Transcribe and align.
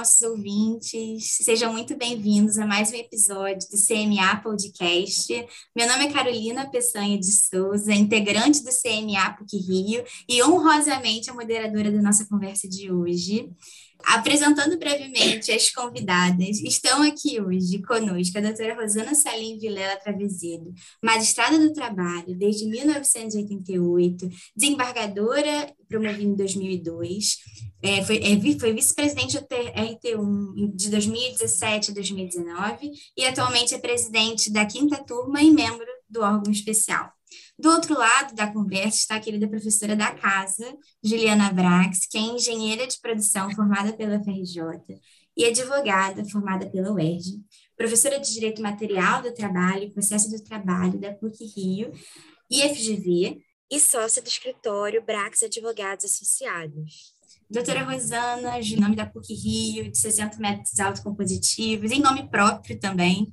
nossos 0.00 0.22
ouvintes. 0.22 1.28
Sejam 1.42 1.74
muito 1.74 1.94
bem-vindos 1.94 2.56
a 2.56 2.66
mais 2.66 2.90
um 2.90 2.94
episódio 2.94 3.68
do 3.68 3.76
CMA 3.76 4.34
Podcast. 4.42 5.46
Meu 5.76 5.86
nome 5.86 6.06
é 6.06 6.10
Carolina 6.10 6.70
Peçanha 6.70 7.18
de 7.18 7.30
Souza, 7.30 7.92
integrante 7.92 8.64
do 8.64 8.70
CMA 8.70 9.36
PUC 9.36 9.58
Rio 9.58 10.02
e 10.26 10.42
honrosamente 10.42 11.28
a 11.28 11.34
moderadora 11.34 11.92
da 11.92 12.00
nossa 12.00 12.26
conversa 12.26 12.66
de 12.66 12.90
hoje. 12.90 13.50
Apresentando 14.04 14.78
brevemente 14.78 15.52
as 15.52 15.70
convidadas, 15.70 16.60
estão 16.60 17.02
aqui 17.02 17.40
hoje 17.40 17.80
conosco 17.82 18.38
a 18.38 18.40
doutora 18.40 18.74
Rosana 18.74 19.14
Salim 19.14 19.58
Vilela 19.58 19.96
Travesedo, 19.96 20.72
magistrada 21.02 21.58
do 21.58 21.72
trabalho 21.72 22.36
desde 22.36 22.66
1988, 22.66 24.28
desembargadora 24.56 25.72
promovida 25.88 26.22
em 26.22 26.34
2002, 26.34 27.38
é, 27.82 28.04
foi, 28.04 28.18
é, 28.18 28.58
foi 28.58 28.72
vice-presidente 28.72 29.38
do 29.38 29.46
RT1 29.46 30.74
de 30.74 30.90
2017 30.90 31.90
a 31.90 31.94
2019 31.94 32.92
e 33.16 33.24
atualmente 33.24 33.74
é 33.74 33.78
presidente 33.78 34.52
da 34.52 34.64
quinta 34.66 35.02
turma 35.02 35.42
e 35.42 35.50
membro 35.50 35.86
do 36.08 36.20
órgão 36.20 36.52
especial. 36.52 37.10
Do 37.60 37.68
outro 37.68 37.92
lado 37.92 38.34
da 38.34 38.50
conversa 38.50 38.96
está 38.96 39.16
a 39.16 39.20
querida 39.20 39.46
professora 39.46 39.94
da 39.94 40.10
casa, 40.14 40.74
Juliana 41.04 41.52
Brax, 41.52 42.06
que 42.06 42.16
é 42.16 42.20
engenheira 42.22 42.86
de 42.86 42.98
produção 42.98 43.50
formada 43.50 43.92
pela 43.92 44.18
FRJ 44.18 44.98
e 45.36 45.44
advogada 45.44 46.24
formada 46.24 46.70
pela 46.70 46.90
UERJ, 46.90 47.38
professora 47.76 48.18
de 48.18 48.32
Direito 48.32 48.62
Material 48.62 49.20
do 49.20 49.34
Trabalho 49.34 49.82
e 49.82 49.90
Processo 49.90 50.30
do 50.30 50.42
Trabalho 50.42 50.98
da 50.98 51.12
PUC 51.12 51.44
Rio 51.54 51.92
e 52.50 52.62
FGV 52.62 53.42
e 53.70 53.78
sócia 53.78 54.22
do 54.22 54.28
escritório 54.28 55.04
Brax 55.04 55.42
Advogados 55.42 56.06
Associados. 56.06 57.14
Doutora 57.50 57.82
Rosana, 57.82 58.58
em 58.58 58.76
nome 58.76 58.96
da 58.96 59.04
PUC 59.04 59.34
Rio, 59.34 59.90
de 59.90 59.98
60 59.98 60.38
metros 60.38 60.80
autocompositivos, 60.80 61.90
em 61.90 62.00
nome 62.00 62.26
próprio 62.30 62.80
também, 62.80 63.30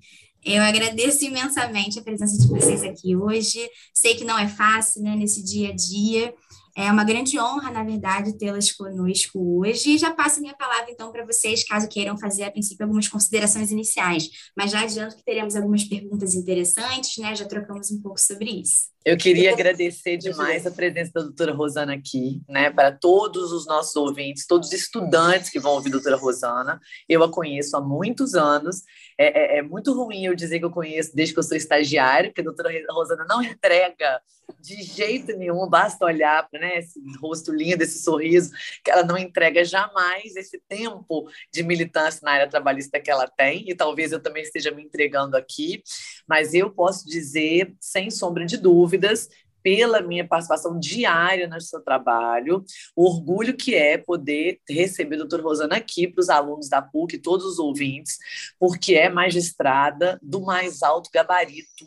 eu 0.55 0.63
agradeço 0.63 1.25
imensamente 1.25 1.99
a 1.99 2.01
presença 2.01 2.37
de 2.37 2.47
vocês 2.47 2.81
aqui 2.83 3.15
hoje. 3.15 3.69
Sei 3.93 4.15
que 4.15 4.23
não 4.23 4.39
é 4.39 4.47
fácil, 4.47 5.01
né, 5.03 5.15
nesse 5.15 5.43
dia 5.43 5.69
a 5.69 5.75
dia. 5.75 6.33
É 6.79 6.91
uma 6.91 7.03
grande 7.03 7.39
honra, 7.39 7.71
na 7.71 7.83
verdade, 7.83 8.37
tê-las 8.37 8.71
conosco 8.71 9.39
hoje. 9.61 9.95
E 9.95 9.97
já 9.97 10.11
passo 10.11 10.37
a 10.37 10.41
minha 10.41 10.55
palavra, 10.55 10.91
então, 10.91 11.11
para 11.11 11.25
vocês, 11.25 11.63
caso 11.63 11.89
queiram 11.89 12.15
fazer, 12.19 12.43
a 12.43 12.51
princípio, 12.51 12.85
algumas 12.85 13.07
considerações 13.07 13.71
iniciais. 13.71 14.29
Mas 14.55 14.69
já 14.69 14.81
adianto 14.81 15.15
que 15.17 15.23
teremos 15.23 15.55
algumas 15.55 15.83
perguntas 15.83 16.35
interessantes, 16.35 17.17
né? 17.17 17.35
Já 17.35 17.45
trocamos 17.45 17.89
um 17.89 17.99
pouco 17.99 18.19
sobre 18.19 18.61
isso. 18.61 18.89
Eu 19.03 19.17
queria 19.17 19.53
agradecer 19.53 20.17
demais 20.17 20.67
a 20.67 20.71
presença 20.71 21.11
da 21.15 21.21
doutora 21.21 21.51
Rosana 21.51 21.95
aqui, 21.95 22.41
né, 22.47 22.69
para 22.69 22.91
todos 22.91 23.53
os 23.53 23.65
nossos 23.65 23.95
ouvintes, 23.95 24.45
todos 24.45 24.67
os 24.67 24.73
estudantes 24.73 25.49
que 25.49 25.61
vão 25.61 25.71
ouvir 25.71 25.87
a 25.89 25.93
doutora 25.93 26.17
Rosana. 26.17 26.79
Eu 27.07 27.23
a 27.23 27.31
conheço 27.31 27.75
há 27.77 27.81
muitos 27.81 28.35
anos. 28.35 28.83
É, 29.17 29.55
é, 29.55 29.59
é 29.59 29.61
muito 29.61 29.93
ruim 29.93 30.25
eu 30.25 30.35
dizer 30.35 30.59
que 30.59 30.65
eu 30.65 30.71
conheço 30.71 31.15
desde 31.15 31.33
que 31.33 31.39
eu 31.39 31.43
sou 31.43 31.57
estagiária, 31.57 32.29
porque 32.29 32.41
a 32.41 32.43
doutora 32.43 32.69
Rosana 32.91 33.25
não 33.27 33.41
entrega 33.41 34.21
de 34.59 34.81
jeito 34.81 35.35
nenhum, 35.37 35.67
basta 35.67 36.05
olhar 36.05 36.47
para 36.49 36.59
né, 36.59 36.79
esse 36.79 36.99
rosto 37.21 37.51
lindo, 37.53 37.83
esse 37.83 38.03
sorriso, 38.03 38.51
que 38.83 38.91
ela 38.91 39.03
não 39.03 39.17
entrega 39.17 39.63
jamais 39.63 40.35
esse 40.35 40.61
tempo 40.67 41.29
de 41.51 41.63
militância 41.63 42.21
na 42.23 42.31
área 42.31 42.49
trabalhista 42.49 42.99
que 42.99 43.09
ela 43.09 43.27
tem, 43.27 43.69
e 43.69 43.75
talvez 43.75 44.11
eu 44.11 44.19
também 44.19 44.43
esteja 44.43 44.71
me 44.71 44.83
entregando 44.83 45.37
aqui, 45.37 45.81
mas 46.27 46.53
eu 46.53 46.69
posso 46.69 47.05
dizer, 47.05 47.73
sem 47.79 48.09
sombra 48.09 48.45
de 48.45 48.57
dúvidas, 48.57 49.29
pela 49.63 50.01
minha 50.01 50.25
participação 50.25 50.79
diária 50.79 51.45
no 51.45 51.59
seu 51.59 51.81
trabalho, 51.81 52.63
o 52.95 53.05
orgulho 53.05 53.55
que 53.55 53.75
é 53.75 53.97
poder 53.97 54.61
receber 54.69 55.15
a 55.15 55.19
doutora 55.19 55.43
Rosana 55.43 55.75
aqui 55.75 56.07
para 56.07 56.21
os 56.21 56.29
alunos 56.29 56.69
da 56.69 56.81
PUC, 56.81 57.17
todos 57.17 57.45
os 57.45 57.59
ouvintes, 57.59 58.17
porque 58.57 58.95
é 58.95 59.09
magistrada 59.09 60.17
do 60.21 60.41
mais 60.41 60.81
alto 60.81 61.09
gabarito 61.13 61.85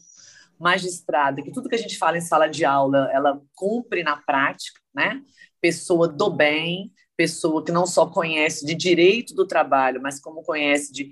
magistrada, 0.61 1.43
que 1.43 1.51
tudo 1.51 1.69
que 1.69 1.75
a 1.75 1.79
gente 1.79 1.97
fala 1.97 2.19
em 2.19 2.21
sala 2.21 2.47
de 2.47 2.65
aula, 2.65 3.09
ela 3.13 3.41
cumpre 3.55 4.03
na 4.03 4.17
prática, 4.17 4.81
né? 4.95 5.23
Pessoa 5.61 6.07
do 6.07 6.31
bem, 6.31 6.93
pessoa 7.17 7.65
que 7.65 7.73
não 7.73 7.87
só 7.87 8.07
conhece 8.07 8.65
de 8.65 8.75
direito 8.75 9.35
do 9.35 9.47
trabalho, 9.47 10.01
mas 10.03 10.21
como 10.21 10.43
conhece 10.43 10.93
de 10.93 11.11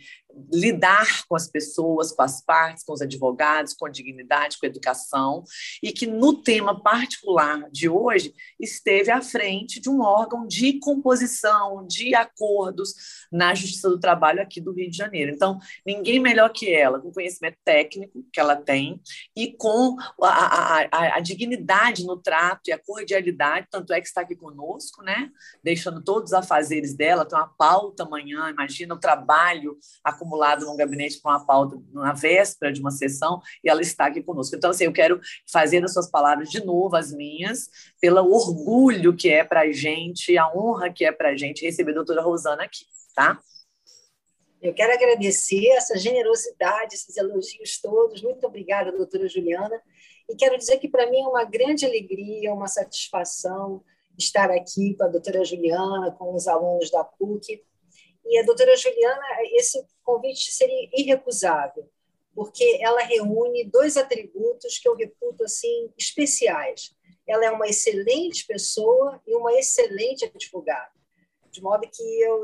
lidar 0.53 1.26
com 1.26 1.37
as 1.37 1.49
pessoas, 1.49 2.12
com 2.12 2.22
as 2.22 2.43
partes, 2.44 2.84
com 2.84 2.93
os 2.93 3.00
advogados, 3.00 3.75
com 3.75 3.88
dignidade, 3.88 4.59
com 4.59 4.66
educação, 4.66 5.44
e 5.82 5.93
que 5.93 6.06
no 6.06 6.43
tema 6.43 6.81
particular 6.82 7.69
de 7.71 7.88
hoje 7.88 8.34
esteve 8.59 9.10
à 9.10 9.21
frente 9.21 9.81
de 9.81 9.88
um 9.88 10.00
órgão 10.00 10.47
de 10.47 10.78
composição, 10.81 11.87
de 11.87 12.15
acordos 12.15 12.94
na 13.31 13.54
Justiça 13.54 13.88
do 13.88 14.00
Trabalho 14.00 14.41
aqui 14.41 14.60
do 14.60 14.72
Rio 14.72 14.91
de 14.91 14.97
Janeiro. 14.97 15.32
Então, 15.32 15.59
ninguém 15.87 16.19
melhor 16.21 16.50
que 16.50 16.72
ela, 16.72 17.00
com 17.00 17.09
o 17.09 17.12
conhecimento 17.12 17.59
técnico 17.65 18.25
que 18.32 18.41
ela 18.41 18.56
tem 18.56 19.00
e 19.37 19.53
com 19.53 19.97
a, 20.22 20.88
a, 20.91 21.16
a, 21.16 21.20
dignidade 21.20 22.05
no 22.05 22.16
trato 22.16 22.69
e 22.69 22.72
a 22.72 22.78
cordialidade, 22.78 23.66
tanto 23.70 23.93
é 23.93 24.00
que 24.00 24.06
está 24.06 24.22
aqui 24.22 24.34
conosco, 24.34 25.03
né? 25.03 25.31
deixando 25.62 26.03
todos 26.03 26.31
os 26.31 26.34
afazeres 26.34 26.94
dela, 26.94 27.25
tem 27.25 27.38
uma 27.38 27.49
pauta 27.49 28.05
amanhã, 28.05 28.50
imagina 28.50 28.94
o 28.94 29.00
trabalho, 29.00 29.78
a 30.03 30.12
acumulado 30.28 30.66
num 30.66 30.77
gabinete 30.77 31.21
com 31.21 31.28
uma 31.28 31.44
pauta 31.44 31.81
na 31.93 32.12
véspera 32.12 32.72
de 32.72 32.81
uma 32.81 32.91
sessão 32.91 33.41
e 33.65 33.71
ela 33.71 33.81
está 33.81 34.06
aqui 34.06 34.22
conosco. 34.22 34.55
Então, 34.55 34.71
assim, 34.71 34.84
eu 34.84 34.93
quero 34.93 35.21
fazer 35.50 35.81
das 35.81 35.93
suas 35.93 36.11
palavras 36.11 36.50
de 36.50 36.65
novo 36.65 36.94
as 36.94 37.12
minhas, 37.12 37.71
pelo 38.00 38.21
orgulho 38.31 39.17
que 39.17 39.31
é 39.31 39.43
para 39.43 39.62
a 39.62 39.72
gente, 39.72 40.37
a 40.37 40.53
honra 40.55 40.93
que 40.93 41.05
é 41.05 41.11
para 41.11 41.31
a 41.31 41.37
gente 41.37 41.65
receber 41.65 41.93
a 41.93 41.94
doutora 41.94 42.22
Rosana 42.22 42.65
aqui, 42.65 42.84
tá? 43.15 43.41
Eu 44.61 44.75
quero 44.75 44.93
agradecer 44.93 45.69
essa 45.69 45.97
generosidade, 45.97 46.94
esses 46.94 47.17
elogios 47.17 47.81
todos. 47.81 48.22
Muito 48.22 48.44
obrigada, 48.44 48.91
doutora 48.91 49.28
Juliana. 49.28 49.81
E 50.28 50.34
quero 50.34 50.59
dizer 50.59 50.78
que 50.78 50.88
para 50.88 51.09
mim 51.09 51.21
é 51.21 51.28
uma 51.28 51.44
grande 51.44 51.87
alegria, 51.87 52.53
uma 52.53 52.67
satisfação 52.67 53.83
estar 54.19 54.50
aqui 54.50 54.97
com 54.97 55.05
a 55.05 55.09
doutora 55.09 55.44
Juliana, 55.44 56.11
com 56.11 56.34
os 56.34 56.49
alunos 56.49 56.91
da 56.91 57.05
PUC, 57.05 57.62
e 58.28 58.39
a 58.39 58.43
doutora 58.43 58.77
Juliana, 58.77 59.27
esse 59.55 59.83
convite 60.05 60.53
seria 60.53 60.89
irrecusável, 60.93 61.89
porque 62.34 62.78
ela 62.83 63.00
reúne 63.00 63.65
dois 63.65 63.97
atributos 63.97 64.78
que 64.78 64.89
eu 64.89 64.94
reputo 64.94 65.44
assim 65.44 65.91
especiais. 65.97 66.94
Ela 67.27 67.47
é 67.47 67.50
uma 67.50 67.67
excelente 67.67 68.47
pessoa 68.47 69.21
e 69.27 69.34
uma 69.34 69.53
excelente 69.55 70.25
advogada, 70.27 70.93
de 71.50 71.62
modo 71.62 71.88
que 71.91 72.03
eu 72.22 72.43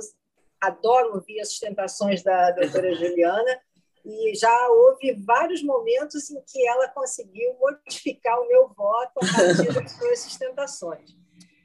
adoro 0.60 1.14
ouvir 1.14 1.40
as 1.40 1.50
sustentações 1.50 2.22
da 2.22 2.50
doutora 2.52 2.92
Juliana 2.96 3.60
e 4.04 4.34
já 4.34 4.68
houve 4.68 5.12
vários 5.12 5.62
momentos 5.62 6.30
em 6.30 6.40
que 6.42 6.66
ela 6.66 6.88
conseguiu 6.88 7.54
modificar 7.58 8.38
o 8.40 8.48
meu 8.48 8.68
voto 8.68 9.12
a 9.16 9.20
partir 9.20 9.72
das 9.72 9.92
suas 9.92 10.18
sustentações. 10.20 11.14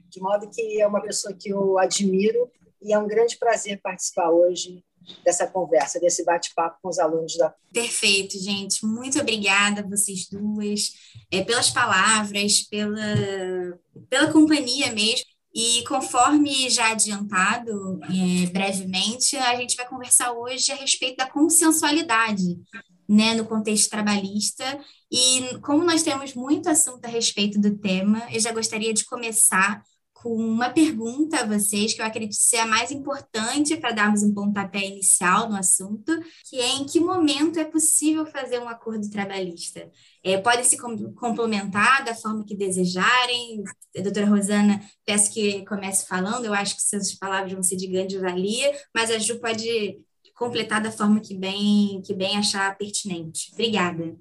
De 0.08 0.20
modo 0.22 0.50
que 0.50 0.82
é 0.82 0.88
uma 0.88 1.02
pessoa 1.02 1.34
que 1.34 1.50
eu 1.50 1.78
admiro 1.78 2.50
e 2.82 2.94
é 2.94 3.00
um 3.00 3.08
grande 3.08 3.38
prazer 3.38 3.80
participar 3.82 4.30
hoje 4.30 4.84
dessa 5.24 5.48
conversa, 5.48 6.00
desse 6.00 6.24
bate-papo 6.24 6.78
com 6.82 6.90
os 6.90 7.00
alunos 7.00 7.36
da. 7.38 7.54
Perfeito, 7.74 8.38
gente. 8.38 8.86
Muito 8.86 9.20
obrigada 9.20 9.88
vocês 9.88 10.28
duas 10.30 10.94
é, 11.32 11.44
pelas 11.44 11.70
palavras, 11.70 12.62
pela, 12.64 13.80
pela 14.10 14.32
companhia 14.32 14.92
mesmo. 14.92 15.26
E 15.54 15.84
conforme 15.88 16.70
já 16.70 16.92
adiantado 16.92 18.00
é, 18.04 18.46
brevemente, 18.48 19.36
a 19.36 19.56
gente 19.56 19.76
vai 19.76 19.88
conversar 19.88 20.32
hoje 20.32 20.72
a 20.72 20.76
respeito 20.76 21.18
da 21.18 21.30
consensualidade 21.30 22.60
né, 23.08 23.34
no 23.34 23.46
contexto 23.46 23.90
trabalhista. 23.90 24.64
E 25.12 25.58
como 25.64 25.84
nós 25.84 26.04
temos 26.04 26.36
muito 26.36 26.70
assunto 26.70 27.04
a 27.06 27.10
respeito 27.10 27.60
do 27.60 27.76
tema, 27.78 28.28
eu 28.32 28.40
já 28.40 28.52
gostaria 28.52 28.94
de 28.94 29.06
começar 29.06 29.84
com 30.22 30.36
uma 30.36 30.70
pergunta 30.70 31.40
a 31.40 31.46
vocês, 31.46 31.94
que 31.94 32.02
eu 32.02 32.06
acredito 32.06 32.36
ser 32.36 32.58
a 32.58 32.66
mais 32.66 32.92
importante 32.92 33.78
para 33.78 33.92
darmos 33.92 34.22
um 34.22 34.34
pontapé 34.34 34.86
inicial 34.86 35.50
no 35.50 35.56
assunto, 35.56 36.12
que 36.50 36.60
é 36.60 36.76
em 36.76 36.86
que 36.86 37.00
momento 37.00 37.58
é 37.58 37.64
possível 37.64 38.26
fazer 38.26 38.60
um 38.60 38.68
acordo 38.68 39.10
trabalhista? 39.10 39.90
É, 40.22 40.38
podem 40.38 40.66
se 40.66 40.78
complementar 40.78 42.04
da 42.04 42.14
forma 42.14 42.44
que 42.44 42.54
desejarem. 42.54 43.64
Doutora 43.96 44.26
Rosana, 44.26 44.82
peço 45.06 45.34
que 45.34 45.66
comece 45.66 46.06
falando, 46.06 46.46
eu 46.46 46.54
acho 46.54 46.76
que 46.76 46.82
suas 46.82 47.16
palavras 47.16 47.54
vão 47.54 47.64
ser 47.64 47.78
de 47.78 47.88
grande 47.88 48.20
valia, 48.20 48.78
mas 48.94 49.10
a 49.10 49.18
Ju 49.18 49.40
pode 49.40 50.02
completar 50.36 50.82
da 50.82 50.92
forma 50.92 51.22
que 51.22 51.34
bem, 51.34 52.02
que 52.06 52.14
bem 52.14 52.38
achar 52.38 52.78
pertinente. 52.78 53.52
Obrigada. 53.54 54.18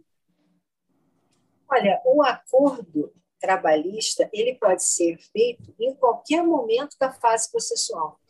Olha, 1.68 2.00
o 2.04 2.22
acordo 2.22 3.12
trabalhista 3.38 4.28
ele 4.32 4.54
pode 4.54 4.84
ser 4.84 5.18
feito 5.32 5.74
em 5.78 5.94
qualquer 5.94 6.42
momento 6.42 6.96
da 6.98 7.12
fase 7.12 7.50
processual. 7.50 8.20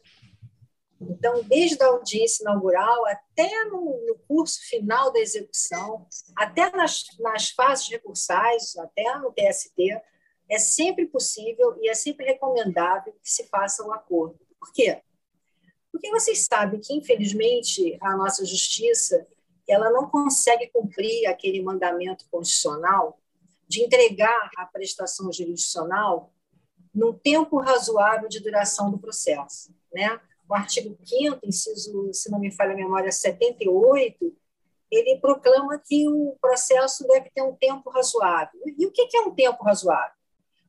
Então, 1.01 1.43
desde 1.45 1.83
a 1.83 1.87
audiência 1.87 2.43
inaugural 2.43 3.07
até 3.07 3.65
no, 3.67 4.05
no 4.07 4.19
curso 4.27 4.61
final 4.69 5.13
da 5.13 5.21
execução, 5.21 6.07
até 6.37 6.71
nas, 6.73 7.05
nas 7.21 7.51
fases 7.51 7.89
recursais, 7.89 8.77
até 8.77 9.19
no 9.19 9.33
TST, 9.33 10.01
é 10.49 10.59
sempre 10.59 11.07
possível 11.07 11.79
e 11.81 11.89
é 11.89 11.95
sempre 11.95 12.27
recomendável 12.27 13.13
que 13.23 13.31
se 13.31 13.45
faça 13.45 13.87
um 13.87 13.93
acordo. 13.93 14.39
Por 14.59 14.73
quê? 14.73 15.01
Porque 15.93 16.11
vocês 16.11 16.47
sabem 16.51 16.81
que, 16.81 16.93
infelizmente, 16.95 17.97
a 18.01 18.17
nossa 18.17 18.45
justiça 18.45 19.27
ela 19.69 19.91
não 19.91 20.09
consegue 20.09 20.69
cumprir 20.69 21.27
aquele 21.27 21.63
mandamento 21.63 22.25
constitucional 22.31 23.18
de 23.69 23.83
entregar 23.83 24.51
a 24.57 24.65
prestação 24.65 25.33
jurisdicional 25.33 26.33
num 26.95 27.13
tempo 27.13 27.59
razoável 27.59 28.29
de 28.29 28.41
duração 28.41 28.91
do 28.91 28.99
processo. 28.99 29.73
Né? 29.93 30.19
O 30.49 30.55
artigo 30.55 30.97
5 31.05 31.39
inciso, 31.45 32.13
se 32.13 32.31
não 32.31 32.39
me 32.39 32.51
falha 32.51 32.73
a 32.73 32.77
memória, 32.77 33.13
78, 33.13 34.35
ele 34.91 35.19
proclama 35.21 35.79
que 35.79 36.09
o 36.09 36.37
processo 36.41 37.07
deve 37.07 37.31
ter 37.31 37.43
um 37.43 37.55
tempo 37.55 37.91
razoável. 37.91 38.61
E 38.65 38.87
o 38.87 38.91
que 38.91 39.07
é 39.15 39.21
um 39.21 39.35
tempo 39.35 39.63
razoável? 39.63 40.17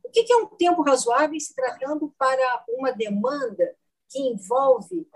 O 0.03 0.09
que 0.09 0.31
é 0.31 0.35
um 0.35 0.47
tempo 0.47 0.81
razoável 0.81 1.39
se 1.39 1.55
tratando 1.55 2.13
para 2.17 2.65
uma 2.67 2.91
demanda 2.91 3.75
que 4.09 4.19
envolve 4.19 5.07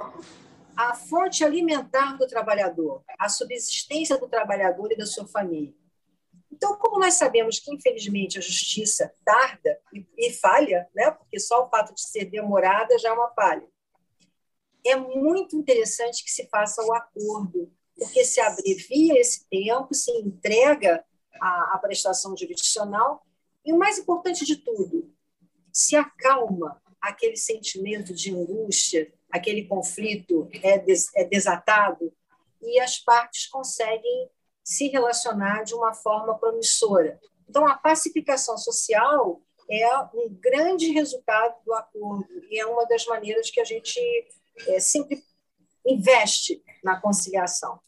a 0.76 0.96
fonte 0.96 1.44
alimentar 1.44 2.18
do 2.18 2.28
trabalhador, 2.28 3.04
a 3.20 3.28
subsistência 3.28 4.18
do 4.18 4.28
trabalhador 4.28 4.92
e 4.92 4.96
da 4.96 5.06
sua 5.06 5.28
família? 5.28 5.74
Então, 6.54 6.78
como 6.78 7.00
nós 7.00 7.16
sabemos 7.16 7.58
que, 7.58 7.74
infelizmente, 7.74 8.38
a 8.38 8.42
justiça 8.42 9.12
tarda 9.26 9.80
e, 9.92 10.06
e 10.16 10.32
falha, 10.32 10.88
né? 10.94 11.10
porque 11.10 11.40
só 11.40 11.66
o 11.66 11.70
fato 11.70 11.96
de 11.96 12.02
ser 12.02 12.26
demorada 12.26 12.98
já 13.00 13.10
é 13.10 13.12
uma 13.12 13.34
falha, 13.34 13.68
é 14.86 14.96
muito 14.96 15.58
interessante 15.58 16.24
que 16.24 16.30
se 16.30 16.48
faça 16.50 16.84
o 16.84 16.94
acordo, 16.94 17.74
porque 17.98 18.24
se 18.24 18.40
abrevia 18.40 19.20
esse 19.20 19.48
tempo, 19.50 19.96
se 19.96 20.12
entrega 20.12 21.04
a, 21.42 21.74
a 21.74 21.80
prestação 21.80 22.38
jurisdicional, 22.38 23.26
e 23.66 23.74
o 23.74 23.78
mais 23.78 23.98
importante 23.98 24.46
de 24.46 24.58
tudo, 24.58 25.12
se 25.72 25.96
acalma 25.96 26.80
aquele 27.02 27.36
sentimento 27.36 28.14
de 28.14 28.32
angústia, 28.32 29.12
aquele 29.32 29.66
conflito 29.66 30.48
é, 30.62 30.78
des, 30.78 31.10
é 31.16 31.24
desatado, 31.24 32.14
e 32.62 32.80
as 32.80 33.00
partes 33.00 33.48
conseguem 33.48 34.30
se 34.63 34.88
relacionar 34.88 35.63
de 35.63 35.74
uma 35.74 35.94
forma 35.94 36.38
promissora. 36.38 37.19
Então, 37.50 37.68
a 37.68 37.75
pacificação 37.75 38.57
social 38.57 39.42
é 39.69 39.98
um 40.13 40.30
grande 40.39 40.92
resultado 40.92 41.56
do 41.65 41.74
acordo 41.74 42.27
e 42.50 42.60
é 42.60 42.65
uma 42.65 42.86
das 42.86 43.06
maneiras 43.06 43.50
que 43.50 43.60
a 43.60 43.65
gente 43.65 44.00
é, 44.68 44.80
sempre 44.80 45.24
investe 45.86 46.63
na 46.83 47.00
conciliação. 47.00 47.80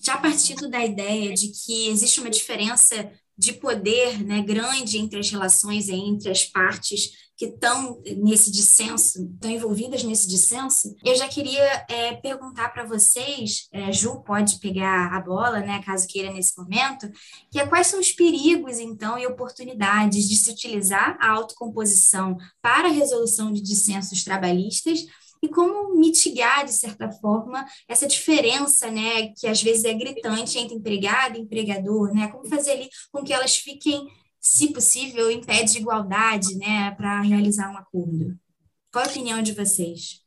Já 0.00 0.16
partindo 0.16 0.68
da 0.68 0.84
ideia 0.84 1.32
de 1.34 1.48
que 1.48 1.88
existe 1.88 2.20
uma 2.20 2.30
diferença 2.30 3.12
de 3.36 3.52
poder 3.52 4.22
né, 4.24 4.42
grande 4.42 4.98
entre 4.98 5.18
as 5.18 5.30
relações 5.30 5.88
entre 5.88 6.30
as 6.30 6.44
partes 6.44 7.29
que 7.40 7.46
estão 7.46 7.98
nesse 8.18 8.50
dissenso, 8.50 9.24
estão 9.32 9.50
envolvidas 9.50 10.04
nesse 10.04 10.28
dissenso, 10.28 10.94
eu 11.02 11.16
já 11.16 11.26
queria 11.26 11.86
é, 11.88 12.12
perguntar 12.16 12.68
para 12.68 12.84
vocês, 12.84 13.66
é, 13.72 13.90
Ju 13.90 14.22
pode 14.22 14.60
pegar 14.60 15.06
a 15.14 15.20
bola, 15.22 15.60
né, 15.60 15.80
caso 15.82 16.06
queira 16.06 16.30
nesse 16.30 16.52
momento, 16.58 17.10
que 17.50 17.58
é 17.58 17.66
quais 17.66 17.86
são 17.86 17.98
os 17.98 18.12
perigos, 18.12 18.78
então, 18.78 19.18
e 19.18 19.26
oportunidades 19.26 20.28
de 20.28 20.36
se 20.36 20.50
utilizar 20.50 21.16
a 21.18 21.30
autocomposição 21.30 22.36
para 22.60 22.88
a 22.88 22.92
resolução 22.92 23.50
de 23.50 23.62
dissensos 23.62 24.22
trabalhistas 24.22 25.06
e 25.42 25.48
como 25.48 25.98
mitigar, 25.98 26.66
de 26.66 26.74
certa 26.74 27.10
forma, 27.10 27.64
essa 27.88 28.06
diferença, 28.06 28.90
né, 28.90 29.28
que 29.28 29.46
às 29.46 29.62
vezes 29.62 29.84
é 29.84 29.94
gritante 29.94 30.58
entre 30.58 30.74
empregado 30.74 31.38
e 31.38 31.40
empregador, 31.40 32.12
né, 32.12 32.28
como 32.28 32.46
fazer 32.46 32.72
ali 32.72 32.90
com 33.10 33.24
que 33.24 33.32
elas 33.32 33.56
fiquem, 33.56 34.06
se 34.40 34.72
possível, 34.72 35.30
em 35.30 35.40
pé 35.42 35.62
de 35.64 35.78
igualdade, 35.78 36.56
né, 36.56 36.90
para 36.92 37.20
realizar 37.20 37.70
um 37.70 37.76
acordo. 37.76 38.38
Qual 38.90 39.04
a 39.04 39.08
opinião 39.08 39.42
de 39.42 39.52
vocês? 39.52 40.19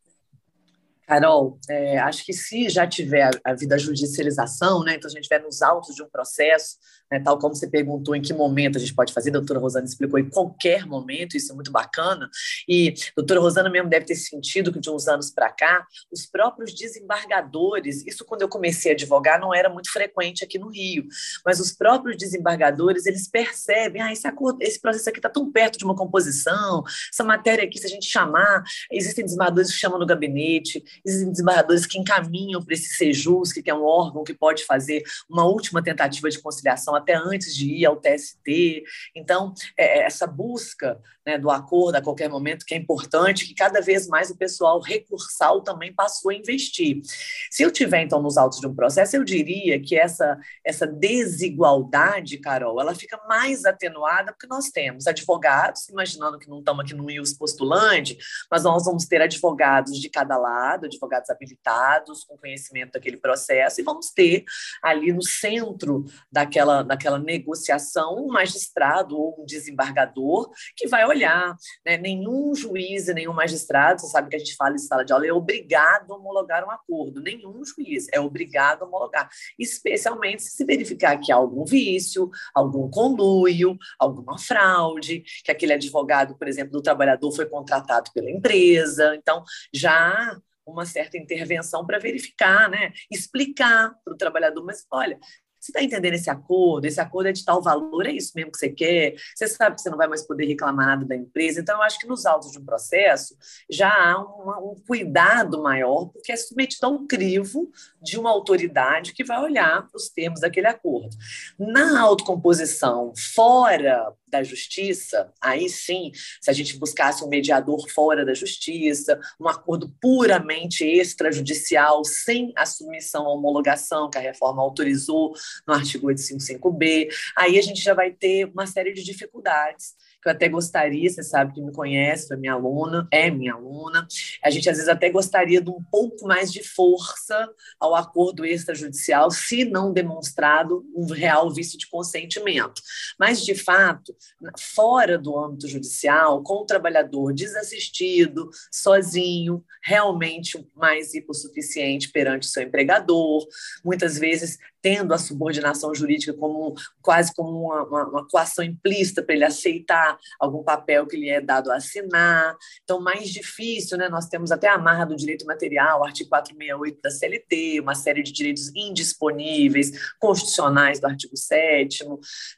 Carol, 1.07 1.59
é, 1.69 1.99
acho 1.99 2.25
que 2.25 2.33
se 2.33 2.69
já 2.69 2.87
tiver 2.87 3.29
a 3.43 3.53
vida 3.53 3.77
judicialização, 3.77 4.83
né, 4.83 4.95
então 4.95 5.07
a 5.07 5.11
gente 5.11 5.23
estiver 5.23 5.41
nos 5.41 5.61
autos 5.61 5.95
de 5.95 6.01
um 6.01 6.09
processo, 6.09 6.77
né, 7.11 7.19
tal 7.19 7.37
como 7.37 7.53
você 7.53 7.67
perguntou 7.67 8.15
em 8.15 8.21
que 8.21 8.33
momento 8.33 8.77
a 8.77 8.79
gente 8.79 8.95
pode 8.95 9.13
fazer, 9.13 9.29
a 9.29 9.33
doutora 9.33 9.59
Rosana 9.59 9.85
explicou 9.85 10.17
em 10.17 10.29
qualquer 10.29 10.85
momento, 10.85 11.35
isso 11.35 11.51
é 11.51 11.55
muito 11.55 11.71
bacana, 11.71 12.29
e 12.67 12.93
a 13.09 13.13
doutora 13.17 13.41
Rosana 13.41 13.69
mesmo 13.69 13.89
deve 13.89 14.05
ter 14.05 14.15
sentido 14.15 14.71
que 14.71 14.79
de 14.79 14.89
uns 14.89 15.07
anos 15.07 15.29
para 15.29 15.51
cá, 15.51 15.85
os 16.11 16.25
próprios 16.25 16.73
desembargadores, 16.73 18.05
isso 18.07 18.23
quando 18.25 18.41
eu 18.41 18.49
comecei 18.49 18.91
a 18.91 18.93
advogar 18.93 19.39
não 19.39 19.53
era 19.53 19.69
muito 19.69 19.91
frequente 19.91 20.43
aqui 20.43 20.57
no 20.57 20.69
Rio, 20.69 21.05
mas 21.45 21.59
os 21.59 21.73
próprios 21.73 22.17
desembargadores, 22.17 23.05
eles 23.05 23.27
percebem, 23.27 24.01
ah, 24.01 24.11
esse, 24.11 24.27
acordo, 24.27 24.61
esse 24.61 24.79
processo 24.79 25.09
aqui 25.09 25.19
está 25.19 25.29
tão 25.29 25.51
perto 25.51 25.77
de 25.77 25.85
uma 25.85 25.95
composição, 25.95 26.83
essa 27.11 27.23
matéria 27.23 27.65
aqui, 27.65 27.77
se 27.77 27.85
a 27.85 27.89
gente 27.89 28.05
chamar, 28.05 28.63
existem 28.91 29.25
desembargadores 29.25 29.71
que 29.71 29.77
chamam 29.77 29.99
no 29.99 30.05
gabinete, 30.05 30.83
existem 31.05 31.31
desembargadores 31.31 31.85
que 31.85 31.99
encaminham 31.99 32.63
para 32.63 32.73
esse 32.73 32.95
SEJUS, 32.95 33.53
que 33.53 33.69
é 33.69 33.75
um 33.75 33.83
órgão 33.83 34.23
que 34.23 34.33
pode 34.33 34.65
fazer 34.65 35.03
uma 35.29 35.45
última 35.45 35.81
tentativa 35.81 36.29
de 36.29 36.39
conciliação 36.39 36.95
até 36.95 37.15
antes 37.15 37.55
de 37.55 37.69
ir 37.69 37.85
ao 37.85 37.97
TST. 37.97 38.83
Então, 39.15 39.53
é, 39.77 39.99
é, 39.99 40.05
essa 40.05 40.27
busca 40.27 40.99
né, 41.25 41.37
do 41.37 41.49
acordo 41.49 41.95
a 41.95 42.01
qualquer 42.01 42.29
momento, 42.29 42.65
que 42.65 42.73
é 42.73 42.77
importante, 42.77 43.45
que 43.47 43.53
cada 43.53 43.81
vez 43.81 44.07
mais 44.07 44.29
o 44.29 44.37
pessoal 44.37 44.79
recursal 44.81 45.61
também 45.61 45.93
passou 45.93 46.31
a 46.31 46.35
investir. 46.35 47.01
Se 47.49 47.63
eu 47.63 47.71
tiver, 47.71 48.01
então, 48.01 48.21
nos 48.21 48.37
autos 48.37 48.59
de 48.59 48.67
um 48.67 48.75
processo, 48.75 49.15
eu 49.15 49.23
diria 49.23 49.79
que 49.79 49.97
essa, 49.97 50.37
essa 50.63 50.85
desigualdade, 50.85 52.37
Carol, 52.37 52.79
ela 52.81 52.93
fica 52.93 53.19
mais 53.27 53.65
atenuada 53.65 54.33
porque 54.33 54.47
nós 54.47 54.69
temos 54.69 55.07
advogados, 55.07 55.87
imaginando 55.89 56.37
que 56.37 56.49
não 56.49 56.59
estamos 56.59 56.83
aqui 56.83 56.93
no 56.93 57.09
IUS 57.09 57.33
postulante, 57.33 58.17
mas 58.51 58.63
nós 58.63 58.85
vamos 58.85 59.05
ter 59.05 59.21
advogados 59.21 59.99
de 59.99 60.09
cada 60.09 60.37
lado, 60.37 60.82
advogados 60.85 61.29
habilitados, 61.29 62.23
com 62.23 62.37
conhecimento 62.37 62.93
daquele 62.93 63.17
processo, 63.17 63.79
e 63.79 63.83
vamos 63.83 64.11
ter 64.11 64.43
ali 64.81 65.13
no 65.13 65.21
centro 65.21 66.05
daquela 66.31 66.83
naquela 66.83 67.19
negociação 67.19 68.15
um 68.15 68.27
magistrado 68.27 69.17
ou 69.17 69.41
um 69.41 69.45
desembargador 69.45 70.49
que 70.75 70.87
vai 70.87 71.05
olhar. 71.05 71.55
Né? 71.85 71.97
Nenhum 71.97 72.55
juiz 72.55 73.07
e 73.07 73.13
nenhum 73.13 73.33
magistrado, 73.33 74.01
você 74.01 74.07
sabe 74.07 74.29
que 74.29 74.35
a 74.35 74.39
gente 74.39 74.55
fala 74.55 74.75
em 74.75 74.79
sala 74.79 75.05
de 75.05 75.13
aula, 75.13 75.27
é 75.27 75.33
obrigado 75.33 76.11
a 76.11 76.17
homologar 76.17 76.65
um 76.65 76.71
acordo. 76.71 77.21
Nenhum 77.21 77.63
juiz 77.63 78.07
é 78.11 78.19
obrigado 78.19 78.83
a 78.83 78.85
homologar, 78.85 79.29
especialmente 79.59 80.41
se 80.41 80.63
se 80.63 80.65
verificar 80.65 81.17
que 81.19 81.31
há 81.31 81.35
algum 81.35 81.65
vício, 81.65 82.29
algum 82.55 82.89
conluio, 82.89 83.77
alguma 83.99 84.37
fraude, 84.37 85.23
que 85.43 85.51
aquele 85.51 85.73
advogado, 85.73 86.35
por 86.37 86.47
exemplo, 86.47 86.71
do 86.71 86.81
trabalhador 86.81 87.31
foi 87.31 87.45
contratado 87.45 88.09
pela 88.13 88.31
empresa. 88.31 89.15
Então, 89.15 89.43
já 89.73 90.37
uma 90.65 90.85
certa 90.85 91.17
intervenção 91.17 91.85
para 91.85 91.99
verificar, 91.99 92.69
né? 92.69 92.91
explicar 93.11 93.93
para 94.03 94.13
o 94.13 94.17
trabalhador, 94.17 94.63
mas 94.63 94.85
olha, 94.91 95.19
você 95.63 95.71
está 95.71 95.81
entendendo 95.81 96.15
esse 96.15 96.29
acordo? 96.29 96.85
Esse 96.85 96.99
acordo 96.99 97.27
é 97.27 97.31
de 97.31 97.45
tal 97.45 97.61
valor, 97.61 98.05
é 98.05 98.11
isso 98.11 98.33
mesmo 98.35 98.51
que 98.51 98.57
você 98.57 98.69
quer? 98.69 99.15
Você 99.33 99.47
sabe 99.47 99.77
que 99.77 99.81
você 99.81 99.89
não 99.89 99.97
vai 99.97 100.09
mais 100.09 100.21
poder 100.27 100.45
reclamar 100.45 100.87
nada 100.87 101.05
da 101.05 101.15
empresa. 101.15 101.61
Então, 101.61 101.77
eu 101.77 101.81
acho 101.83 101.97
que 101.99 102.05
nos 102.05 102.25
autos 102.25 102.51
de 102.51 102.59
um 102.59 102.65
processo 102.65 103.33
já 103.69 103.89
há 103.89 104.19
um 104.19 104.75
cuidado 104.85 105.63
maior, 105.63 106.07
porque 106.07 106.33
é 106.33 106.35
submetido 106.35 106.85
a 106.85 106.89
um 106.89 107.07
crivo 107.07 107.71
de 108.01 108.19
uma 108.19 108.29
autoridade 108.29 109.13
que 109.13 109.23
vai 109.23 109.41
olhar 109.41 109.87
os 109.95 110.09
termos 110.09 110.41
daquele 110.41 110.67
acordo. 110.67 111.15
Na 111.57 112.01
autocomposição, 112.01 113.13
fora 113.33 114.13
da 114.33 114.43
justiça, 114.43 115.31
aí 115.39 115.69
sim, 115.69 116.11
se 116.41 116.49
a 116.49 116.53
gente 116.53 116.77
buscasse 116.79 117.23
um 117.23 117.29
mediador 117.29 117.87
fora 117.91 118.25
da 118.25 118.33
justiça, 118.33 119.19
um 119.39 119.47
acordo 119.47 119.93
puramente 120.01 120.83
extrajudicial, 120.83 122.03
sem 122.03 122.51
a 122.55 122.65
submissão 122.65 123.27
à 123.27 123.29
homologação 123.29 124.09
que 124.09 124.17
a 124.17 124.21
reforma 124.21 124.63
autorizou 124.63 125.35
no 125.67 125.73
artigo 125.75 126.07
855B, 126.07 127.09
aí 127.37 127.59
a 127.59 127.61
gente 127.61 127.81
já 127.81 127.93
vai 127.93 128.11
ter 128.11 128.45
uma 128.45 128.65
série 128.65 128.91
de 128.91 129.03
dificuldades 129.03 129.93
que 130.23 130.29
eu 130.29 130.31
até 130.31 130.47
gostaria, 130.47 131.09
você 131.09 131.21
sabe 131.21 131.53
que 131.53 131.61
me 131.61 131.71
conhece, 131.71 132.27
foi 132.27 132.37
minha 132.37 132.53
aluna, 132.53 133.07
é 133.11 133.29
minha 133.29 133.53
aluna, 133.53 134.07
a 134.43 134.49
gente 134.49 134.69
às 134.69 134.77
vezes 134.77 134.89
até 134.89 135.09
gostaria 135.09 135.61
de 135.61 135.69
um 135.69 135.83
pouco 135.91 136.25
mais 136.25 136.51
de 136.51 136.63
força 136.63 137.49
ao 137.79 137.93
acordo 137.93 138.45
extrajudicial, 138.45 139.29
se 139.29 139.65
não 139.65 139.91
demonstrado 139.91 140.85
um 140.95 141.05
real 141.07 141.53
vício 141.53 141.77
de 141.77 141.87
consentimento. 141.87 142.81
Mas, 143.19 143.43
de 143.43 143.53
fato, 143.53 144.15
fora 144.57 145.17
do 145.17 145.37
âmbito 145.37 145.67
judicial, 145.67 146.41
com 146.41 146.61
o 146.61 146.65
trabalhador 146.65 147.33
desassistido, 147.33 148.49
sozinho, 148.71 149.63
realmente 149.83 150.65
mais 150.75 151.13
hipossuficiente 151.13 152.09
perante 152.09 152.47
o 152.47 152.51
seu 152.51 152.63
empregador, 152.63 153.45
muitas 153.83 154.17
vezes 154.17 154.57
tendo 154.83 155.13
a 155.13 155.17
subordinação 155.17 155.95
jurídica 155.95 156.33
como 156.33 156.75
quase 157.01 157.33
como 157.33 157.67
uma, 157.67 157.83
uma, 157.83 158.07
uma 158.09 158.27
coação 158.27 158.63
implícita 158.63 159.23
para 159.23 159.33
ele 159.33 159.45
aceitar 159.45 160.17
algum 160.37 160.61
papel 160.61 161.07
que 161.07 161.15
lhe 161.15 161.29
é 161.29 161.39
dado 161.39 161.71
a 161.71 161.77
assinar. 161.77 162.55
Então, 162.83 162.99
mais 162.99 163.29
difícil, 163.29 163.97
né? 163.97 164.09
Nós 164.09 164.27
temos 164.27 164.51
até 164.51 164.67
a 164.67 164.73
amarra 164.73 165.05
do 165.05 165.15
direito 165.15 165.45
material, 165.45 166.03
artigo 166.03 166.29
468 166.29 167.01
da 167.01 167.09
CLT, 167.09 167.79
uma 167.79 167.95
série 167.95 168.21
de 168.21 168.33
direitos 168.33 168.69
indisponíveis, 168.75 170.13
constitucionais 170.19 170.99
do 170.99 171.07
artigo 171.07 171.37
7 171.37 172.05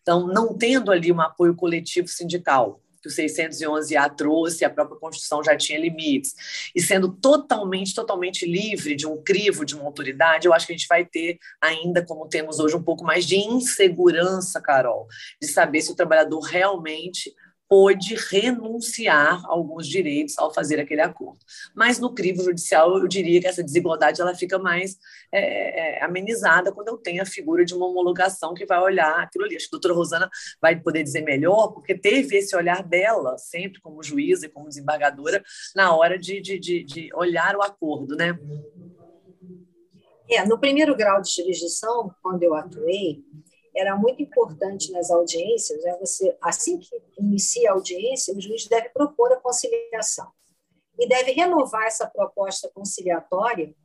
Então, 0.02 0.28
não 0.28 0.58
tendo 0.58 0.92
ali 0.92 1.12
um 1.12 1.22
apoio 1.22 1.56
coletivo 1.56 2.08
sindical, 2.08 2.82
que 3.06 3.10
o 3.10 3.12
611-A 3.12 4.10
trouxe, 4.10 4.66
a 4.66 4.70
própria 4.70 5.00
Constituição 5.00 5.44
já 5.44 5.56
tinha 5.56 5.80
limites. 5.80 6.34
E 6.74 6.82
sendo 6.82 7.10
totalmente, 7.10 7.94
totalmente 7.94 8.46
livre 8.46 8.96
de 8.96 9.06
um 9.06 9.22
crivo 9.22 9.64
de 9.64 9.76
uma 9.76 9.86
autoridade, 9.86 10.48
eu 10.48 10.54
acho 10.54 10.66
que 10.66 10.74
a 10.74 10.78
gente 10.78 10.88
vai 10.88 11.06
ter 11.06 11.38
ainda, 11.62 12.04
como 12.04 12.28
temos 12.28 12.60
hoje, 12.60 12.76
um 12.76 12.84
pouco 12.84 13.04
mais 13.04 13.26
de 13.26 13.36
insegurança, 13.36 14.60
Carol, 14.62 15.08
de 15.40 15.48
saber 15.48 15.82
se 15.82 15.92
o 15.92 15.96
trabalhador 15.96 16.40
realmente 16.40 17.34
pôde 17.76 18.16
renunciar 18.32 19.44
a 19.46 19.50
alguns 19.50 19.86
direitos 19.86 20.38
ao 20.38 20.54
fazer 20.54 20.80
aquele 20.80 21.02
acordo. 21.02 21.40
Mas 21.76 22.00
no 22.00 22.14
crivo 22.14 22.42
judicial, 22.42 22.98
eu 22.98 23.06
diria 23.06 23.42
que 23.42 23.48
essa 23.48 23.62
desigualdade 23.62 24.22
ela 24.22 24.34
fica 24.34 24.58
mais 24.58 24.98
é, 25.30 25.98
é, 25.98 26.04
amenizada 26.06 26.72
quando 26.72 26.88
eu 26.88 26.98
tenho 26.98 27.22
a 27.22 27.26
figura 27.26 27.66
de 27.66 27.74
uma 27.74 27.86
homologação 27.86 28.54
que 28.54 28.66
vai 28.66 28.80
olhar 28.80 29.20
aquilo 29.20 29.44
ali. 29.44 29.58
Acho 29.58 29.66
que 29.66 29.76
a 29.76 29.78
doutora 29.78 29.94
Rosana 29.94 30.30
vai 30.62 30.80
poder 30.80 31.04
dizer 31.04 31.24
melhor, 31.24 31.74
porque 31.74 31.94
teve 31.94 32.38
esse 32.38 32.56
olhar 32.56 32.82
dela, 32.82 33.38
sempre 33.38 33.82
como 33.82 34.02
juíza 34.02 34.46
e 34.46 34.50
como 34.50 34.70
desembargadora, 34.70 35.44
na 35.76 35.94
hora 35.94 36.18
de, 36.18 36.40
de, 36.40 36.58
de, 36.58 36.82
de 36.86 37.14
olhar 37.14 37.58
o 37.58 37.62
acordo, 37.62 38.16
né? 38.16 38.40
É, 40.30 40.46
no 40.48 40.58
primeiro 40.58 40.96
grau 40.96 41.22
de 41.22 41.30
jurisdição, 41.30 42.10
quando 42.24 42.42
eu 42.42 42.56
atuei, 42.56 43.22
era 43.76 43.96
muito 43.96 44.22
importante 44.22 44.92
nas 44.92 45.12
audiências, 45.12 45.84
né, 45.84 45.98
você, 46.00 46.36
assim 46.42 46.80
que 46.80 46.90
inicia 47.20 47.72
a 47.72 47.74
audiência, 47.74 48.34
o 48.34 48.42
juiz 48.42 48.68
deve 48.68 48.90
propor 48.90 49.34
a 49.34 49.38
conciliação 49.38 50.32
e 50.98 51.08
deve 51.08 51.32
renovar 51.32 51.86
essa 51.86 52.08
proposta 52.08 52.70
conciliatória 52.74 53.76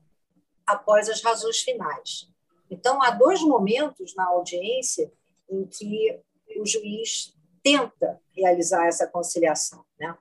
após 0.67 1.09
as 1.09 1.21
razões 1.23 1.61
finais. 1.61 2.31
Então, 2.71 3.03
há 3.03 3.11
dois 3.11 3.41
momentos 3.43 4.15
na 4.15 4.27
audiência 4.27 5.13
em 5.49 5.67
que 5.67 6.21
o 6.57 6.65
juiz 6.65 7.37
tenta 7.63 8.21
realizar 8.33 8.87
essa 8.87 9.07
conciliação. 9.09 9.85
Né? 9.99 10.17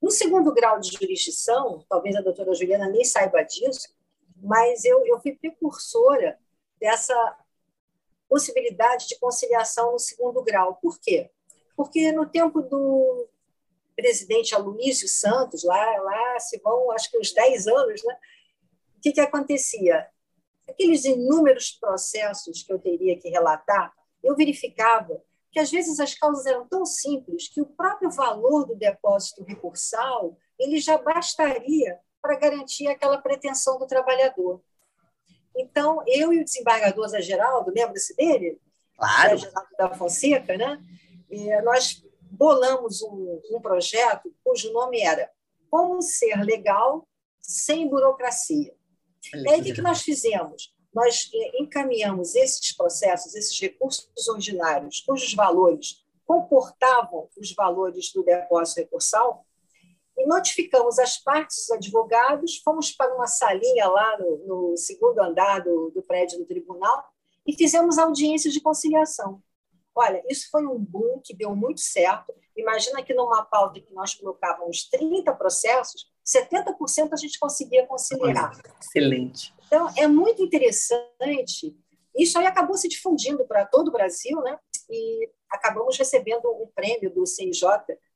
No 0.00 0.10
segundo 0.10 0.52
grau 0.52 0.78
de 0.78 0.92
jurisdição, 0.92 1.84
talvez 1.88 2.14
a 2.14 2.20
doutora 2.20 2.54
Juliana 2.54 2.88
nem 2.88 3.04
saiba 3.04 3.42
disso, 3.42 3.88
mas 4.36 4.84
eu, 4.84 5.06
eu 5.06 5.20
fui 5.20 5.32
precursora 5.34 6.38
dessa 6.78 7.14
possibilidade 8.32 9.08
de 9.08 9.18
conciliação 9.18 9.92
no 9.92 9.98
segundo 9.98 10.42
grau. 10.42 10.76
Por 10.76 10.98
quê? 10.98 11.30
Porque 11.76 12.10
no 12.12 12.24
tempo 12.24 12.62
do 12.62 13.28
presidente 13.94 14.54
Aloysio 14.54 15.06
Santos, 15.06 15.62
lá, 15.62 16.00
lá 16.00 16.40
se 16.40 16.58
vão, 16.60 16.90
acho 16.92 17.10
que 17.10 17.18
uns 17.18 17.30
10 17.30 17.66
anos, 17.66 18.02
né? 18.02 18.16
o 18.96 19.00
que, 19.02 19.12
que 19.12 19.20
acontecia? 19.20 20.08
Aqueles 20.66 21.04
inúmeros 21.04 21.72
processos 21.72 22.62
que 22.62 22.72
eu 22.72 22.78
teria 22.78 23.20
que 23.20 23.28
relatar, 23.28 23.92
eu 24.24 24.34
verificava 24.34 25.22
que 25.50 25.60
às 25.60 25.70
vezes 25.70 26.00
as 26.00 26.14
causas 26.14 26.46
eram 26.46 26.66
tão 26.66 26.86
simples 26.86 27.48
que 27.48 27.60
o 27.60 27.66
próprio 27.66 28.10
valor 28.10 28.64
do 28.64 28.74
depósito 28.74 29.44
recursal 29.44 30.38
ele 30.58 30.80
já 30.80 30.96
bastaria 30.96 32.00
para 32.22 32.38
garantir 32.38 32.88
aquela 32.88 33.18
pretensão 33.18 33.78
do 33.78 33.86
trabalhador. 33.86 34.62
Então, 35.56 36.02
eu 36.06 36.32
e 36.32 36.40
o 36.40 36.44
desembargador 36.44 37.08
Zé 37.08 37.20
Geraldo, 37.20 37.72
lembra-se 37.74 38.14
dele? 38.16 38.60
Claro. 38.96 39.38
Zé 39.38 39.48
Geraldo 39.48 39.70
da 39.78 39.94
Fonseca, 39.94 40.56
né? 40.56 40.82
E 41.30 41.60
nós 41.62 42.02
bolamos 42.30 43.02
um, 43.02 43.40
um 43.52 43.60
projeto 43.60 44.34
cujo 44.44 44.72
nome 44.72 45.00
era 45.00 45.30
Como 45.70 46.00
Ser 46.02 46.42
Legal 46.42 47.06
Sem 47.40 47.88
Burocracia. 47.88 48.74
E 49.34 49.48
aí, 49.50 49.60
o 49.60 49.64
que, 49.64 49.74
que 49.74 49.82
nós 49.82 50.02
fizemos? 50.02 50.74
Nós 50.92 51.30
eh, 51.32 51.62
encaminhamos 51.62 52.34
esses 52.34 52.74
processos, 52.76 53.34
esses 53.34 53.58
recursos 53.58 54.28
ordinários, 54.28 55.00
cujos 55.00 55.32
valores 55.32 56.02
comportavam 56.32 57.28
os 57.36 57.52
valores 57.52 58.10
do 58.12 58.22
depósito 58.22 58.80
recursal, 58.80 59.44
e 60.22 60.26
notificamos 60.26 61.00
as 61.00 61.18
partes, 61.18 61.64
os 61.64 61.70
advogados, 61.72 62.60
fomos 62.64 62.92
para 62.92 63.12
uma 63.14 63.26
salinha 63.26 63.88
lá 63.88 64.18
no, 64.18 64.70
no 64.70 64.76
segundo 64.76 65.20
andar 65.20 65.60
do, 65.60 65.90
do 65.90 66.02
prédio 66.02 66.38
do 66.38 66.46
tribunal 66.46 67.04
e 67.44 67.52
fizemos 67.56 67.98
audiências 67.98 68.54
de 68.54 68.60
conciliação. 68.60 69.42
Olha, 69.94 70.22
isso 70.30 70.48
foi 70.50 70.64
um 70.64 70.78
boom 70.78 71.20
que 71.24 71.34
deu 71.34 71.56
muito 71.56 71.80
certo. 71.80 72.32
Imagina 72.56 73.02
que 73.02 73.12
numa 73.12 73.44
pauta 73.44 73.80
que 73.80 73.92
nós 73.92 74.14
colocávamos 74.14 74.88
30 74.88 75.34
processos, 75.34 76.06
70% 76.24 77.12
a 77.12 77.16
gente 77.16 77.38
conseguia 77.38 77.84
conciliar. 77.86 78.52
Excelente. 78.80 79.52
Então, 79.66 79.90
é 79.96 80.06
muito 80.06 80.42
interessante. 80.42 81.76
Isso 82.16 82.38
aí 82.38 82.46
acabou 82.46 82.76
se 82.76 82.88
difundindo 82.88 83.44
para 83.44 83.66
todo 83.66 83.88
o 83.88 83.92
Brasil, 83.92 84.40
né? 84.40 84.56
E 84.88 85.28
acabamos 85.52 85.96
recebendo 85.98 86.50
um 86.50 86.66
prêmio 86.74 87.10
do 87.10 87.26
CIJ 87.26 87.62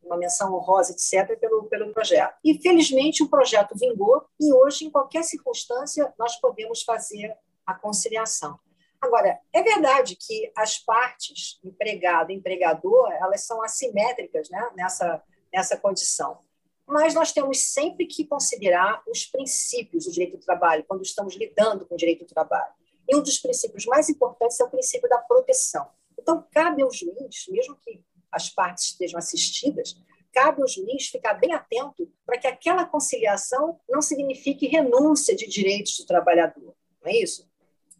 uma 0.02 0.16
menção 0.16 0.54
honrosa, 0.54 0.92
etc., 0.92 1.38
pelo, 1.38 1.64
pelo 1.64 1.92
projeto. 1.92 2.34
E, 2.44 2.60
felizmente, 2.60 3.22
o 3.22 3.28
projeto 3.28 3.76
vingou 3.76 4.24
e 4.40 4.52
hoje, 4.52 4.84
em 4.84 4.90
qualquer 4.90 5.24
circunstância, 5.24 6.12
nós 6.18 6.36
podemos 6.36 6.82
fazer 6.82 7.36
a 7.66 7.74
conciliação. 7.74 8.58
Agora, 9.00 9.38
é 9.52 9.62
verdade 9.62 10.16
que 10.16 10.50
as 10.56 10.78
partes, 10.78 11.58
empregado 11.62 12.30
e 12.30 12.34
empregador, 12.34 13.12
elas 13.12 13.42
são 13.42 13.62
assimétricas 13.62 14.48
né, 14.48 14.70
nessa, 14.74 15.22
nessa 15.52 15.76
condição. 15.76 16.38
Mas 16.86 17.14
nós 17.14 17.32
temos 17.32 17.60
sempre 17.72 18.06
que 18.06 18.24
considerar 18.24 19.02
os 19.08 19.26
princípios 19.26 20.04
do 20.04 20.12
direito 20.12 20.38
do 20.38 20.44
trabalho, 20.44 20.84
quando 20.86 21.02
estamos 21.02 21.34
lidando 21.34 21.84
com 21.84 21.94
o 21.94 21.98
direito 21.98 22.24
do 22.24 22.32
trabalho. 22.32 22.72
E 23.08 23.16
um 23.16 23.22
dos 23.22 23.38
princípios 23.38 23.84
mais 23.86 24.08
importantes 24.08 24.58
é 24.60 24.64
o 24.64 24.70
princípio 24.70 25.08
da 25.08 25.18
proteção. 25.18 25.88
Então, 26.26 26.44
cabe 26.50 26.82
ao 26.82 26.92
juiz, 26.92 27.46
mesmo 27.48 27.76
que 27.76 28.02
as 28.32 28.50
partes 28.50 28.86
estejam 28.86 29.16
assistidas, 29.16 29.96
cabe 30.32 30.60
ao 30.60 30.66
juiz 30.66 31.06
ficar 31.06 31.34
bem 31.34 31.52
atento 31.52 32.12
para 32.26 32.36
que 32.36 32.48
aquela 32.48 32.84
conciliação 32.84 33.78
não 33.88 34.02
signifique 34.02 34.66
renúncia 34.66 35.36
de 35.36 35.46
direitos 35.46 35.96
do 35.98 36.04
trabalhador, 36.04 36.74
não 37.00 37.12
é 37.12 37.16
isso? 37.16 37.48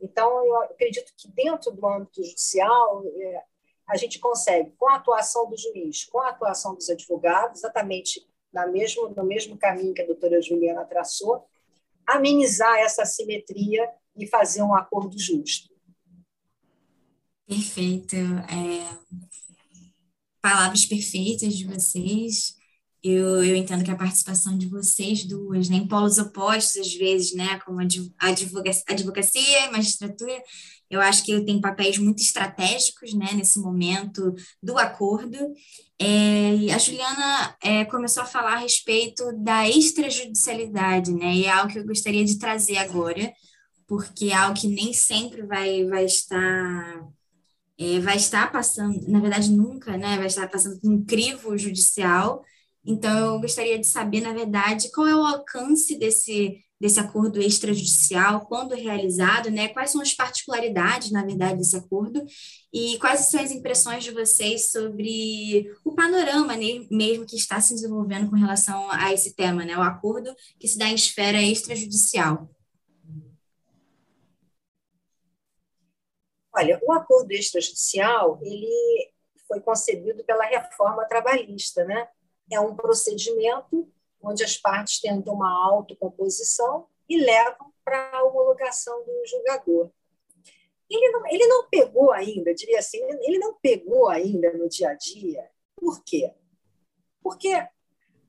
Então, 0.03 0.45
eu 0.45 0.63
acredito 0.63 1.13
que 1.17 1.29
dentro 1.29 1.71
do 1.71 1.87
âmbito 1.87 2.25
judicial, 2.25 3.05
é, 3.07 3.45
a 3.87 3.97
gente 3.97 4.19
consegue, 4.19 4.73
com 4.73 4.89
a 4.89 4.97
atuação 4.97 5.49
do 5.49 5.57
juiz, 5.57 6.05
com 6.05 6.19
a 6.19 6.31
atuação 6.31 6.75
dos 6.75 6.91
advogados, 6.91 7.61
exatamente 7.61 8.27
na 8.53 8.67
mesmo, 8.67 9.09
no 9.09 9.23
mesmo 9.23 9.57
caminho 9.57 9.95
que 9.95 10.03
a 10.03 10.07
doutora 10.07 10.43
Juliana 10.43 10.85
traçou, 10.85 11.47
amenizar 12.05 12.77
essa 12.81 13.03
assimetria 13.03 13.89
e 14.17 14.27
fazer 14.27 14.63
um 14.63 14.75
acordo 14.75 15.17
justo. 15.17 15.76
Perfeito. 17.47 18.17
É, 18.17 18.97
palavras 20.43 20.85
perfeitas 20.85 21.57
de 21.57 21.67
vocês. 21.67 22.55
Eu, 23.03 23.45
eu 23.45 23.55
entendo 23.55 23.85
que 23.85 23.91
a 23.91 23.97
participação 23.97 24.59
de 24.59 24.67
vocês 24.67 25.25
duas, 25.25 25.69
né, 25.69 25.77
em 25.77 25.87
polos 25.87 26.19
opostos, 26.19 26.77
às 26.77 26.95
vezes, 26.95 27.35
né, 27.35 27.59
como 27.61 27.81
a 27.81 28.27
advocacia, 28.89 29.67
e 29.67 29.71
magistratura, 29.71 30.43
eu 30.91 31.01
acho 31.01 31.25
que 31.25 31.41
tem 31.45 31.61
papéis 31.61 31.99
muito 31.99 32.21
estratégicos 32.21 33.15
né, 33.15 33.33
nesse 33.35 33.61
momento 33.61 34.35
do 34.61 34.77
acordo. 34.77 35.39
É, 36.01 36.73
a 36.73 36.79
Juliana 36.79 37.57
é, 37.63 37.85
começou 37.85 38.25
a 38.25 38.27
falar 38.27 38.55
a 38.55 38.59
respeito 38.59 39.25
da 39.39 39.69
extrajudicialidade, 39.69 41.13
né, 41.13 41.35
e 41.35 41.45
é 41.45 41.51
algo 41.51 41.73
que 41.73 41.79
eu 41.79 41.87
gostaria 41.87 42.25
de 42.25 42.39
trazer 42.39 42.79
agora, 42.79 43.33
porque 43.87 44.27
é 44.27 44.35
algo 44.35 44.59
que 44.59 44.67
nem 44.67 44.93
sempre 44.93 45.43
vai, 45.43 45.85
vai 45.85 46.05
estar 46.05 47.07
é, 47.79 48.01
vai 48.01 48.17
estar 48.17 48.51
passando, 48.51 49.07
na 49.09 49.21
verdade 49.21 49.51
nunca, 49.51 49.97
né, 49.97 50.17
vai 50.17 50.27
estar 50.27 50.49
passando 50.49 50.81
por 50.81 50.91
um 50.91 51.05
crivo 51.05 51.57
judicial. 51.59 52.43
Então, 52.85 53.35
eu 53.35 53.41
gostaria 53.41 53.79
de 53.79 53.87
saber, 53.87 54.21
na 54.21 54.33
verdade, 54.33 54.91
qual 54.93 55.07
é 55.07 55.15
o 55.15 55.27
alcance 55.27 55.99
desse, 55.99 56.57
desse 56.81 57.01
acordo 57.01 57.41
extrajudicial, 57.41 58.47
quando 58.47 58.75
realizado, 58.75 59.51
né, 59.51 59.69
quais 59.69 59.91
são 59.91 60.01
as 60.01 60.15
particularidades, 60.15 61.11
na 61.11 61.25
verdade, 61.25 61.59
desse 61.59 61.77
acordo 61.77 62.25
e 62.73 62.99
quais 62.99 63.21
são 63.21 63.41
as 63.41 63.51
impressões 63.51 64.05
de 64.05 64.13
vocês 64.13 64.71
sobre 64.71 65.67
o 65.85 65.93
panorama 65.93 66.57
né, 66.57 66.87
mesmo 66.91 67.27
que 67.27 67.37
está 67.37 67.61
se 67.61 67.75
desenvolvendo 67.75 68.31
com 68.31 68.37
relação 68.37 68.89
a 68.91 69.13
esse 69.13 69.35
tema, 69.35 69.65
né, 69.65 69.77
o 69.77 69.83
acordo 69.83 70.33
que 70.61 70.69
se 70.69 70.79
dá 70.79 70.89
em 70.89 70.95
esfera 70.95 71.43
extrajudicial. 71.43 72.49
Olha, 76.57 76.81
o 76.83 76.93
acordo 76.93 77.31
extrajudicial 77.33 78.39
ele 78.43 79.13
foi 79.47 79.61
concebido 79.61 80.25
pela 80.25 80.45
reforma 80.45 81.05
trabalhista, 81.05 81.85
né? 81.85 82.09
É 82.51 82.59
um 82.59 82.75
procedimento 82.75 83.93
onde 84.23 84.43
as 84.43 84.57
partes 84.57 85.01
tentam 85.01 85.35
uma 85.35 85.53
autocomposição 85.69 86.87
e 87.09 87.19
levam 87.19 87.73
para 87.85 88.11
a 88.11 88.25
homologação 88.25 89.05
do 89.05 89.27
julgador. 89.27 89.91
Ele 90.89 91.09
não, 91.11 91.27
ele 91.27 91.47
não 91.47 91.69
pegou 91.69 92.13
ainda, 92.13 92.55
diria 92.55 92.79
assim, 92.79 92.99
ele 93.03 93.39
não 93.39 93.55
pegou 93.55 94.09
ainda 94.09 94.53
no 94.55 94.69
dia 94.69 94.91
a 94.91 94.95
dia. 94.95 95.51
Por 95.77 96.03
quê? 96.05 96.33
Porque 97.23 97.55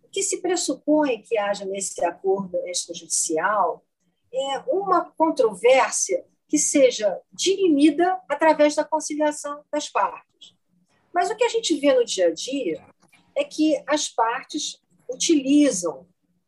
o 0.04 0.10
que 0.10 0.22
se 0.22 0.42
pressupõe 0.42 1.22
que 1.22 1.38
haja 1.38 1.66
nesse 1.66 2.04
acordo 2.04 2.58
extrajudicial 2.68 3.86
é 4.34 4.60
uma 4.68 5.12
controvérsia 5.12 6.26
que 6.48 6.58
seja 6.58 7.20
dirimida 7.32 8.20
através 8.30 8.76
da 8.76 8.84
conciliação 8.84 9.64
das 9.72 9.90
partes. 9.90 10.56
Mas 11.14 11.30
o 11.30 11.36
que 11.36 11.44
a 11.44 11.50
gente 11.50 11.76
vê 11.76 11.94
no 11.94 12.06
dia 12.06 12.28
a 12.28 12.34
dia 12.34 12.86
é 13.36 13.44
que 13.44 13.82
as 13.88 14.08
partes 14.08 14.82
utilizam, 15.10 16.08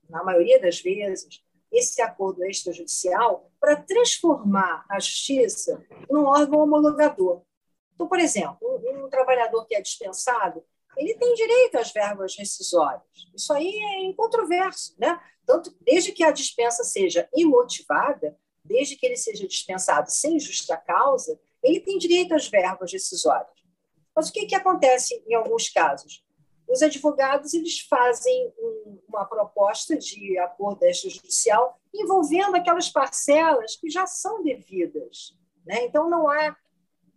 na 0.10 0.24
maioria 0.24 0.60
das 0.60 0.80
vezes, 0.80 1.44
esse 1.72 2.02
acordo 2.02 2.44
extrajudicial 2.46 3.52
para 3.60 3.76
transformar 3.76 4.86
a 4.90 5.00
justiça 5.00 5.84
num 6.10 6.26
órgão 6.26 6.60
homologador. 6.60 7.44
Então, 7.94 8.08
por 8.08 8.20
exemplo, 8.20 8.58
um, 8.62 9.06
um, 9.06 9.10
trabalhador 9.10 9.66
que 9.66 9.76
é 9.76 9.82
dispensado, 9.82 10.64
ele 10.98 11.14
tem 11.16 11.34
direito 11.36 11.78
às 11.78 11.92
verbas 11.92 12.36
rescisórias. 12.36 13.04
Isso 13.36 13.54
aí 13.54 13.68
é 13.68 14.04
incontroverso, 14.06 14.96
né? 14.98 15.20
Tanto 15.46 15.76
desde 15.82 16.12
que 16.12 16.24
a 16.24 16.32
dispensa 16.32 16.84
seja 16.84 17.30
imotivada, 17.36 18.38
desde 18.70 18.96
que 18.96 19.06
ele 19.06 19.18
seja 19.18 19.48
dispensado 19.48 20.12
sem 20.12 20.40
justa 20.40 20.78
causa, 20.78 21.38
ele 21.64 21.80
tem 21.80 21.98
direito 21.98 22.36
às 22.36 22.48
verbas 22.48 22.94
rescisórias. 22.94 23.50
Mas 24.16 24.30
o 24.30 24.32
que, 24.32 24.46
que 24.46 24.56
acontece 24.56 25.22
em 25.28 25.34
alguns 25.34 25.70
casos? 25.70 26.24
Os 26.68 26.84
advogados 26.84 27.56
eles 27.56 27.80
fazem 27.80 28.54
uma 29.08 29.26
proposta 29.26 29.98
de 29.98 30.38
acordo 30.38 30.86
extrajudicial 30.86 31.80
envolvendo 31.94 32.56
aquelas 32.56 32.90
parcelas 32.90 33.76
que 33.76 33.90
já 33.90 34.06
são 34.06 34.44
devidas. 34.44 35.36
Né? 35.66 35.86
Então, 35.86 36.08
não 36.08 36.30
há 36.30 36.56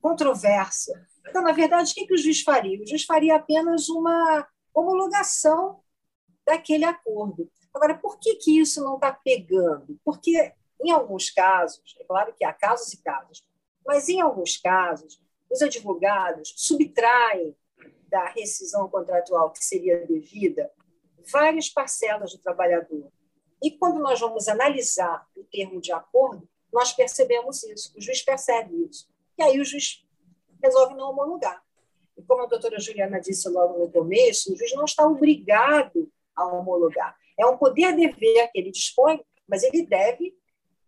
controvérsia. 0.01 0.95
Então, 1.29 1.43
na 1.43 1.53
verdade, 1.53 1.93
o 1.93 1.95
que, 1.95 2.07
que 2.07 2.15
o 2.15 2.19
juiz 2.19 2.41
faria? 2.41 2.81
O 2.81 2.87
juiz 2.87 3.05
faria 3.05 3.37
apenas 3.37 3.91
uma 3.91 4.49
homologação 4.75 5.81
daquele 6.47 6.85
acordo. 6.85 7.51
Agora, 7.75 7.97
por 7.97 8.19
que, 8.19 8.37
que 8.37 8.59
isso 8.59 8.83
não 8.83 8.95
está 8.95 9.13
pegando? 9.13 9.99
Porque, 10.05 10.53
em 10.83 10.91
alguns 10.91 11.31
casos, 11.31 11.97
é 12.01 12.05
claro 12.05 12.35
que 12.35 12.45
há 12.45 12.53
casos 12.53 12.93
e 12.93 13.03
casos, 13.03 13.45
mas 13.87 14.09
em 14.09 14.21
alguns 14.21 14.57
casos, 14.57 15.21
os 15.51 15.63
advogados 15.63 16.55
subtraem 16.57 17.57
da 18.09 18.27
rescisão 18.29 18.89
contratual 18.89 19.51
que 19.51 19.65
seria 19.65 20.07
devida 20.07 20.71
várias 21.31 21.69
parcelas 21.69 22.33
do 22.33 22.39
trabalhador. 22.39 23.11
E 23.63 23.71
quando 23.71 24.01
nós 24.01 24.19
vamos 24.19 24.49
analisar 24.49 25.27
o 25.37 25.45
termo 25.45 25.81
de 25.81 25.93
acordo, 25.93 26.49
nós 26.73 26.93
percebemos 26.93 27.63
isso, 27.63 27.93
o 27.97 28.01
juiz 28.01 28.23
percebe 28.23 28.75
isso. 28.89 29.09
E 29.39 29.43
aí 29.43 29.61
o 29.61 29.65
juiz 29.65 30.05
resolve 30.63 30.95
não 30.95 31.11
homologar. 31.11 31.63
E 32.17 32.23
como 32.23 32.43
a 32.43 32.47
doutora 32.47 32.81
Juliana 32.81 33.21
disse 33.21 33.49
logo 33.49 33.79
no 33.79 33.91
começo, 33.91 34.53
o 34.53 34.57
juiz 34.57 34.75
não 34.75 34.85
está 34.85 35.07
obrigado 35.07 36.11
a 36.35 36.47
homologar. 36.47 37.17
É 37.39 37.47
um 37.47 37.57
poder-dever 37.57 38.51
que 38.51 38.59
ele 38.59 38.71
dispõe, 38.71 39.25
mas 39.47 39.63
ele 39.63 39.87
deve 39.87 40.37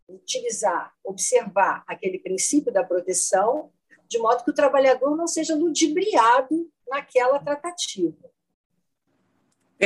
utilizar, 0.08 0.92
observar 1.04 1.84
aquele 1.86 2.18
princípio 2.18 2.72
da 2.72 2.84
proteção, 2.84 3.72
de 4.08 4.18
modo 4.18 4.44
que 4.44 4.50
o 4.50 4.54
trabalhador 4.54 5.16
não 5.16 5.26
seja 5.26 5.54
ludibriado 5.54 6.70
naquela 6.88 7.38
tratativa. 7.38 8.33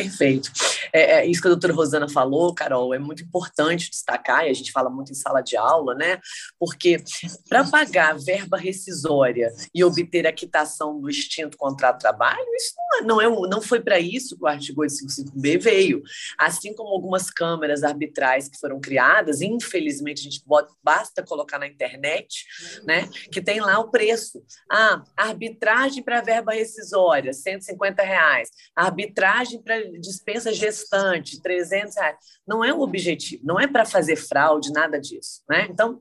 Perfeito. 0.02 0.50
É, 0.92 1.18
é, 1.18 1.26
isso 1.26 1.40
que 1.40 1.48
a 1.48 1.50
doutora 1.50 1.72
Rosana 1.72 2.08
falou, 2.08 2.54
Carol, 2.54 2.94
é 2.94 2.98
muito 2.98 3.22
importante 3.22 3.90
destacar, 3.90 4.46
e 4.46 4.50
a 4.50 4.54
gente 4.54 4.72
fala 4.72 4.88
muito 4.88 5.12
em 5.12 5.14
sala 5.14 5.40
de 5.40 5.56
aula, 5.56 5.94
né? 5.94 6.18
Porque 6.58 7.02
para 7.48 7.64
pagar 7.64 8.18
verba 8.18 8.56
rescisória 8.56 9.52
e 9.74 9.84
obter 9.84 10.26
a 10.26 10.32
quitação 10.32 11.00
do 11.00 11.08
extinto 11.08 11.56
contrato 11.56 11.96
de 11.96 12.00
trabalho, 12.00 12.46
isso 12.54 12.74
não, 13.04 13.20
é, 13.20 13.24
não, 13.24 13.44
é, 13.44 13.48
não 13.48 13.60
foi 13.60 13.80
para 13.80 13.98
isso 13.98 14.36
que 14.36 14.44
o 14.44 14.46
artigo 14.46 14.82
855B 14.82 15.60
veio. 15.60 16.02
Assim 16.38 16.74
como 16.74 16.90
algumas 16.90 17.30
câmeras 17.30 17.82
arbitrais 17.82 18.48
que 18.48 18.58
foram 18.58 18.80
criadas, 18.80 19.40
infelizmente 19.40 20.20
a 20.20 20.24
gente 20.30 20.42
bota, 20.46 20.72
basta 20.82 21.22
colocar 21.22 21.58
na 21.58 21.66
internet, 21.66 22.44
né? 22.84 23.08
Que 23.30 23.40
tem 23.40 23.60
lá 23.60 23.78
o 23.78 23.90
preço. 23.90 24.42
Ah, 24.70 25.02
arbitragem 25.16 26.02
para 26.02 26.20
verba 26.20 26.52
rescisória, 26.52 27.32
150 27.32 28.02
reais. 28.02 28.48
Arbitragem 28.74 29.62
para 29.62 29.78
dispensa 30.00 30.52
gestante, 30.52 31.40
300 31.40 31.96
reais. 31.96 32.16
Não 32.46 32.64
é 32.64 32.72
o 32.72 32.80
objetivo, 32.80 33.42
não 33.44 33.58
é 33.58 33.66
para 33.66 33.84
fazer 33.84 34.16
fraude, 34.16 34.72
nada 34.72 35.00
disso. 35.00 35.42
Né? 35.48 35.66
Então, 35.70 36.00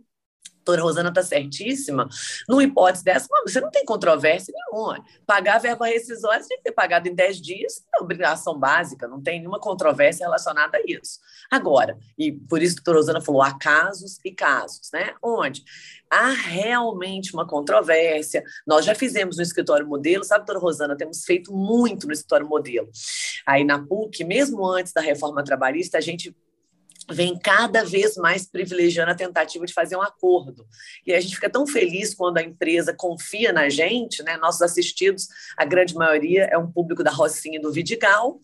doutora 0.68 0.82
Rosana 0.82 1.10
está 1.10 1.24
certíssima, 1.24 2.10
numa 2.48 2.64
hipótese 2.64 3.04
dessa, 3.04 3.28
você 3.46 3.62
não 3.62 3.72
tem 3.72 3.86
controvérsia 3.86 4.54
nenhuma. 4.54 5.04
Pagar 5.26 5.56
a 5.56 5.60
verba 5.60 5.86
rescisória 5.86 6.46
tem 6.48 6.58
que 6.58 6.64
ter 6.64 6.72
pagado 6.74 7.08
em 7.08 7.16
10 7.16 7.42
dias, 7.42 7.84
é 7.96 8.02
obrigação 8.02 8.60
básica, 8.60 9.08
não 9.08 9.22
tem 9.22 9.40
nenhuma 9.40 9.60
controvérsia 9.60 10.26
relacionada 10.26 10.78
a 10.78 10.82
isso. 10.86 11.20
Agora, 11.50 11.98
e 12.18 12.32
por 12.32 12.62
isso 12.62 12.74
a 12.74 12.78
doutora 12.78 12.98
Rosana 12.98 13.22
falou, 13.22 13.42
há 13.42 13.58
casos 13.58 14.20
e 14.26 14.32
casos, 14.32 14.90
né? 14.92 15.14
Onde 15.24 15.64
há 16.10 16.30
realmente 16.32 17.34
uma 17.34 17.48
controvérsia. 17.48 18.44
Nós 18.66 18.86
já 18.86 18.94
fizemos 18.94 19.38
no 19.38 19.44
escritório 19.44 19.88
modelo, 19.88 20.24
sabe, 20.24 20.46
doutora 20.46 20.60
Rosana, 20.60 20.98
temos 20.98 21.24
feito 21.24 21.54
muito 21.54 22.08
no 22.08 22.14
escritório 22.14 22.48
modelo. 22.48 22.90
Aí 23.46 23.64
na 23.64 23.80
PUC, 23.80 24.24
mesmo 24.24 24.66
antes 24.66 24.92
da 24.92 25.02
reforma 25.02 25.44
trabalhista, 25.44 25.98
a 25.98 26.02
gente 26.02 26.36
vem 27.10 27.38
cada 27.38 27.84
vez 27.86 28.18
mais 28.18 28.46
privilegiando 28.46 29.12
a 29.12 29.16
tentativa 29.16 29.66
de 29.66 29.74
fazer 29.74 29.96
um 29.96 30.02
acordo. 30.02 30.68
E 31.06 31.14
a 31.14 31.20
gente 31.20 31.36
fica 31.36 31.50
tão 31.50 31.66
feliz 31.66 32.14
quando 32.14 32.38
a 32.38 32.44
empresa 32.44 32.94
confia 32.94 33.54
na 33.54 33.70
gente, 33.70 34.22
né? 34.24 34.38
Nossos 34.38 34.62
assistidos, 34.62 35.28
a 35.56 35.64
grande 35.64 35.96
maioria 35.96 36.46
é 36.52 36.58
um 36.58 36.70
público 36.70 37.04
da 37.04 37.12
Rocinha 37.12 37.58
e 37.58 37.62
do 37.62 37.72
Vidigal. 37.72 38.42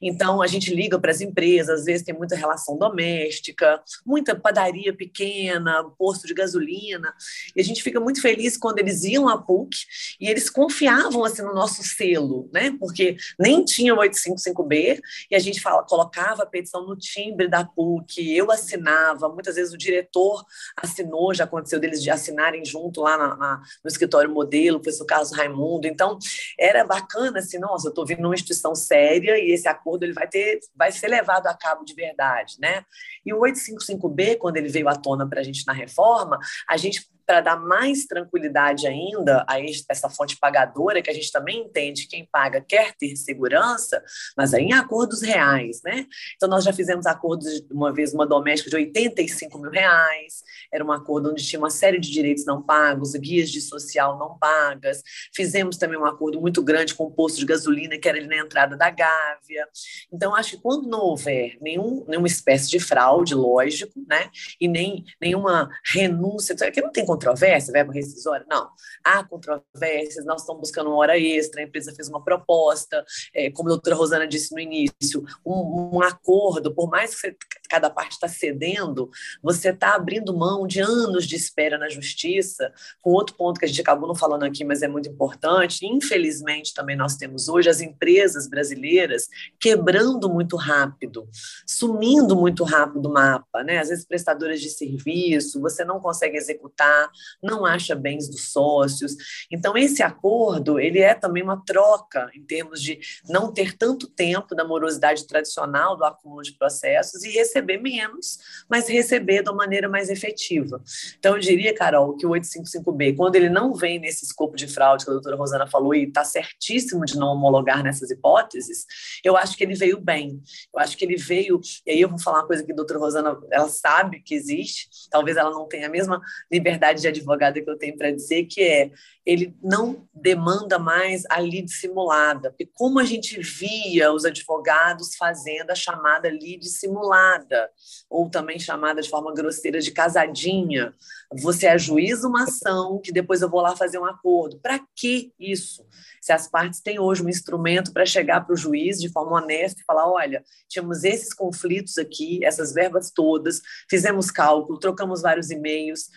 Então 0.00 0.42
a 0.42 0.46
gente 0.46 0.74
liga 0.74 0.98
para 0.98 1.10
as 1.10 1.20
empresas, 1.20 1.80
às 1.80 1.84
vezes 1.86 2.04
tem 2.04 2.14
muita 2.14 2.36
relação 2.36 2.76
doméstica, 2.76 3.82
muita 4.04 4.34
padaria 4.34 4.94
pequena, 4.94 5.84
posto 5.98 6.26
de 6.26 6.34
gasolina. 6.34 7.14
E 7.56 7.60
a 7.60 7.64
gente 7.64 7.82
fica 7.82 7.98
muito 7.98 8.20
feliz 8.20 8.56
quando 8.58 8.78
eles 8.78 9.04
iam 9.04 9.28
à 9.28 9.38
PUC 9.38 9.76
e 10.20 10.28
eles 10.28 10.50
confiavam 10.50 11.24
assim 11.24 11.42
no 11.42 11.54
nosso 11.54 11.82
selo, 11.82 12.50
né? 12.52 12.76
Porque 12.78 13.16
nem 13.38 13.64
tinha 13.64 13.94
o 13.94 13.98
855B 13.98 15.00
e 15.30 15.34
a 15.34 15.38
gente 15.38 15.60
fala, 15.60 15.82
colocava 15.84 16.42
a 16.42 16.46
petição 16.46 16.86
no 16.86 16.96
timbre 16.96 17.48
da 17.48 17.64
PUC 17.64 18.01
que 18.02 18.36
eu 18.36 18.50
assinava, 18.50 19.28
muitas 19.28 19.54
vezes 19.56 19.72
o 19.72 19.78
diretor 19.78 20.44
assinou, 20.76 21.34
já 21.34 21.44
aconteceu 21.44 21.80
deles 21.80 22.02
de 22.02 22.10
assinarem 22.10 22.64
junto 22.64 23.00
lá 23.00 23.16
na, 23.16 23.36
na, 23.36 23.62
no 23.82 23.88
escritório 23.88 24.30
modelo, 24.30 24.82
foi 24.82 24.92
o 24.92 25.06
caso 25.06 25.34
Raimundo. 25.34 25.86
Então, 25.86 26.18
era 26.58 26.84
bacana 26.84 27.38
assim, 27.38 27.58
nossa, 27.58 27.88
eu 27.88 27.90
estou 27.90 28.06
vindo 28.06 28.22
numa 28.22 28.34
instituição 28.34 28.74
séria 28.74 29.38
e 29.38 29.50
esse 29.50 29.68
acordo 29.68 30.04
ele 30.04 30.12
vai 30.12 30.28
ter, 30.28 30.60
vai 30.74 30.92
ser 30.92 31.08
levado 31.08 31.46
a 31.46 31.54
cabo 31.54 31.84
de 31.84 31.94
verdade, 31.94 32.56
né? 32.60 32.84
E 33.24 33.32
o 33.32 33.40
855B, 33.40 34.38
quando 34.38 34.56
ele 34.56 34.68
veio 34.68 34.88
à 34.88 34.96
tona 34.96 35.28
para 35.28 35.40
a 35.40 35.44
gente 35.44 35.66
na 35.66 35.72
reforma, 35.72 36.38
a 36.68 36.76
gente 36.76 37.10
para 37.26 37.40
dar 37.40 37.56
mais 37.56 38.04
tranquilidade 38.06 38.86
ainda 38.86 39.44
a 39.48 39.60
essa 39.88 40.08
fonte 40.08 40.36
pagadora, 40.36 41.02
que 41.02 41.10
a 41.10 41.14
gente 41.14 41.30
também 41.30 41.60
entende 41.60 42.06
quem 42.06 42.26
paga 42.30 42.60
quer 42.60 42.94
ter 42.94 43.16
segurança, 43.16 44.02
mas 44.36 44.54
aí 44.54 44.64
em 44.64 44.72
acordos 44.72 45.22
reais, 45.22 45.80
né? 45.84 46.06
Então, 46.36 46.48
nós 46.48 46.64
já 46.64 46.72
fizemos 46.72 47.06
acordos, 47.06 47.46
uma 47.70 47.92
vez, 47.92 48.12
uma 48.12 48.26
doméstica 48.26 48.70
de 48.70 48.76
85 48.76 49.58
mil 49.58 49.70
reais, 49.70 50.42
era 50.72 50.84
um 50.84 50.92
acordo 50.92 51.30
onde 51.30 51.44
tinha 51.44 51.58
uma 51.58 51.70
série 51.70 51.98
de 51.98 52.10
direitos 52.10 52.44
não 52.44 52.62
pagos, 52.62 53.12
guias 53.12 53.50
de 53.50 53.60
social 53.60 54.18
não 54.18 54.38
pagas, 54.38 55.02
fizemos 55.34 55.76
também 55.76 55.98
um 55.98 56.04
acordo 56.04 56.40
muito 56.40 56.62
grande 56.62 56.94
com 56.94 57.04
o 57.04 57.10
posto 57.10 57.38
de 57.38 57.46
gasolina, 57.46 57.98
que 57.98 58.08
era 58.08 58.18
ali 58.18 58.26
na 58.26 58.36
entrada 58.36 58.76
da 58.76 58.90
Gávea. 58.90 59.68
Então, 60.12 60.34
acho 60.34 60.52
que 60.52 60.62
quando 60.62 60.88
não 60.88 61.00
houver 61.00 61.56
nenhum, 61.60 62.04
nenhuma 62.08 62.26
espécie 62.26 62.68
de 62.68 62.80
fraude, 62.80 63.34
lógico, 63.34 63.92
né? 64.08 64.30
E 64.60 64.68
nem 64.68 65.04
nenhuma 65.20 65.70
renúncia, 65.84 66.54
que 66.70 66.80
não 66.80 66.90
tem 66.90 67.04
controvérsia, 67.12 67.72
verbo 67.72 67.92
rescisório? 67.92 68.46
Não. 68.48 68.68
Há 69.04 69.22
controvérsias, 69.24 70.24
nós 70.24 70.40
estamos 70.40 70.60
buscando 70.60 70.88
uma 70.88 70.96
hora 70.96 71.18
extra, 71.18 71.60
a 71.60 71.64
empresa 71.64 71.94
fez 71.94 72.08
uma 72.08 72.22
proposta, 72.22 73.04
é, 73.34 73.50
como 73.50 73.68
a 73.68 73.72
doutora 73.72 73.96
Rosana 73.96 74.26
disse 74.26 74.52
no 74.52 74.60
início, 74.60 75.24
um, 75.44 75.96
um 75.96 76.02
acordo, 76.02 76.74
por 76.74 76.88
mais 76.88 77.14
que 77.14 77.20
você, 77.20 77.36
cada 77.68 77.90
parte 77.90 78.12
está 78.12 78.28
cedendo, 78.28 79.10
você 79.42 79.70
está 79.70 79.94
abrindo 79.94 80.36
mão 80.36 80.66
de 80.66 80.80
anos 80.80 81.26
de 81.26 81.36
espera 81.36 81.78
na 81.78 81.88
justiça, 81.88 82.72
com 83.02 83.10
outro 83.10 83.34
ponto 83.36 83.58
que 83.58 83.66
a 83.66 83.68
gente 83.68 83.80
acabou 83.80 84.08
não 84.08 84.14
falando 84.14 84.44
aqui, 84.44 84.64
mas 84.64 84.82
é 84.82 84.88
muito 84.88 85.08
importante, 85.08 85.86
infelizmente 85.86 86.74
também 86.74 86.96
nós 86.96 87.16
temos 87.16 87.48
hoje 87.48 87.68
as 87.68 87.80
empresas 87.80 88.48
brasileiras 88.48 89.28
quebrando 89.60 90.28
muito 90.28 90.56
rápido, 90.56 91.28
sumindo 91.66 92.36
muito 92.36 92.64
rápido 92.64 93.00
do 93.02 93.12
mapa, 93.12 93.62
né? 93.62 93.78
Às 93.78 93.88
vezes 93.88 94.04
prestadoras 94.06 94.60
de 94.60 94.70
serviço, 94.70 95.60
você 95.60 95.84
não 95.84 96.00
consegue 96.00 96.36
executar, 96.36 97.01
não 97.42 97.64
acha 97.64 97.94
bens 97.94 98.28
dos 98.28 98.52
sócios. 98.52 99.16
Então, 99.50 99.76
esse 99.76 100.02
acordo, 100.02 100.78
ele 100.78 101.00
é 101.00 101.14
também 101.14 101.42
uma 101.42 101.62
troca 101.64 102.30
em 102.34 102.42
termos 102.42 102.82
de 102.82 102.98
não 103.28 103.52
ter 103.52 103.76
tanto 103.76 104.08
tempo 104.08 104.54
da 104.54 104.64
morosidade 104.64 105.26
tradicional 105.26 105.96
do 105.96 106.04
acúmulo 106.04 106.42
de 106.42 106.52
processos 106.52 107.22
e 107.24 107.30
receber 107.30 107.78
menos, 107.78 108.38
mas 108.68 108.88
receber 108.88 109.42
de 109.42 109.50
uma 109.50 109.56
maneira 109.56 109.88
mais 109.88 110.08
efetiva. 110.08 110.82
Então, 111.18 111.34
eu 111.34 111.40
diria, 111.40 111.74
Carol, 111.74 112.16
que 112.16 112.26
o 112.26 112.30
855B, 112.30 113.16
quando 113.16 113.36
ele 113.36 113.48
não 113.48 113.74
vem 113.74 113.98
nesse 113.98 114.24
escopo 114.24 114.56
de 114.56 114.66
fraude 114.66 115.04
que 115.04 115.10
a 115.10 115.14
doutora 115.14 115.36
Rosana 115.36 115.66
falou 115.66 115.94
e 115.94 116.04
está 116.04 116.24
certíssimo 116.24 117.04
de 117.04 117.16
não 117.16 117.28
homologar 117.28 117.82
nessas 117.82 118.10
hipóteses, 118.10 118.86
eu 119.24 119.36
acho 119.36 119.56
que 119.56 119.64
ele 119.64 119.74
veio 119.74 120.00
bem. 120.00 120.42
Eu 120.74 120.80
acho 120.80 120.96
que 120.96 121.04
ele 121.04 121.16
veio, 121.16 121.60
e 121.86 121.92
aí 121.92 122.00
eu 122.00 122.08
vou 122.08 122.18
falar 122.18 122.40
uma 122.40 122.46
coisa 122.46 122.64
que 122.64 122.72
a 122.72 122.74
doutora 122.74 122.98
Rosana, 122.98 123.38
ela 123.50 123.68
sabe 123.68 124.20
que 124.20 124.34
existe, 124.34 124.88
talvez 125.10 125.36
ela 125.36 125.50
não 125.50 125.66
tenha 125.66 125.86
a 125.86 125.90
mesma 125.90 126.20
liberdade 126.50 126.91
qualidade 126.92 127.00
de 127.00 127.08
advogada 127.08 127.60
que 127.60 127.68
eu 127.68 127.78
tenho 127.78 127.96
para 127.96 128.10
dizer, 128.10 128.44
que 128.44 128.60
é 128.60 128.90
ele 129.24 129.56
não 129.62 130.08
demanda 130.12 130.78
mais 130.80 131.22
a 131.30 131.40
lide 131.40 131.70
simulada, 131.70 132.50
porque 132.50 132.68
como 132.74 132.98
a 132.98 133.04
gente 133.04 133.40
via 133.40 134.12
os 134.12 134.24
advogados 134.24 135.14
fazendo 135.16 135.70
a 135.70 135.76
chamada 135.76 136.28
lide 136.28 136.68
simulada, 136.68 137.70
ou 138.10 138.28
também 138.28 138.58
chamada 138.58 139.00
de 139.00 139.08
forma 139.08 139.32
grosseira 139.32 139.80
de 139.80 139.92
casadinha, 139.92 140.92
você 141.40 141.68
ajuiza 141.68 142.26
uma 142.26 142.44
ação 142.44 143.00
que 143.02 143.12
depois 143.12 143.42
eu 143.42 143.48
vou 143.48 143.60
lá 143.60 143.76
fazer 143.76 143.98
um 143.98 144.04
acordo. 144.04 144.58
Para 144.60 144.80
que 144.96 145.32
isso? 145.38 145.86
Se 146.20 146.32
as 146.32 146.48
partes 146.48 146.80
têm 146.80 146.98
hoje 146.98 147.22
um 147.22 147.28
instrumento 147.28 147.92
para 147.92 148.04
chegar 148.04 148.42
para 148.42 148.54
o 148.54 148.56
juiz 148.56 148.98
de 148.98 149.08
forma 149.08 149.36
honesta 149.36 149.80
e 149.80 149.84
falar: 149.84 150.10
olha, 150.10 150.44
tínhamos 150.68 151.04
esses 151.04 151.32
conflitos 151.32 151.96
aqui, 151.96 152.44
essas 152.44 152.72
verbas 152.72 153.10
todas, 153.10 153.60
fizemos 153.88 154.30
cálculo, 154.30 154.78
trocamos 154.78 155.22
vários 155.22 155.50
e-mails, 155.50 156.10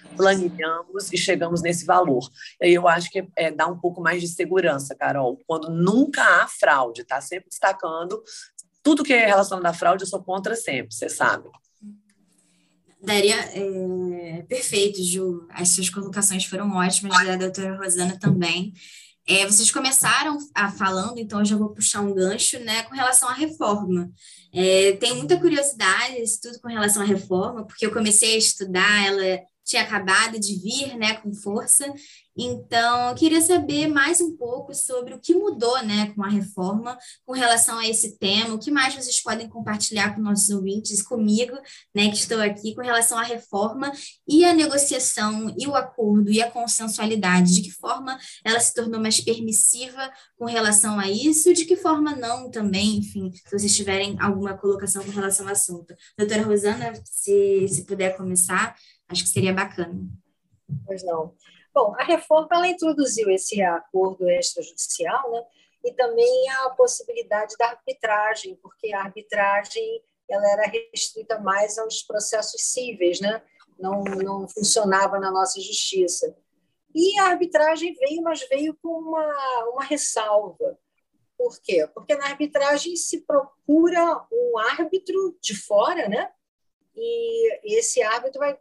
e 1.12 1.18
chegamos 1.18 1.62
nesse 1.62 1.86
valor. 1.86 2.30
E 2.62 2.74
eu 2.74 2.88
acho 2.88 3.10
que 3.10 3.28
é, 3.36 3.52
dá 3.52 3.68
um 3.68 3.78
pouco 3.78 4.02
mais 4.02 4.22
de 4.22 4.28
segurança, 4.28 4.96
Carol, 4.96 5.40
quando 5.48 5.70
nunca 5.70 6.22
há 6.24 6.48
fraude, 6.48 7.04
tá 7.04 7.20
sempre 7.22 7.50
destacando 7.50 8.22
tudo 8.86 9.04
que 9.04 9.14
é 9.14 9.26
relacionado 9.26 9.66
à 9.66 9.74
fraude, 9.74 10.04
eu 10.04 10.08
sou 10.08 10.22
contra 10.22 10.56
sempre, 10.56 10.94
você 10.94 11.10
sabe. 11.10 11.50
Daria, 13.02 13.36
é, 13.36 14.44
perfeito, 14.48 15.04
Ju. 15.04 15.48
As 15.50 15.70
suas 15.70 15.90
colocações 15.90 16.46
foram 16.46 16.72
ótimas, 16.76 17.26
da 17.26 17.36
doutora 17.36 17.78
Rosana 17.78 18.20
também. 18.20 18.74
É, 19.28 19.44
vocês 19.48 19.72
começaram 19.72 20.38
a 20.54 20.72
falando, 20.72 21.18
então 21.18 21.40
eu 21.40 21.46
já 21.46 21.58
vou 21.58 21.70
puxar 21.70 22.02
um 22.02 22.14
gancho, 22.14 22.60
né, 22.60 22.84
com 22.84 22.94
relação 22.94 23.28
à 23.28 23.34
reforma. 23.34 24.08
É, 24.54 24.92
tem 24.94 25.16
muita 25.16 25.40
curiosidade, 25.40 26.22
isso 26.22 26.42
tudo 26.42 26.60
com 26.62 26.68
relação 26.68 27.02
à 27.02 27.06
reforma, 27.06 27.66
porque 27.66 27.88
eu 27.88 27.92
comecei 27.92 28.36
a 28.36 28.38
estudar, 28.38 29.04
ela 29.04 29.42
tinha 29.66 29.82
acabado 29.82 30.40
de 30.40 30.56
vir, 30.56 30.96
né, 30.96 31.16
com 31.16 31.34
força, 31.34 31.92
então, 32.38 33.10
eu 33.10 33.16
queria 33.16 33.40
saber 33.40 33.88
mais 33.88 34.20
um 34.20 34.36
pouco 34.36 34.74
sobre 34.74 35.14
o 35.14 35.20
que 35.20 35.34
mudou 35.34 35.82
né, 35.84 36.12
com 36.14 36.22
a 36.22 36.30
reforma 36.30 36.98
com 37.26 37.32
relação 37.32 37.78
a 37.80 37.88
esse 37.88 38.18
tema, 38.18 38.56
o 38.56 38.60
que 38.60 38.70
mais 38.70 38.94
vocês 38.94 39.22
podem 39.22 39.48
compartilhar 39.48 40.14
com 40.14 40.22
nossos 40.22 40.50
ouvintes, 40.50 41.02
comigo, 41.02 41.56
né, 41.94 42.10
que 42.10 42.18
estou 42.18 42.42
aqui, 42.42 42.76
com 42.76 42.82
relação 42.82 43.18
à 43.18 43.24
reforma 43.24 43.90
e 44.28 44.44
a 44.44 44.54
negociação 44.54 45.56
e 45.58 45.66
o 45.66 45.76
acordo 45.76 46.30
e 46.30 46.42
a 46.42 46.52
consensualidade, 46.52 47.54
de 47.54 47.62
que 47.62 47.72
forma 47.72 48.20
ela 48.44 48.60
se 48.60 48.74
tornou 48.74 49.00
mais 49.00 49.22
permissiva 49.22 50.12
com 50.38 50.46
relação 50.46 51.00
a 51.00 51.10
isso, 51.10 51.54
de 51.54 51.64
que 51.64 51.78
forma 51.78 52.16
não 52.16 52.52
também, 52.52 52.98
enfim, 52.98 53.32
se 53.32 53.58
vocês 53.58 53.74
tiverem 53.76 54.18
alguma 54.20 54.58
colocação 54.58 55.04
com 55.04 55.12
relação 55.12 55.46
ao 55.46 55.54
assunto. 55.54 55.96
Doutora 56.18 56.44
Rosana, 56.44 56.94
se, 57.06 57.68
se 57.70 57.86
puder 57.86 58.18
começar, 58.18 58.76
acho 59.08 59.24
que 59.24 59.30
seria 59.30 59.54
bacana. 59.54 60.06
Pois 60.86 61.04
não. 61.06 61.34
Bom, 61.76 61.94
a 62.00 62.06
reforma 62.06 62.48
ela 62.54 62.70
introduziu 62.70 63.30
esse 63.30 63.62
acordo 63.62 64.30
extrajudicial, 64.30 65.30
né? 65.30 65.44
E 65.84 65.92
também 65.92 66.50
a 66.52 66.70
possibilidade 66.70 67.54
da 67.60 67.68
arbitragem, 67.68 68.56
porque 68.62 68.94
a 68.94 69.02
arbitragem 69.02 70.02
ela 70.30 70.50
era 70.50 70.68
restrita 70.70 71.38
mais 71.38 71.78
aos 71.78 72.02
processos 72.02 72.62
cíveis, 72.62 73.20
né? 73.20 73.44
Não, 73.78 74.06
não 74.06 74.48
funcionava 74.48 75.20
na 75.20 75.30
nossa 75.30 75.60
justiça. 75.60 76.34
E 76.94 77.20
a 77.20 77.26
arbitragem 77.26 77.94
veio, 77.96 78.22
mas 78.22 78.48
veio 78.48 78.74
com 78.82 78.88
uma, 78.88 79.70
uma 79.74 79.84
ressalva. 79.84 80.80
Por 81.38 81.60
quê? 81.62 81.86
Porque 81.94 82.16
na 82.16 82.28
arbitragem 82.28 82.96
se 82.96 83.26
procura 83.26 84.26
um 84.32 84.58
árbitro 84.58 85.38
de 85.42 85.54
fora, 85.54 86.08
né? 86.08 86.32
E 86.96 87.78
esse 87.78 88.02
árbitro 88.02 88.40
vai 88.40 88.58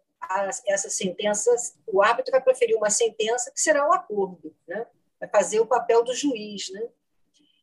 essa 0.67 0.91
sentença, 0.91 1.51
o 1.87 2.03
árbitro 2.03 2.33
vai 2.33 2.41
proferir 2.41 2.77
uma 2.77 2.91
sentença 2.91 3.51
que 3.51 3.61
será 3.61 3.89
um 3.89 3.93
acordo, 3.93 4.55
né? 4.67 4.87
vai 5.21 5.29
fazer 5.29 5.61
o 5.61 5.67
papel 5.67 6.03
do 6.03 6.15
juiz. 6.15 6.71
Né? 6.71 6.89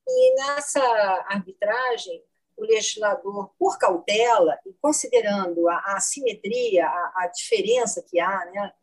E 0.07 0.35
nessa 0.35 0.81
arbitragem, 1.27 2.23
o 2.57 2.63
legislador, 2.63 3.51
por 3.57 3.77
cautela 3.77 4.59
e 4.65 4.73
considerando 4.81 5.67
a, 5.67 5.75
a 5.75 5.97
assimetria, 5.97 6.85
a, 6.85 7.13
a, 7.23 7.27
diferença 7.27 8.03
que 8.03 8.19
há, 8.19 8.45
né? 8.51 8.73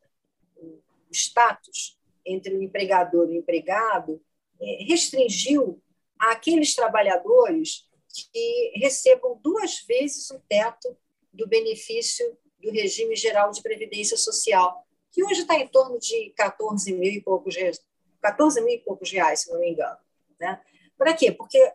o 0.56 0.82
status 1.12 1.98
entre 2.24 2.54
o 2.54 2.62
empregador 2.62 3.30
e 3.30 3.38
o 3.38 3.40
empregado, 3.40 4.22
é, 4.60 4.84
restringiu 4.84 5.80
aqueles 6.18 6.74
trabalhadores 6.74 7.88
que 8.32 8.72
recebam 8.76 9.38
duas 9.42 9.80
vezes 9.82 10.30
o 10.30 10.40
teto 10.48 10.96
do 11.32 11.46
benefício 11.46 12.36
do 12.60 12.70
regime 12.70 13.14
geral 13.16 13.50
de 13.50 13.62
previdência 13.62 14.16
social, 14.16 14.84
que 15.10 15.24
hoje 15.24 15.42
está 15.42 15.54
em 15.54 15.66
torno 15.68 15.98
de 15.98 16.32
14 16.36 16.92
mil 16.92 17.10
e 17.12 17.20
poucos 17.20 17.56
reais, 17.56 17.80
14 18.20 18.60
mil 18.60 18.74
e 18.74 18.78
poucos 18.78 19.10
reais, 19.10 19.40
se 19.40 19.50
não 19.52 19.60
me 19.60 19.70
engano. 19.70 19.96
Né? 20.38 20.60
Para 20.96 21.14
quê? 21.14 21.32
Porque 21.32 21.72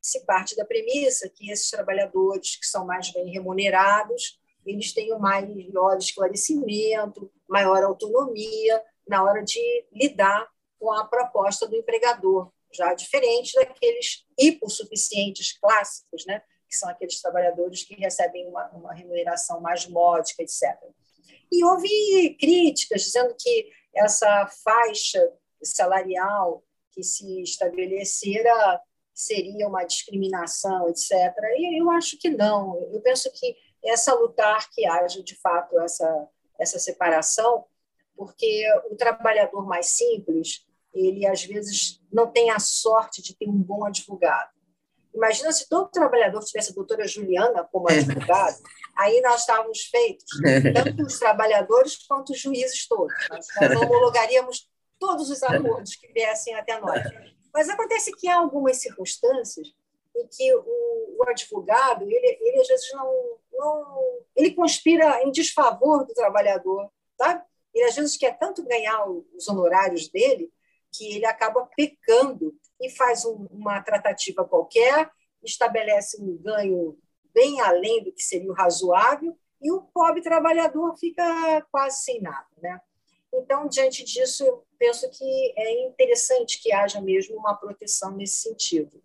se 0.00 0.24
parte 0.24 0.56
da 0.56 0.64
premissa 0.64 1.28
que 1.28 1.50
esses 1.50 1.70
trabalhadores 1.70 2.56
que 2.56 2.66
são 2.66 2.84
mais 2.84 3.12
bem 3.12 3.30
remunerados, 3.30 4.40
eles 4.66 4.92
tenham 4.92 5.18
maior 5.18 5.96
esclarecimento, 5.98 7.30
maior 7.48 7.82
autonomia 7.84 8.82
na 9.06 9.22
hora 9.22 9.42
de 9.42 9.60
lidar 9.92 10.48
com 10.78 10.92
a 10.92 11.04
proposta 11.04 11.66
do 11.66 11.76
empregador, 11.76 12.50
já 12.72 12.94
diferente 12.94 13.54
daqueles 13.54 14.24
hipossuficientes 14.38 15.52
clássicos, 15.58 16.24
né, 16.26 16.42
que 16.72 16.78
são 16.78 16.88
aqueles 16.88 17.20
trabalhadores 17.20 17.84
que 17.84 17.94
recebem 17.94 18.48
uma, 18.48 18.66
uma 18.70 18.94
remuneração 18.94 19.60
mais 19.60 19.86
módica, 19.86 20.42
etc. 20.42 20.74
E 21.52 21.62
houve 21.62 22.34
críticas 22.40 23.02
dizendo 23.02 23.34
que 23.38 23.68
essa 23.94 24.46
faixa 24.64 25.22
salarial 25.62 26.64
que 26.90 27.02
se 27.02 27.42
estabelecera 27.42 28.80
seria 29.14 29.68
uma 29.68 29.84
discriminação, 29.84 30.88
etc. 30.88 31.12
E 31.58 31.78
eu 31.78 31.90
acho 31.90 32.18
que 32.18 32.30
não. 32.30 32.82
Eu 32.90 33.02
penso 33.02 33.30
que 33.32 33.54
essa 33.84 34.14
lutar 34.14 34.70
que 34.70 34.86
haja 34.86 35.22
de 35.22 35.36
fato 35.36 35.78
essa 35.78 36.28
essa 36.58 36.78
separação, 36.78 37.64
porque 38.16 38.64
o 38.90 38.96
trabalhador 38.96 39.66
mais 39.66 39.86
simples 39.86 40.64
ele 40.94 41.26
às 41.26 41.44
vezes 41.44 42.00
não 42.12 42.30
tem 42.30 42.50
a 42.50 42.58
sorte 42.58 43.20
de 43.20 43.34
ter 43.34 43.48
um 43.48 43.58
bom 43.58 43.84
advogado. 43.84 44.52
Imagina 45.14 45.52
se 45.52 45.68
todo 45.68 45.90
trabalhador 45.90 46.42
tivesse 46.42 46.70
a 46.70 46.74
doutora 46.74 47.06
Juliana 47.06 47.68
como 47.70 47.90
é. 47.90 47.98
advogada, 47.98 48.56
aí 48.96 49.20
nós 49.20 49.40
estávamos 49.40 49.82
feitos, 49.84 50.30
tanto 50.74 51.02
os 51.02 51.18
trabalhadores 51.18 51.98
quanto 52.06 52.32
os 52.32 52.40
juízes 52.40 52.86
todos. 52.88 53.14
Nós, 53.28 53.46
nós 53.60 53.82
homologaríamos 53.82 54.70
todos 54.98 55.30
os 55.30 55.42
acordos 55.42 55.96
que 55.96 56.08
viessem 56.12 56.54
até 56.54 56.80
nós. 56.80 57.02
Mas 57.52 57.68
acontece 57.68 58.12
que 58.12 58.28
há 58.28 58.38
algumas 58.38 58.78
circunstâncias 58.78 59.68
em 60.16 60.26
que 60.26 60.54
o, 60.54 61.16
o 61.18 61.28
advogado, 61.28 62.04
ele, 62.04 62.38
ele 62.40 62.60
às 62.60 62.68
vezes 62.68 62.90
não, 62.92 63.38
não, 63.52 63.98
ele 64.36 64.52
conspira 64.52 65.22
em 65.22 65.30
desfavor 65.30 66.06
do 66.06 66.14
trabalhador, 66.14 66.90
tá? 67.16 67.44
Ele 67.74 67.84
às 67.84 67.94
vezes 67.94 68.16
quer 68.16 68.38
tanto 68.38 68.64
ganhar 68.64 69.06
os 69.08 69.48
honorários 69.48 70.08
dele 70.08 70.50
que 70.92 71.16
ele 71.16 71.26
acaba 71.26 71.68
pecando 71.74 72.54
e 72.82 72.90
faz 72.90 73.24
um, 73.24 73.46
uma 73.50 73.80
tratativa 73.80 74.44
qualquer, 74.44 75.10
estabelece 75.42 76.20
um 76.20 76.36
ganho 76.36 76.98
bem 77.32 77.60
além 77.60 78.02
do 78.02 78.12
que 78.12 78.22
seria 78.22 78.50
o 78.50 78.54
razoável, 78.54 79.36
e 79.60 79.70
o 79.70 79.80
pobre 79.80 80.20
trabalhador 80.20 80.96
fica 80.98 81.64
quase 81.70 82.02
sem 82.02 82.20
nada. 82.20 82.46
Né? 82.60 82.80
Então, 83.32 83.68
diante 83.68 84.04
disso, 84.04 84.44
eu 84.44 84.66
penso 84.78 85.08
que 85.10 85.54
é 85.56 85.86
interessante 85.86 86.60
que 86.60 86.72
haja 86.72 87.00
mesmo 87.00 87.36
uma 87.36 87.54
proteção 87.54 88.10
nesse 88.10 88.40
sentido. 88.40 89.00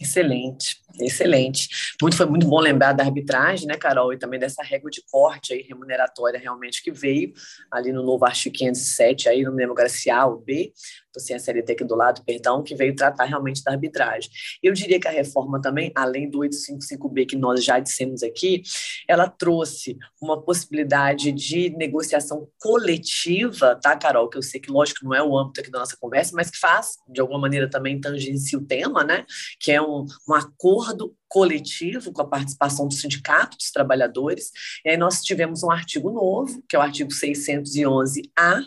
Excelente, 0.00 0.82
excelente. 1.00 1.68
Muito 2.00 2.16
foi 2.16 2.26
muito 2.26 2.46
bom 2.46 2.60
lembrar 2.60 2.92
da 2.92 3.04
arbitragem, 3.04 3.66
né, 3.66 3.76
Carol, 3.76 4.12
e 4.12 4.18
também 4.18 4.38
dessa 4.38 4.62
régua 4.62 4.90
de 4.90 5.02
corte 5.10 5.52
aí 5.52 5.62
remuneratória 5.62 6.38
realmente 6.38 6.82
que 6.82 6.90
veio 6.90 7.32
ali 7.70 7.92
no 7.92 8.02
novo 8.02 8.24
artigo 8.24 8.56
507 8.56 9.28
aí 9.28 9.42
no 9.42 9.52
me 9.52 9.58
lembro 9.58 9.72
agora 9.72 9.88
se 9.88 10.10
A 10.10 10.26
ou 10.26 10.38
B, 10.38 10.72
tô 11.12 11.20
sem 11.20 11.34
a 11.34 11.38
CLT 11.38 11.72
aqui 11.72 11.84
do 11.84 11.94
lado, 11.94 12.22
perdão, 12.24 12.62
que 12.62 12.74
veio 12.74 12.94
tratar 12.94 13.24
realmente 13.24 13.62
da 13.62 13.72
arbitragem. 13.72 14.30
Eu 14.62 14.72
diria 14.72 15.00
que 15.00 15.08
a 15.08 15.10
reforma 15.10 15.60
também, 15.60 15.90
além 15.94 16.28
do 16.28 16.40
855B 16.40 17.26
que 17.26 17.36
nós 17.36 17.64
já 17.64 17.78
dissemos 17.78 18.22
aqui, 18.22 18.62
ela 19.08 19.28
trouxe 19.28 19.96
uma 20.20 20.42
possibilidade 20.42 21.32
de 21.32 21.70
negociação 21.70 22.48
coletiva, 22.60 23.78
tá, 23.82 23.96
Carol, 23.96 24.28
que 24.28 24.36
eu 24.36 24.42
sei 24.42 24.60
que 24.60 24.70
lógico 24.70 25.04
não 25.04 25.14
é 25.14 25.22
o 25.22 25.36
âmbito 25.36 25.60
aqui 25.60 25.70
da 25.70 25.78
nossa 25.78 25.96
conversa, 25.98 26.32
mas 26.34 26.50
que 26.50 26.58
faz 26.58 26.96
de 27.08 27.20
alguma 27.20 27.40
maneira 27.40 27.68
também 27.68 28.00
tangencia 28.00 28.58
o 28.58 28.64
tema, 28.64 29.02
né, 29.02 29.24
que 29.58 29.72
é 29.72 29.80
um, 29.80 30.04
um 30.28 30.34
acordo 30.34 30.85
coletivo 31.28 32.12
com 32.12 32.22
a 32.22 32.26
participação 32.26 32.86
do 32.86 32.94
sindicato 32.94 33.56
dos 33.56 33.70
trabalhadores. 33.70 34.50
E 34.84 34.90
aí 34.90 34.96
nós 34.96 35.22
tivemos 35.22 35.62
um 35.62 35.70
artigo 35.70 36.10
novo, 36.10 36.62
que 36.68 36.76
é 36.76 36.78
o 36.78 36.82
artigo 36.82 37.10
611-A, 37.10 38.62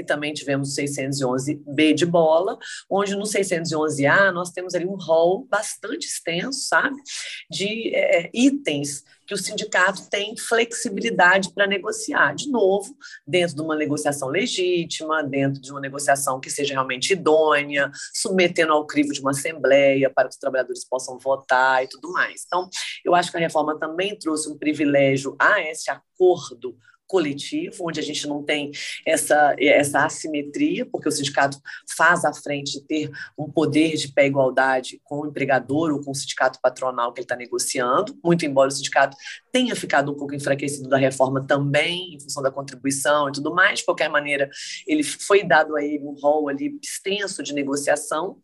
e 0.00 0.04
também 0.04 0.32
tivemos 0.32 0.76
o 0.76 0.80
611B 0.80 1.94
de 1.94 2.06
bola, 2.06 2.58
onde 2.88 3.14
no 3.14 3.24
611A 3.24 4.32
nós 4.32 4.50
temos 4.50 4.74
ali 4.74 4.86
um 4.86 4.96
rol 4.96 5.46
bastante 5.48 6.06
extenso, 6.06 6.60
sabe, 6.60 6.96
de 7.50 7.94
é, 7.94 8.30
itens 8.34 9.04
que 9.30 9.34
o 9.34 9.38
sindicato 9.38 10.10
tem 10.10 10.36
flexibilidade 10.36 11.52
para 11.54 11.64
negociar. 11.64 12.34
De 12.34 12.50
novo, 12.50 12.92
dentro 13.24 13.54
de 13.54 13.62
uma 13.62 13.76
negociação 13.76 14.26
legítima, 14.26 15.22
dentro 15.22 15.62
de 15.62 15.70
uma 15.70 15.80
negociação 15.80 16.40
que 16.40 16.50
seja 16.50 16.74
realmente 16.74 17.12
idônea, 17.12 17.92
submetendo 18.12 18.72
ao 18.72 18.84
crivo 18.88 19.12
de 19.12 19.20
uma 19.20 19.30
assembleia 19.30 20.10
para 20.10 20.26
que 20.26 20.34
os 20.34 20.40
trabalhadores 20.40 20.84
possam 20.84 21.16
votar 21.16 21.84
e 21.84 21.88
tudo 21.88 22.10
mais. 22.10 22.42
Então, 22.44 22.68
eu 23.04 23.14
acho 23.14 23.30
que 23.30 23.36
a 23.36 23.40
reforma 23.40 23.78
também 23.78 24.18
trouxe 24.18 24.48
um 24.48 24.58
privilégio 24.58 25.36
a 25.38 25.60
esse 25.60 25.88
acordo 25.92 26.76
coletivo, 27.10 27.88
onde 27.88 27.98
a 27.98 28.02
gente 28.02 28.24
não 28.28 28.40
tem 28.40 28.70
essa, 29.04 29.56
essa 29.58 30.04
assimetria, 30.04 30.86
porque 30.86 31.08
o 31.08 31.12
sindicato 31.12 31.58
faz 31.96 32.24
à 32.24 32.32
frente 32.32 32.80
ter 32.86 33.10
um 33.36 33.50
poder 33.50 33.96
de 33.96 34.12
pé 34.12 34.26
igualdade 34.26 35.00
com 35.02 35.22
o 35.22 35.26
empregador 35.26 35.90
ou 35.90 36.00
com 36.00 36.12
o 36.12 36.14
sindicato 36.14 36.60
patronal 36.62 37.12
que 37.12 37.18
ele 37.18 37.24
está 37.24 37.34
negociando, 37.34 38.16
muito 38.22 38.46
embora 38.46 38.68
o 38.68 38.70
sindicato 38.70 39.16
tenha 39.50 39.74
ficado 39.74 40.12
um 40.12 40.14
pouco 40.14 40.34
enfraquecido 40.34 40.88
da 40.88 40.96
reforma 40.96 41.44
também, 41.44 42.14
em 42.14 42.20
função 42.20 42.40
da 42.44 42.50
contribuição 42.52 43.28
e 43.28 43.32
tudo 43.32 43.52
mais. 43.52 43.80
De 43.80 43.84
qualquer 43.84 44.08
maneira, 44.08 44.48
ele 44.86 45.02
foi 45.02 45.42
dado 45.42 45.76
a 45.76 45.82
ele 45.82 46.04
um 46.04 46.14
rol 46.14 46.48
ali 46.48 46.78
extenso 46.80 47.42
de 47.42 47.52
negociação. 47.52 48.38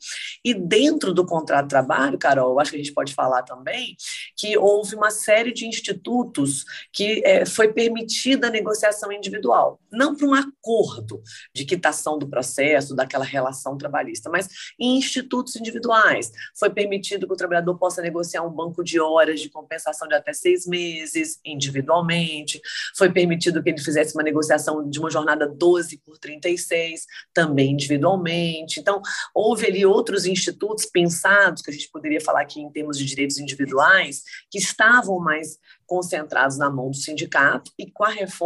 E 0.44 0.52
dentro 0.52 1.14
do 1.14 1.24
contrato 1.24 1.66
de 1.66 1.70
trabalho, 1.70 2.18
Carol, 2.18 2.59
acho 2.59 2.72
que 2.72 2.76
a 2.76 2.83
gente 2.83 2.92
pode 2.92 3.14
falar 3.14 3.42
também 3.42 3.96
que 4.37 4.59
houve 4.59 4.96
uma 4.96 5.11
série 5.11 5.52
de 5.52 5.66
institutos 5.66 6.64
que 6.92 7.22
é, 7.24 7.46
foi 7.46 7.72
permitida 7.72 8.50
negociação 8.57 9.12
individual, 9.12 9.81
não 9.92 10.16
para 10.16 10.27
um 10.27 10.35
acordo 10.35 11.23
de 11.55 11.64
quitação 11.64 12.19
do 12.19 12.29
processo, 12.29 12.95
daquela 12.95 13.25
relação 13.25 13.77
trabalhista, 13.77 14.31
mas 14.31 14.49
em 14.79 14.97
institutos 14.97 15.57
individuais. 15.57 16.33
Foi 16.59 16.71
permitido 16.71 17.27
que 17.27 17.33
o 17.33 17.37
trabalhador 17.37 17.77
possa 17.79 18.03
negociar 18.03 18.42
um 18.42 18.51
banco 18.51 18.83
de 18.83 18.99
horas 18.99 19.40
de 19.40 19.51
compensação 19.51 20.09
de 20.09 20.14
até 20.14 20.33
seis 20.33 20.66
meses 20.66 21.38
individualmente. 21.45 22.61
Foi 22.97 23.12
permitido 23.12 23.62
que 23.62 23.71
ele 23.71 23.81
fizesse 23.81 24.14
uma 24.14 24.23
negociação 24.23 24.88
de 24.88 24.99
uma 24.99 25.11
jornada 25.11 25.47
12 25.47 25.99
por 25.99 26.19
36, 26.19 27.05
também 27.33 27.73
individualmente. 27.73 28.81
Então, 28.81 29.01
houve 29.35 29.66
ali 29.66 29.85
outros 29.85 30.27
institutos 30.27 30.87
pensados, 30.87 31.62
que 31.62 31.71
a 31.71 31.75
gente 31.75 31.90
poderia 31.90 32.21
falar 32.21 32.42
aqui 32.42 32.61
em 32.61 32.71
termos 32.71 32.99
de 32.99 33.05
direitos 33.05 33.38
individuais, 33.38 34.23
que 34.51 34.59
estavam 34.59 35.19
mais 35.19 35.59
concentrados 35.87 36.59
na 36.59 36.69
mão 36.69 36.90
do 36.90 36.97
sindicato, 36.97 37.71
e 37.79 37.90
com 37.90 38.05
a 38.05 38.11
reforma, 38.11 38.46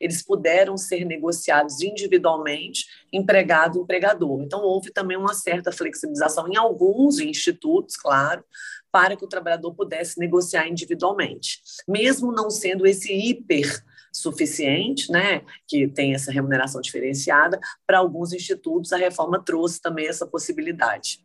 eles 0.00 0.22
puderam 0.22 0.76
ser 0.76 1.04
negociados 1.04 1.80
individualmente, 1.80 2.86
empregado 3.12 3.80
empregador. 3.80 4.42
Então, 4.42 4.62
houve 4.62 4.90
também 4.90 5.16
uma 5.16 5.34
certa 5.34 5.72
flexibilização 5.72 6.48
em 6.48 6.56
alguns 6.56 7.18
institutos, 7.18 7.96
claro, 7.96 8.44
para 8.92 9.16
que 9.16 9.24
o 9.24 9.28
trabalhador 9.28 9.74
pudesse 9.74 10.18
negociar 10.18 10.68
individualmente, 10.68 11.60
mesmo 11.88 12.32
não 12.32 12.50
sendo 12.50 12.86
esse 12.86 13.12
hiper 13.12 13.82
suficiente, 14.12 15.10
né, 15.10 15.42
que 15.68 15.86
tem 15.86 16.14
essa 16.14 16.32
remuneração 16.32 16.80
diferenciada, 16.80 17.60
para 17.86 17.98
alguns 17.98 18.32
institutos 18.32 18.92
a 18.92 18.96
reforma 18.96 19.42
trouxe 19.42 19.80
também 19.80 20.08
essa 20.08 20.26
possibilidade. 20.26 21.24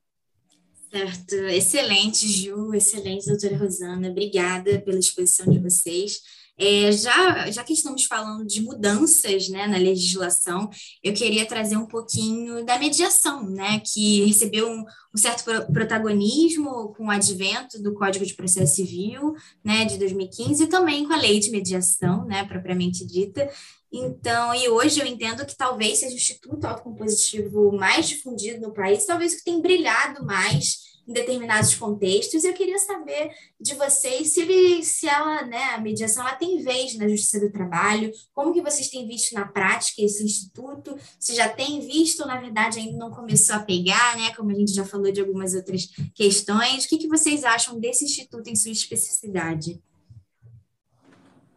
Certo, 0.91 1.35
excelente, 1.49 2.27
Ju, 2.27 2.73
excelente, 2.73 3.25
doutora 3.25 3.57
Rosana, 3.57 4.09
obrigada 4.09 4.79
pela 4.79 4.99
exposição 4.99 5.51
de 5.51 5.59
vocês. 5.59 6.21
É, 6.57 6.91
já, 6.91 7.51
já 7.51 7.63
que 7.63 7.73
estamos 7.73 8.05
falando 8.05 8.45
de 8.45 8.61
mudanças 8.61 9.49
né, 9.49 9.67
na 9.67 9.77
legislação, 9.77 10.69
eu 11.03 11.13
queria 11.13 11.45
trazer 11.45 11.75
um 11.75 11.85
pouquinho 11.85 12.65
da 12.65 12.79
mediação, 12.79 13.49
né, 13.49 13.81
que 13.81 14.23
recebeu 14.25 14.69
um, 14.69 14.85
um 15.13 15.17
certo 15.17 15.43
protagonismo 15.73 16.93
com 16.95 17.07
o 17.07 17.11
advento 17.11 17.81
do 17.81 17.93
Código 17.93 18.25
de 18.25 18.33
Processo 18.33 18.75
Civil 18.75 19.33
né, 19.63 19.83
de 19.83 19.97
2015 19.97 20.63
e 20.63 20.67
também 20.67 21.05
com 21.05 21.13
a 21.13 21.17
lei 21.17 21.39
de 21.39 21.51
mediação, 21.51 22.25
né, 22.25 22.45
propriamente 22.45 23.05
dita. 23.05 23.49
Então, 23.91 24.53
e 24.55 24.69
hoje 24.69 24.99
eu 24.99 25.05
entendo 25.05 25.45
que 25.45 25.55
talvez 25.55 25.99
seja 25.99 26.13
o 26.13 26.17
Instituto 26.17 26.65
Autocompositivo 26.65 27.71
mais 27.73 28.07
difundido 28.07 28.61
no 28.61 28.73
país, 28.73 29.05
talvez 29.05 29.35
que 29.35 29.43
tem 29.43 29.61
brilhado 29.61 30.25
mais 30.25 30.94
em 31.07 31.13
determinados 31.13 31.75
contextos. 31.75 32.43
Eu 32.43 32.53
queria 32.53 32.77
saber 32.79 33.31
de 33.59 33.75
vocês 33.75 34.33
se, 34.33 34.41
ele, 34.41 34.83
se 34.83 35.07
ela, 35.07 35.43
né, 35.43 35.63
a 35.75 35.79
mediação 35.79 36.25
ela 36.25 36.35
tem 36.35 36.61
vez 36.63 36.97
na 36.97 37.07
Justiça 37.07 37.39
do 37.39 37.51
Trabalho, 37.51 38.11
como 38.33 38.53
que 38.53 38.61
vocês 38.61 38.89
têm 38.89 39.07
visto 39.07 39.33
na 39.33 39.47
prática 39.47 40.01
esse 40.01 40.23
instituto, 40.23 40.97
se 41.19 41.35
já 41.35 41.47
tem 41.47 41.79
visto 41.81 42.21
ou, 42.21 42.27
na 42.27 42.39
verdade, 42.39 42.79
ainda 42.79 42.97
não 42.97 43.11
começou 43.11 43.55
a 43.55 43.59
pegar, 43.59 44.17
né, 44.17 44.33
como 44.35 44.51
a 44.51 44.55
gente 44.55 44.73
já 44.73 44.85
falou 44.85 45.11
de 45.11 45.21
algumas 45.21 45.53
outras 45.53 45.87
questões. 46.13 46.85
O 46.85 46.89
que, 46.89 46.97
que 46.97 47.07
vocês 47.07 47.43
acham 47.43 47.79
desse 47.79 48.05
instituto 48.05 48.49
em 48.49 48.55
sua 48.55 48.71
especificidade? 48.71 49.81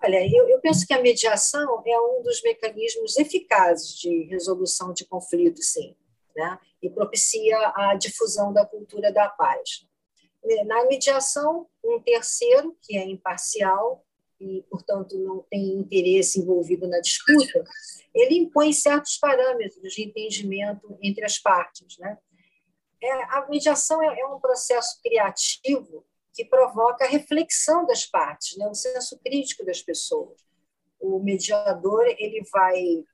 Olha, 0.00 0.24
eu, 0.24 0.48
eu, 0.48 0.60
penso 0.60 0.86
que 0.86 0.94
a 0.94 1.02
mediação 1.02 1.82
é 1.84 2.00
um 2.00 2.22
dos 2.22 2.40
mecanismos 2.42 3.16
eficazes 3.16 3.98
de 3.98 4.28
resolução 4.30 4.92
de 4.92 5.04
conflitos, 5.04 5.72
sim 5.72 5.96
né? 6.38 6.58
e 6.80 6.88
propicia 6.88 7.58
a 7.74 7.94
difusão 7.96 8.52
da 8.52 8.64
cultura 8.64 9.12
da 9.12 9.28
paz. 9.28 9.84
Na 10.66 10.84
mediação, 10.86 11.68
um 11.84 12.00
terceiro, 12.00 12.78
que 12.80 12.96
é 12.96 13.04
imparcial 13.04 14.06
e, 14.40 14.64
portanto, 14.70 15.18
não 15.18 15.44
tem 15.50 15.74
interesse 15.74 16.38
envolvido 16.38 16.86
na 16.86 17.00
disputa, 17.00 17.64
ele 18.14 18.36
impõe 18.36 18.72
certos 18.72 19.18
parâmetros 19.18 19.92
de 19.92 20.04
entendimento 20.04 20.96
entre 21.02 21.24
as 21.24 21.38
partes. 21.38 21.98
Né? 21.98 22.16
É, 23.02 23.12
a 23.36 23.46
mediação 23.50 24.00
é, 24.00 24.20
é 24.20 24.26
um 24.26 24.38
processo 24.38 25.00
criativo 25.02 26.06
que 26.32 26.44
provoca 26.44 27.04
a 27.04 27.08
reflexão 27.08 27.84
das 27.84 28.06
partes, 28.06 28.56
né? 28.56 28.68
o 28.68 28.74
senso 28.74 29.18
crítico 29.18 29.66
das 29.66 29.82
pessoas. 29.82 30.40
O 31.00 31.18
mediador 31.18 32.06
ele 32.06 32.44
vai 32.52 33.04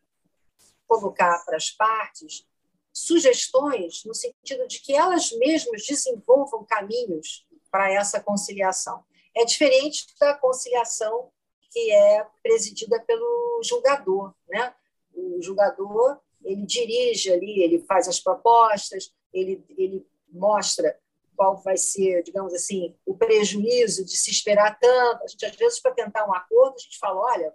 colocar 0.86 1.42
para 1.46 1.56
as 1.56 1.70
partes 1.70 2.46
sugestões 2.94 4.04
no 4.04 4.14
sentido 4.14 4.68
de 4.68 4.80
que 4.80 4.94
elas 4.94 5.32
mesmas 5.32 5.84
desenvolvam 5.84 6.64
caminhos 6.64 7.44
para 7.70 7.92
essa 7.92 8.20
conciliação. 8.20 9.04
É 9.36 9.44
diferente 9.44 10.06
da 10.20 10.32
conciliação 10.34 11.32
que 11.72 11.90
é 11.90 12.24
presidida 12.40 13.00
pelo 13.00 13.60
julgador, 13.64 14.32
né? 14.48 14.72
O 15.12 15.42
julgador 15.42 16.20
ele 16.44 16.64
dirige 16.64 17.32
ali, 17.32 17.62
ele 17.62 17.80
faz 17.80 18.06
as 18.06 18.20
propostas, 18.20 19.12
ele 19.32 19.64
ele 19.76 20.06
mostra 20.28 20.96
qual 21.36 21.56
vai 21.56 21.76
ser, 21.76 22.22
digamos 22.22 22.54
assim, 22.54 22.96
o 23.04 23.16
prejuízo 23.16 24.04
de 24.04 24.16
se 24.16 24.30
esperar 24.30 24.78
tanto. 24.78 25.24
A 25.24 25.26
gente 25.26 25.46
às 25.46 25.56
vezes 25.56 25.80
para 25.80 25.94
tentar 25.94 26.28
um 26.28 26.34
acordo 26.34 26.76
a 26.76 26.80
gente 26.80 26.98
fala, 26.98 27.20
olha, 27.20 27.52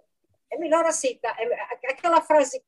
é 0.50 0.58
melhor 0.58 0.84
aceitar. 0.84 1.34
É, 1.40 1.90
aquela 1.90 2.20
frase 2.20 2.62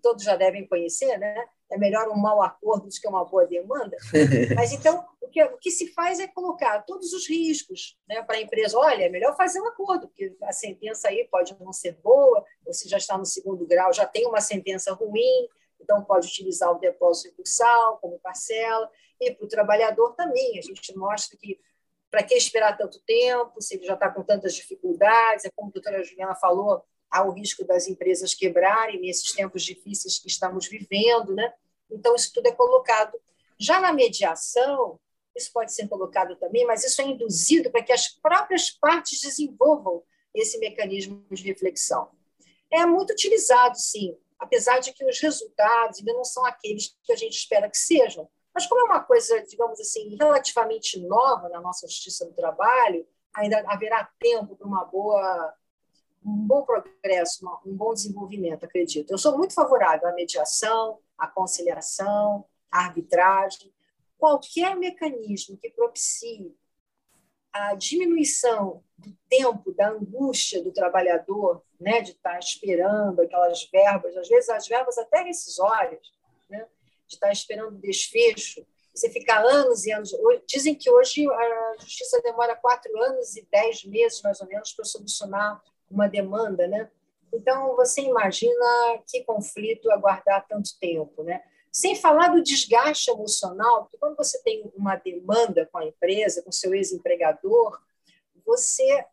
todos 0.00 0.24
já 0.24 0.36
devem 0.36 0.66
conhecer, 0.66 1.16
né? 1.18 1.44
é 1.70 1.78
melhor 1.78 2.08
um 2.08 2.16
mau 2.16 2.42
acordo 2.42 2.88
do 2.88 3.00
que 3.00 3.08
uma 3.08 3.24
boa 3.24 3.46
demanda. 3.46 3.96
Mas 4.56 4.72
então, 4.72 5.06
o 5.20 5.28
que, 5.28 5.42
o 5.42 5.56
que 5.56 5.70
se 5.70 5.92
faz 5.92 6.18
é 6.18 6.26
colocar 6.26 6.80
todos 6.82 7.12
os 7.12 7.28
riscos 7.28 7.96
né, 8.08 8.20
para 8.22 8.36
a 8.36 8.40
empresa. 8.40 8.76
Olha, 8.76 9.04
é 9.04 9.08
melhor 9.08 9.36
fazer 9.36 9.60
um 9.60 9.68
acordo, 9.68 10.08
porque 10.08 10.36
a 10.42 10.52
sentença 10.52 11.08
aí 11.08 11.28
pode 11.30 11.56
não 11.60 11.72
ser 11.72 11.92
boa, 12.02 12.44
você 12.66 12.88
já 12.88 12.98
está 12.98 13.16
no 13.16 13.24
segundo 13.24 13.64
grau, 13.66 13.92
já 13.92 14.04
tem 14.04 14.26
uma 14.26 14.40
sentença 14.40 14.92
ruim, 14.92 15.48
então 15.80 16.04
pode 16.04 16.26
utilizar 16.26 16.70
o 16.72 16.78
depósito 16.78 17.30
recursal 17.30 17.98
como 17.98 18.18
parcela. 18.18 18.90
E 19.20 19.30
para 19.30 19.44
o 19.44 19.48
trabalhador 19.48 20.14
também, 20.14 20.58
a 20.58 20.62
gente 20.62 20.96
mostra 20.96 21.38
que 21.38 21.60
para 22.10 22.24
que 22.24 22.34
esperar 22.34 22.76
tanto 22.76 23.00
tempo, 23.02 23.62
se 23.62 23.76
ele 23.76 23.84
já 23.84 23.94
está 23.94 24.10
com 24.10 24.24
tantas 24.24 24.52
dificuldades, 24.52 25.44
é 25.44 25.50
como 25.54 25.68
a 25.68 25.72
doutora 25.72 26.02
Juliana 26.02 26.34
falou, 26.34 26.82
há 27.10 27.24
o 27.24 27.32
risco 27.32 27.64
das 27.64 27.88
empresas 27.88 28.34
quebrarem 28.34 29.00
nesses 29.00 29.32
tempos 29.32 29.62
difíceis 29.62 30.18
que 30.18 30.28
estamos 30.28 30.66
vivendo, 30.66 31.34
né? 31.34 31.52
Então 31.90 32.14
isso 32.14 32.32
tudo 32.32 32.46
é 32.46 32.52
colocado. 32.52 33.18
Já 33.58 33.80
na 33.80 33.92
mediação, 33.92 34.98
isso 35.36 35.52
pode 35.52 35.72
ser 35.72 35.88
colocado 35.88 36.36
também, 36.36 36.64
mas 36.64 36.84
isso 36.84 37.00
é 37.02 37.04
induzido 37.04 37.70
para 37.70 37.82
que 37.82 37.92
as 37.92 38.08
próprias 38.08 38.70
partes 38.70 39.20
desenvolvam 39.20 40.02
esse 40.34 40.58
mecanismo 40.58 41.24
de 41.30 41.42
reflexão. 41.42 42.10
É 42.70 42.86
muito 42.86 43.12
utilizado, 43.12 43.76
sim, 43.76 44.16
apesar 44.38 44.78
de 44.78 44.92
que 44.92 45.04
os 45.04 45.18
resultados 45.20 45.98
ainda 45.98 46.12
não 46.12 46.24
são 46.24 46.44
aqueles 46.46 46.96
que 47.02 47.12
a 47.12 47.16
gente 47.16 47.34
espera 47.34 47.68
que 47.68 47.76
sejam. 47.76 48.28
Mas 48.54 48.66
como 48.66 48.80
é 48.80 48.84
uma 48.84 49.02
coisa, 49.02 49.42
digamos 49.42 49.80
assim, 49.80 50.16
relativamente 50.16 51.00
nova 51.00 51.48
na 51.48 51.60
nossa 51.60 51.86
justiça 51.86 52.24
do 52.26 52.32
trabalho, 52.32 53.06
ainda 53.34 53.58
haverá 53.68 54.08
tempo 54.18 54.56
para 54.56 54.66
uma 54.66 54.84
boa 54.84 55.54
um 56.24 56.46
bom 56.46 56.62
progresso, 56.62 57.46
um 57.64 57.74
bom 57.74 57.94
desenvolvimento, 57.94 58.64
acredito. 58.64 59.10
Eu 59.10 59.18
sou 59.18 59.36
muito 59.36 59.54
favorável 59.54 60.08
à 60.08 60.12
mediação, 60.12 60.98
à 61.16 61.26
conciliação, 61.26 62.44
à 62.70 62.80
arbitragem, 62.80 63.72
qualquer 64.18 64.76
mecanismo 64.76 65.56
que 65.56 65.70
propicie 65.70 66.54
a 67.52 67.74
diminuição 67.74 68.84
do 68.96 69.16
tempo, 69.28 69.72
da 69.72 69.88
angústia 69.88 70.62
do 70.62 70.70
trabalhador, 70.72 71.62
né, 71.80 72.00
de 72.00 72.12
estar 72.12 72.38
esperando 72.38 73.20
aquelas 73.20 73.64
verbas, 73.72 74.16
às 74.16 74.28
vezes 74.28 74.50
as 74.50 74.68
verbas 74.68 74.98
até 74.98 75.22
rescisórias, 75.22 76.12
né, 76.48 76.66
de 77.08 77.14
estar 77.14 77.32
esperando 77.32 77.74
o 77.74 77.80
desfecho, 77.80 78.64
você 78.94 79.08
fica 79.08 79.40
anos 79.40 79.86
e 79.86 79.92
anos. 79.92 80.10
Dizem 80.46 80.74
que 80.74 80.90
hoje 80.90 81.26
a 81.28 81.74
justiça 81.78 82.20
demora 82.22 82.54
quatro 82.56 82.96
anos 83.02 83.36
e 83.36 83.46
dez 83.50 83.84
meses, 83.84 84.20
mais 84.20 84.40
ou 84.40 84.46
menos, 84.46 84.72
para 84.72 84.84
solucionar 84.84 85.62
uma 85.90 86.08
demanda, 86.08 86.66
né? 86.66 86.90
Então, 87.32 87.76
você 87.76 88.02
imagina 88.02 88.98
que 89.06 89.24
conflito 89.24 89.90
aguardar 89.90 90.46
tanto 90.48 90.78
tempo, 90.80 91.22
né? 91.22 91.42
Sem 91.70 91.94
falar 91.94 92.28
do 92.28 92.42
desgaste 92.42 93.10
emocional, 93.10 93.82
porque 93.82 93.96
quando 93.98 94.16
você 94.16 94.42
tem 94.42 94.70
uma 94.74 94.96
demanda 94.96 95.68
com 95.70 95.78
a 95.78 95.86
empresa, 95.86 96.42
com 96.42 96.50
seu 96.50 96.74
ex-empregador, 96.74 97.80
você 98.44 99.04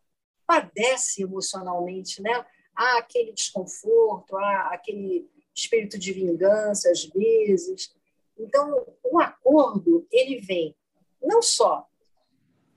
padece 0.46 1.22
emocionalmente, 1.22 2.20
né? 2.20 2.44
Há 2.74 2.98
aquele 2.98 3.32
desconforto, 3.32 4.36
há 4.36 4.70
aquele 4.72 5.30
espírito 5.54 5.98
de 5.98 6.12
vingança, 6.12 6.90
às 6.90 7.04
vezes. 7.04 7.94
Então, 8.36 8.86
o 9.04 9.20
acordo, 9.20 10.06
ele 10.10 10.40
vem 10.40 10.74
não 11.22 11.42
só 11.42 11.86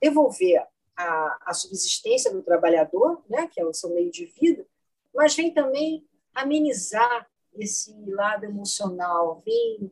devolver 0.01 0.65
a, 1.01 1.37
a 1.47 1.53
subsistência 1.53 2.31
do 2.31 2.41
trabalhador, 2.41 3.23
né, 3.29 3.47
que 3.47 3.59
é 3.59 3.65
o 3.65 3.73
seu 3.73 3.89
meio 3.89 4.11
de 4.11 4.25
vida, 4.25 4.65
mas 5.13 5.35
vem 5.35 5.53
também 5.53 6.07
amenizar 6.33 7.29
esse 7.53 7.93
lado 8.07 8.45
emocional, 8.45 9.41
vem, 9.45 9.91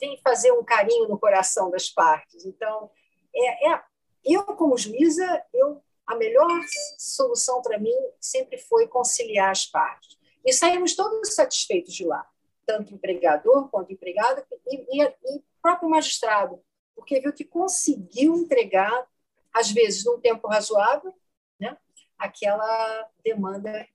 vem 0.00 0.20
fazer 0.22 0.52
um 0.52 0.64
carinho 0.64 1.08
no 1.08 1.18
coração 1.18 1.70
das 1.70 1.88
partes. 1.90 2.44
Então, 2.44 2.90
é, 3.34 3.72
é 3.72 3.82
eu 4.24 4.44
como 4.44 4.76
juíza, 4.76 5.44
eu 5.52 5.82
a 6.08 6.16
melhor 6.16 6.48
solução 6.96 7.60
para 7.60 7.78
mim 7.78 7.94
sempre 8.18 8.56
foi 8.56 8.88
conciliar 8.88 9.50
as 9.50 9.66
partes. 9.66 10.16
E 10.44 10.52
saímos 10.54 10.96
todos 10.96 11.34
satisfeitos 11.34 11.92
de 11.92 12.06
lá, 12.06 12.26
tanto 12.64 12.94
empregador 12.94 13.68
quanto 13.68 13.92
empregado 13.92 14.42
e, 14.66 15.02
e, 15.02 15.04
e 15.04 15.44
próprio 15.60 15.90
magistrado, 15.90 16.62
porque 16.94 17.20
viu 17.20 17.32
que 17.32 17.44
conseguiu 17.44 18.34
entregar, 18.36 19.06
às 19.54 19.70
vezes, 19.70 20.04
num 20.04 20.20
tempo 20.20 20.46
razoável, 20.48 21.14
né, 21.60 21.76
aquela 22.18 23.08
demanda 23.24 23.88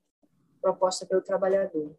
proposta 0.62 1.06
pelo 1.06 1.22
trabalhador. 1.22 1.96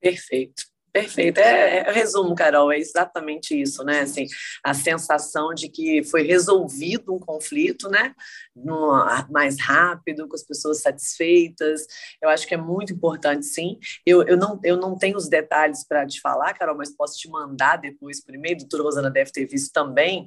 Perfeito. 0.00 0.71
Perfeito. 0.92 1.38
É, 1.38 1.78
é, 1.78 1.92
resumo, 1.92 2.34
Carol, 2.34 2.70
é 2.70 2.78
exatamente 2.78 3.58
isso, 3.58 3.82
né? 3.82 4.00
Assim, 4.00 4.26
a 4.62 4.74
sensação 4.74 5.54
de 5.54 5.70
que 5.70 6.04
foi 6.04 6.22
resolvido 6.22 7.14
um 7.14 7.18
conflito, 7.18 7.88
né? 7.88 8.14
No, 8.54 8.92
mais 9.30 9.58
rápido, 9.58 10.28
com 10.28 10.36
as 10.36 10.42
pessoas 10.42 10.82
satisfeitas. 10.82 11.86
Eu 12.20 12.28
acho 12.28 12.46
que 12.46 12.52
é 12.52 12.58
muito 12.58 12.92
importante, 12.92 13.46
sim. 13.46 13.78
Eu, 14.04 14.22
eu, 14.24 14.36
não, 14.36 14.60
eu 14.62 14.76
não 14.76 14.94
tenho 14.94 15.16
os 15.16 15.30
detalhes 15.30 15.82
para 15.82 16.06
te 16.06 16.20
falar, 16.20 16.52
Carol, 16.52 16.76
mas 16.76 16.94
posso 16.94 17.16
te 17.16 17.26
mandar 17.26 17.76
depois 17.76 18.22
por 18.22 18.34
e-mail. 18.34 18.58
Doutora 18.58 18.82
Rosana 18.82 19.10
deve 19.10 19.32
ter 19.32 19.46
visto 19.46 19.72
também. 19.72 20.26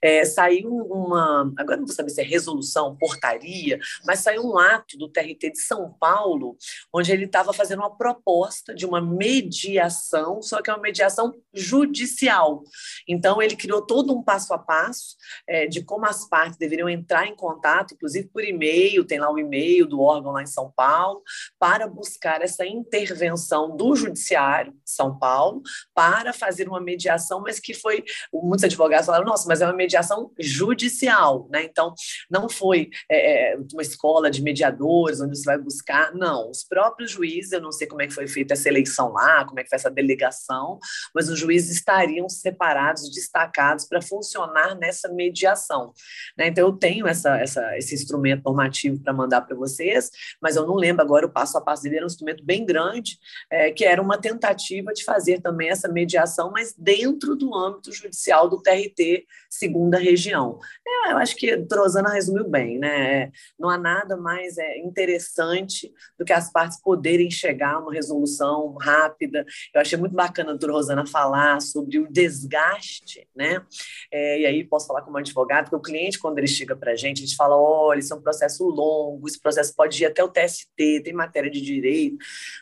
É, 0.00 0.24
saiu 0.24 0.70
uma. 0.70 1.52
Agora 1.58 1.78
não 1.78 1.86
vou 1.86 1.94
saber 1.94 2.10
se 2.10 2.20
é 2.20 2.24
resolução, 2.24 2.96
portaria, 2.96 3.80
mas 4.06 4.20
saiu 4.20 4.44
um 4.44 4.56
ato 4.58 4.96
do 4.96 5.08
TRT 5.08 5.50
de 5.50 5.60
São 5.60 5.92
Paulo, 5.98 6.56
onde 6.92 7.10
ele 7.10 7.24
estava 7.24 7.52
fazendo 7.52 7.80
uma 7.80 7.96
proposta 7.96 8.72
de 8.72 8.86
uma 8.86 9.00
mediação 9.00 10.03
mediação, 10.04 10.42
só 10.42 10.60
que 10.60 10.70
é 10.70 10.74
uma 10.74 10.82
mediação 10.82 11.34
judicial. 11.52 12.62
Então, 13.08 13.40
ele 13.40 13.56
criou 13.56 13.82
todo 13.82 14.12
um 14.12 14.22
passo 14.22 14.52
a 14.52 14.58
passo 14.58 15.16
é, 15.48 15.66
de 15.66 15.82
como 15.82 16.06
as 16.06 16.28
partes 16.28 16.58
deveriam 16.58 16.88
entrar 16.88 17.26
em 17.26 17.34
contato, 17.34 17.94
inclusive 17.94 18.28
por 18.28 18.44
e-mail, 18.44 19.04
tem 19.04 19.18
lá 19.18 19.32
o 19.32 19.38
e-mail 19.38 19.86
do 19.86 20.00
órgão 20.00 20.32
lá 20.32 20.42
em 20.42 20.46
São 20.46 20.72
Paulo, 20.74 21.22
para 21.58 21.86
buscar 21.86 22.42
essa 22.42 22.66
intervenção 22.66 23.76
do 23.76 23.96
Judiciário 23.96 24.74
São 24.84 25.18
Paulo 25.18 25.62
para 25.94 26.32
fazer 26.32 26.68
uma 26.68 26.80
mediação, 26.80 27.40
mas 27.40 27.58
que 27.58 27.74
foi. 27.74 28.04
Muitos 28.32 28.64
advogados 28.64 29.06
falaram, 29.06 29.24
nossa, 29.24 29.48
mas 29.48 29.60
é 29.60 29.66
uma 29.66 29.72
mediação 29.72 30.30
judicial, 30.38 31.48
né? 31.50 31.64
Então, 31.64 31.94
não 32.30 32.48
foi 32.48 32.90
é, 33.10 33.52
é 33.52 33.56
uma 33.72 33.82
escola 33.82 34.30
de 34.30 34.42
mediadores 34.42 35.20
onde 35.20 35.36
você 35.36 35.44
vai 35.44 35.58
buscar, 35.58 36.12
não. 36.14 36.50
Os 36.50 36.64
próprios 36.64 37.10
juízes, 37.10 37.52
eu 37.52 37.60
não 37.60 37.72
sei 37.72 37.86
como 37.86 38.02
é 38.02 38.06
que 38.06 38.14
foi 38.14 38.26
feita 38.26 38.54
essa 38.54 38.68
eleição 38.68 39.12
lá, 39.12 39.44
como 39.44 39.60
é 39.60 39.62
que 39.62 39.68
foi 39.68 39.76
essa 39.76 39.90
delegação, 39.94 40.78
mas 41.14 41.28
os 41.28 41.38
juízes 41.38 41.76
estariam 41.76 42.28
separados, 42.28 43.10
destacados 43.10 43.86
para 43.86 44.02
funcionar 44.02 44.74
nessa 44.74 45.08
mediação. 45.08 45.92
Né? 46.36 46.48
Então, 46.48 46.66
eu 46.66 46.72
tenho 46.72 47.06
essa, 47.06 47.38
essa, 47.38 47.76
esse 47.78 47.94
instrumento 47.94 48.42
normativo 48.44 49.00
para 49.00 49.12
mandar 49.12 49.42
para 49.42 49.56
vocês, 49.56 50.10
mas 50.40 50.56
eu 50.56 50.66
não 50.66 50.74
lembro 50.74 51.02
agora 51.02 51.26
o 51.26 51.30
passo 51.30 51.56
a 51.56 51.60
passo 51.60 51.82
dele, 51.82 51.96
era 51.96 52.04
um 52.04 52.06
instrumento 52.06 52.44
bem 52.44 52.64
grande, 52.64 53.18
é, 53.50 53.70
que 53.70 53.84
era 53.84 54.02
uma 54.02 54.18
tentativa 54.18 54.92
de 54.92 55.04
fazer 55.04 55.40
também 55.40 55.70
essa 55.70 55.88
mediação, 55.88 56.50
mas 56.50 56.74
dentro 56.76 57.36
do 57.36 57.54
âmbito 57.54 57.92
judicial 57.92 58.48
do 58.48 58.60
TRT, 58.60 59.26
segunda 59.48 59.98
região. 59.98 60.58
É, 60.86 61.12
eu 61.12 61.18
acho 61.18 61.36
que 61.36 61.50
a 61.50 61.58
Rosana 61.74 62.10
resumiu 62.10 62.48
bem, 62.48 62.78
né? 62.78 63.30
Não 63.58 63.68
há 63.68 63.78
nada 63.78 64.16
mais 64.16 64.58
é, 64.58 64.78
interessante 64.78 65.92
do 66.18 66.24
que 66.24 66.32
as 66.32 66.50
partes 66.50 66.80
poderem 66.80 67.30
chegar 67.30 67.74
a 67.74 67.78
uma 67.78 67.92
resolução 67.92 68.74
rápida. 68.74 69.44
Eu 69.74 69.80
achei 69.84 69.98
muito 69.98 70.14
bacana 70.14 70.50
a 70.50 70.52
doutora 70.52 70.72
Rosana 70.72 71.06
falar 71.06 71.60
sobre 71.60 71.98
o 71.98 72.10
desgaste, 72.10 73.28
né? 73.34 73.64
É, 74.10 74.40
e 74.40 74.46
aí 74.46 74.64
posso 74.64 74.86
falar 74.86 75.02
como 75.02 75.16
advogado, 75.16 75.68
que 75.68 75.76
o 75.76 75.80
cliente, 75.80 76.18
quando 76.18 76.38
ele 76.38 76.46
chega 76.46 76.74
para 76.74 76.92
a 76.92 76.96
gente, 76.96 77.22
a 77.22 77.26
gente 77.26 77.36
fala: 77.36 77.56
olha, 77.56 78.00
isso 78.00 78.12
é 78.12 78.16
um 78.16 78.22
processo 78.22 78.64
longo, 78.64 79.26
esse 79.26 79.40
processo 79.40 79.74
pode 79.74 80.02
ir 80.02 80.06
até 80.06 80.22
o 80.22 80.28
TST, 80.28 81.02
tem 81.02 81.12
matéria 81.12 81.50
de 81.50 81.60
direito. 81.60 82.16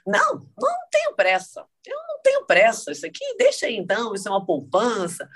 Não, 0.07 0.47
não 0.59 0.77
tenho 0.91 1.15
pressa. 1.15 1.65
Eu 1.87 1.97
não 1.97 2.21
tenho 2.23 2.45
pressa. 2.45 2.93
Isso 2.93 3.07
aqui, 3.07 3.25
deixa 3.39 3.67
aí 3.67 3.77
então, 3.77 4.15
isso 4.15 4.29
é 4.29 4.31
uma 4.31 4.45
poupança. 4.45 5.29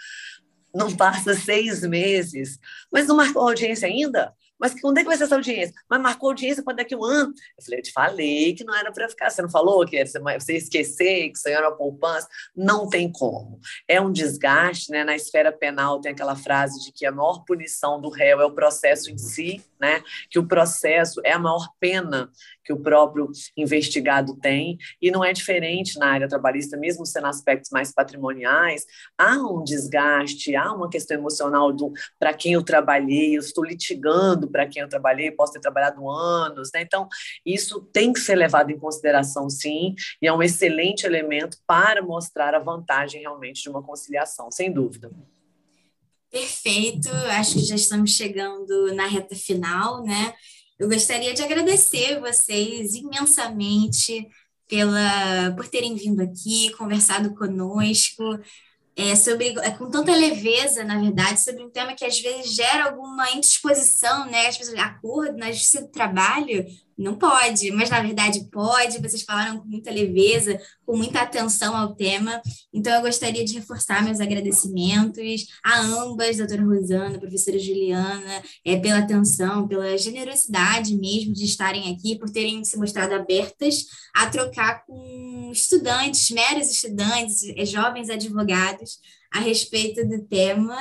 Não 0.75 0.94
passa 0.94 1.35
seis 1.35 1.83
meses. 1.83 2.59
Mas 2.92 3.07
não 3.07 3.16
marcou 3.16 3.42
audiência 3.42 3.88
ainda? 3.88 4.35
Mas 4.59 4.79
quando 4.81 4.99
é 4.99 5.03
que 5.03 5.09
vai 5.09 5.16
ser 5.16 5.25
essa 5.25 5.35
audiência? 5.35 5.75
Mas 5.88 6.01
marcou 6.01 6.31
audiência 6.31 6.62
para 6.62 6.77
daqui 6.77 6.95
a 6.95 6.99
um 6.99 7.05
ano. 7.05 7.35
Eu 7.59 7.64
falei, 7.64 7.81
eu 7.81 7.83
te 7.83 7.92
falei 7.92 8.55
que 8.55 8.64
não 8.64 8.75
era 8.75 8.92
para 8.92 9.09
ficar. 9.09 9.31
Você 9.31 9.42
não 9.42 9.51
falou 9.51 9.85
que 9.87 9.97
era 9.97 10.09
você 10.38 10.57
esquecer 10.57 11.31
que 11.31 11.38
isso 11.38 11.49
era 11.49 11.69
uma 11.69 11.77
poupança? 11.77 12.29
Não 12.55 12.88
tem 12.88 13.11
como. 13.11 13.59
É 13.87 14.01
um 14.01 14.12
desgaste, 14.12 14.90
né? 14.90 15.05
Na 15.05 15.14
esfera 15.14 15.53
penal 15.53 16.01
tem 16.01 16.12
aquela 16.12 16.37
frase 16.37 16.83
de 16.85 16.92
que 16.92 17.05
a 17.07 17.12
maior 17.12 17.45
punição 17.45 18.01
do 18.01 18.09
réu 18.09 18.40
é 18.40 18.45
o 18.45 18.53
processo 18.53 19.11
em 19.11 19.19
si, 19.19 19.62
né? 19.81 20.03
Que 20.31 20.38
o 20.38 20.47
processo 20.47 21.21
é 21.25 21.33
a 21.33 21.38
maior 21.38 21.69
pena 21.79 22.31
que 22.64 22.73
o 22.73 22.81
próprio 22.81 23.31
investigado 23.57 24.37
tem, 24.37 24.77
e 25.01 25.09
não 25.09 25.25
é 25.25 25.33
diferente 25.33 25.99
na 25.99 26.09
área 26.09 26.29
trabalhista, 26.29 26.77
mesmo 26.77 27.07
sendo 27.07 27.29
aspectos 27.29 27.71
mais 27.71 27.92
patrimoniais, 27.92 28.85
há 29.16 29.37
um 29.37 29.62
desgaste, 29.62 30.57
há 30.57 30.73
uma 30.73 30.90
questão 30.90 31.16
emocional 31.16 31.73
do 31.73 31.92
para 32.19 32.35
quem 32.35 32.55
eu 32.55 32.64
trabalhei, 32.64 33.37
eu 33.37 33.40
estou 33.40 33.64
litigando 33.64 34.45
para 34.46 34.66
quem 34.66 34.82
eu 34.82 34.88
trabalhei, 34.88 35.30
posso 35.30 35.52
ter 35.52 35.61
trabalhado 35.61 36.09
anos, 36.11 36.70
né? 36.72 36.82
Então, 36.82 37.09
isso 37.44 37.80
tem 37.92 38.12
que 38.12 38.20
ser 38.20 38.35
levado 38.35 38.70
em 38.70 38.78
consideração, 38.78 39.48
sim, 39.48 39.94
e 40.20 40.26
é 40.26 40.32
um 40.32 40.42
excelente 40.42 41.04
elemento 41.04 41.59
para 41.66 42.02
mostrar 42.02 42.54
a 42.54 42.59
vantagem 42.59 43.20
realmente 43.20 43.62
de 43.62 43.68
uma 43.68 43.82
conciliação, 43.82 44.50
sem 44.50 44.72
dúvida. 44.72 45.11
Perfeito, 46.30 47.09
acho 47.38 47.54
que 47.54 47.64
já 47.64 47.76
estamos 47.76 48.11
chegando 48.11 48.94
na 48.94 49.06
reta 49.06 49.35
final, 49.35 50.02
né? 50.02 50.35
Eu 50.78 50.88
gostaria 50.88 51.32
de 51.32 51.42
agradecer 51.42 52.20
vocês 52.20 52.94
imensamente 52.94 54.28
pela 54.68 55.52
por 55.56 55.68
terem 55.68 55.94
vindo 55.94 56.20
aqui, 56.20 56.72
conversado 56.76 57.35
conosco, 57.35 58.38
é, 58.96 59.14
sobre, 59.14 59.48
é, 59.61 59.70
com 59.72 59.90
tanta 59.90 60.11
leveza, 60.12 60.82
na 60.82 60.98
verdade, 60.98 61.40
sobre 61.42 61.62
um 61.62 61.70
tema 61.70 61.94
que 61.94 62.04
às 62.04 62.18
vezes 62.18 62.54
gera 62.54 62.87
alguma 62.87 63.30
indisposição, 63.32 64.24
né? 64.26 64.46
As 64.46 64.56
pessoas, 64.56 64.78
acordo 64.78 65.37
na 65.37 65.52
justiça 65.52 65.82
do 65.82 65.88
trabalho, 65.88 66.64
não 66.96 67.14
pode, 67.16 67.70
mas 67.72 67.90
na 67.90 68.00
verdade 68.00 68.48
pode. 68.50 69.00
Vocês 69.00 69.22
falaram 69.22 69.59
com 69.59 69.68
muita 69.68 69.90
leveza, 69.90 70.59
com 70.85 70.96
muita 70.96 71.20
atenção 71.20 71.76
ao 71.76 71.94
tema. 71.94 72.40
Então, 72.72 72.94
eu 72.94 73.02
gostaria 73.02 73.44
de 73.44 73.54
reforçar 73.54 74.02
meus 74.02 74.18
agradecimentos 74.18 75.46
a 75.64 75.80
ambas, 75.80 76.38
doutora 76.38 76.64
Rosana, 76.64 77.18
professora 77.18 77.59
Juliana, 77.59 78.42
é, 78.64 78.76
pela 78.76 79.00
atenção, 79.00 79.68
pela 79.68 79.96
generosidade 79.98 80.96
mesmo 80.96 81.35
de 81.35 81.44
estarem 81.44 81.92
aqui, 81.94 82.18
por 82.18 82.30
terem 82.30 82.64
se 82.64 82.78
mostrado 82.78 83.14
abertas 83.14 83.85
a 84.14 84.26
trocar 84.30 84.85
com 84.87 85.50
estudantes, 85.52 86.31
meros 86.31 86.71
estudantes, 86.71 87.42
é, 87.56 87.64
jovens 87.66 88.08
advogados, 88.08 88.98
a 89.33 89.40
respeito 89.40 90.06
do 90.06 90.23
tema. 90.25 90.77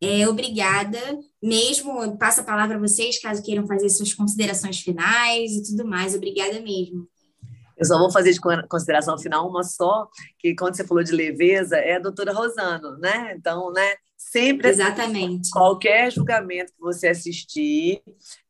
É, 0.00 0.28
obrigada. 0.28 0.98
Mesmo, 1.42 2.16
passo 2.18 2.40
a 2.40 2.44
palavra 2.44 2.76
a 2.76 2.80
vocês, 2.80 3.20
caso 3.20 3.42
queiram 3.42 3.66
fazer 3.66 3.88
suas 3.88 4.14
considerações 4.14 4.80
finais 4.80 5.52
e 5.52 5.62
tudo 5.62 5.86
mais. 5.86 6.14
Obrigada 6.14 6.60
mesmo. 6.60 7.08
Eu 7.76 7.84
só 7.84 7.98
vou 7.98 8.10
fazer 8.10 8.32
de 8.32 8.40
consideração 8.68 9.16
final 9.18 9.48
uma 9.48 9.62
só, 9.62 10.08
que 10.38 10.54
quando 10.54 10.76
você 10.76 10.84
falou 10.84 11.04
de 11.04 11.12
leveza, 11.12 11.76
é 11.76 11.96
a 11.96 12.00
doutora 12.00 12.32
Rosano, 12.32 12.98
né? 12.98 13.34
Então, 13.36 13.72
né, 13.72 13.94
Sempre 14.18 14.68
Exatamente. 14.68 15.48
Qualquer 15.50 16.10
julgamento 16.10 16.72
que 16.72 16.80
você 16.80 17.06
assistir, 17.06 18.02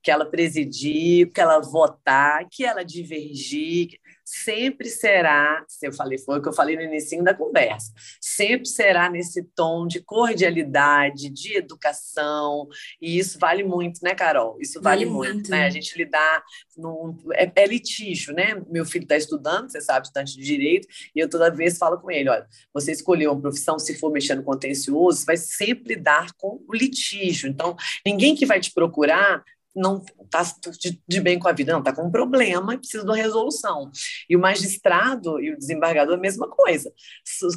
que 0.03 0.11
ela 0.11 0.25
presidir, 0.25 1.31
que 1.31 1.41
ela 1.41 1.61
votar, 1.61 2.49
que 2.51 2.65
ela 2.65 2.83
divergir, 2.83 3.91
sempre 4.31 4.89
será, 4.89 5.65
eu 5.83 5.93
falei, 5.93 6.19
foi 6.19 6.39
o 6.39 6.43
que 6.43 6.49
eu 6.49 6.53
falei 6.53 6.77
no 6.77 6.83
início 6.83 7.23
da 7.25 7.33
conversa, 7.33 7.93
sempre 8.21 8.69
será 8.69 9.09
nesse 9.09 9.43
tom 9.43 9.87
de 9.87 10.01
cordialidade, 10.01 11.31
de 11.31 11.57
educação, 11.57 12.69
e 13.01 13.19
isso 13.19 13.39
vale 13.39 13.65
muito, 13.65 14.01
né, 14.03 14.15
Carol? 14.15 14.59
Isso 14.61 14.83
vale, 14.83 15.05
vale 15.05 15.17
muito, 15.17 15.35
muito, 15.35 15.51
né? 15.51 15.65
A 15.65 15.71
gente 15.71 15.97
lidar 15.97 16.43
num, 16.77 17.17
é, 17.33 17.51
é, 17.55 17.67
litígio, 17.67 18.35
né? 18.35 18.63
Meu 18.69 18.85
filho 18.85 19.05
está 19.05 19.17
estudando, 19.17 19.71
você 19.71 19.81
sabe, 19.81 20.07
estudante 20.07 20.37
de 20.37 20.43
direito, 20.43 20.87
e 21.15 21.21
eu 21.21 21.29
toda 21.29 21.51
vez 21.51 21.79
falo 21.79 21.99
com 21.99 22.11
ele, 22.11 22.29
olha, 22.29 22.47
você 22.73 22.93
escolheu 22.93 23.33
uma 23.33 23.41
profissão, 23.41 23.79
se 23.79 23.95
for 23.95 24.13
mexendo 24.13 24.43
com 24.43 24.59
contencioso, 24.59 25.25
vai 25.25 25.37
sempre 25.37 25.95
lidar 25.95 26.33
com 26.37 26.61
o 26.69 26.75
litígio. 26.75 27.49
Então, 27.49 27.77
ninguém 28.05 28.35
que 28.35 28.45
vai 28.45 28.61
te 28.61 28.73
procurar 28.73 29.43
não 29.79 30.03
está 30.25 30.43
de, 30.79 31.01
de, 31.07 31.21
bem 31.21 31.39
com 31.39 31.49
a 31.49 31.53
vida, 31.53 31.73
não, 31.73 31.79
está 31.79 31.93
com 31.93 32.07
um 32.07 32.11
problema 32.11 32.75
e 32.75 32.79
precisa 32.79 33.05
de 33.05 33.09
uma 33.09 33.17
resolução. 33.17 33.91
E 34.29 34.37
o 34.37 34.41
magistrado 34.41 35.41
e 35.41 35.53
o 35.53 35.59
desembargador, 35.59 36.17
a 36.17 36.21
mesma 36.21 36.49
coisa. 36.49 36.93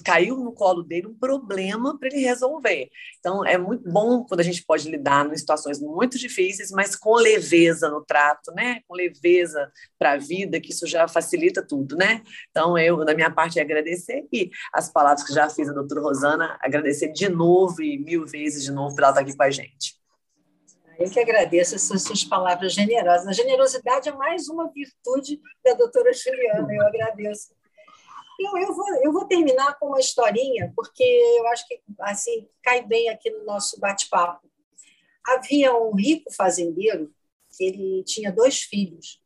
Caiu 0.05 0.37
no 0.37 0.53
colo 0.53 0.83
dele 0.83 1.07
um 1.07 1.13
problema 1.13 1.97
para 1.97 2.07
ele 2.09 2.19
resolver. 2.19 2.89
Então, 3.19 3.45
é 3.45 3.57
muito 3.57 3.89
bom 3.89 4.23
quando 4.23 4.39
a 4.39 4.43
gente 4.43 4.63
pode 4.63 4.89
lidar 4.89 5.31
em 5.31 5.35
situações 5.35 5.79
muito 5.79 6.17
difíceis, 6.17 6.71
mas 6.71 6.95
com 6.95 7.15
leveza 7.15 7.89
no 7.89 8.03
trato, 8.03 8.51
né? 8.53 8.81
Com 8.87 8.95
leveza 8.95 9.71
para 9.97 10.13
a 10.13 10.17
vida, 10.17 10.59
que 10.59 10.71
isso 10.71 10.87
já 10.87 11.07
facilita 11.07 11.65
tudo, 11.65 11.95
né? 11.95 12.21
Então, 12.49 12.77
eu, 12.77 13.03
da 13.03 13.15
minha 13.15 13.31
parte, 13.31 13.59
é 13.59 13.61
agradecer 13.61 14.27
e 14.31 14.49
as 14.73 14.91
palavras 14.91 15.25
que 15.25 15.33
já 15.33 15.49
fiz 15.49 15.67
a 15.69 15.73
doutora 15.73 16.01
Rosana, 16.01 16.57
agradecer 16.61 17.11
de 17.11 17.27
novo 17.29 17.81
e 17.81 17.97
mil 17.97 18.25
vezes 18.25 18.63
de 18.63 18.71
novo 18.71 18.95
por 18.95 19.03
ela 19.03 19.11
estar 19.11 19.21
aqui 19.21 19.35
com 19.35 19.43
a 19.43 19.49
gente. 19.49 20.00
Eu 21.01 21.09
que 21.09 21.19
agradeço 21.19 21.75
essas 21.75 22.03
suas 22.03 22.23
palavras 22.23 22.73
generosas. 22.73 23.27
A 23.27 23.33
generosidade 23.33 24.09
é 24.09 24.11
mais 24.11 24.47
uma 24.47 24.71
virtude 24.71 25.41
da 25.63 25.73
doutora 25.73 26.13
Juliana, 26.13 26.73
eu 26.73 26.85
agradeço. 26.85 27.53
Eu, 28.39 28.57
eu, 28.57 28.73
vou, 28.73 28.95
eu 29.03 29.11
vou 29.11 29.25
terminar 29.25 29.77
com 29.79 29.87
uma 29.87 29.99
historinha, 29.99 30.71
porque 30.75 31.03
eu 31.03 31.47
acho 31.47 31.67
que 31.67 31.81
assim 31.99 32.47
cai 32.63 32.83
bem 32.83 33.09
aqui 33.09 33.29
no 33.29 33.43
nosso 33.43 33.79
bate-papo. 33.79 34.49
Havia 35.25 35.75
um 35.75 35.95
rico 35.95 36.31
fazendeiro 36.33 37.13
ele 37.59 38.03
tinha 38.03 38.31
dois 38.31 38.61
filhos, 38.61 39.21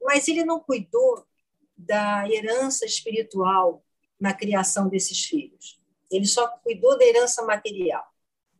mas 0.00 0.28
ele 0.28 0.44
não 0.44 0.60
cuidou 0.60 1.24
da 1.76 2.28
herança 2.28 2.84
espiritual 2.84 3.84
na 4.18 4.34
criação 4.34 4.88
desses 4.88 5.24
filhos. 5.24 5.80
Ele 6.10 6.26
só 6.26 6.48
cuidou 6.58 6.98
da 6.98 7.04
herança 7.04 7.44
material. 7.44 8.04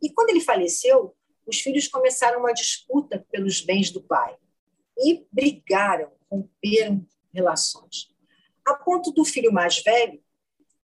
E 0.02 0.10
quando 0.10 0.30
ele 0.30 0.40
faleceu, 0.40 1.14
os 1.50 1.60
filhos 1.60 1.88
começaram 1.88 2.40
uma 2.40 2.52
disputa 2.52 3.26
pelos 3.30 3.60
bens 3.60 3.90
do 3.90 4.00
pai 4.00 4.36
e 4.96 5.26
brigaram, 5.32 6.12
romperam 6.30 7.04
relações. 7.34 8.14
A 8.64 8.74
ponto 8.74 9.10
do 9.10 9.24
filho 9.24 9.52
mais 9.52 9.82
velho 9.82 10.22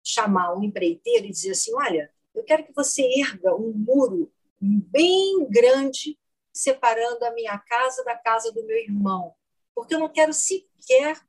chamar 0.04 0.56
um 0.56 0.64
empreiteiro 0.64 1.26
e 1.26 1.32
dizer 1.32 1.52
assim: 1.52 1.74
Olha, 1.76 2.12
eu 2.34 2.44
quero 2.44 2.64
que 2.64 2.74
você 2.74 3.02
erga 3.20 3.56
um 3.56 3.74
muro 3.74 4.32
bem 4.60 5.48
grande 5.50 6.18
separando 6.54 7.26
a 7.26 7.32
minha 7.32 7.58
casa 7.58 8.04
da 8.04 8.16
casa 8.16 8.52
do 8.52 8.66
meu 8.66 8.78
irmão, 8.78 9.34
porque 9.74 9.96
eu 9.96 10.00
não 10.00 10.10
quero 10.10 10.34
sequer 10.34 11.20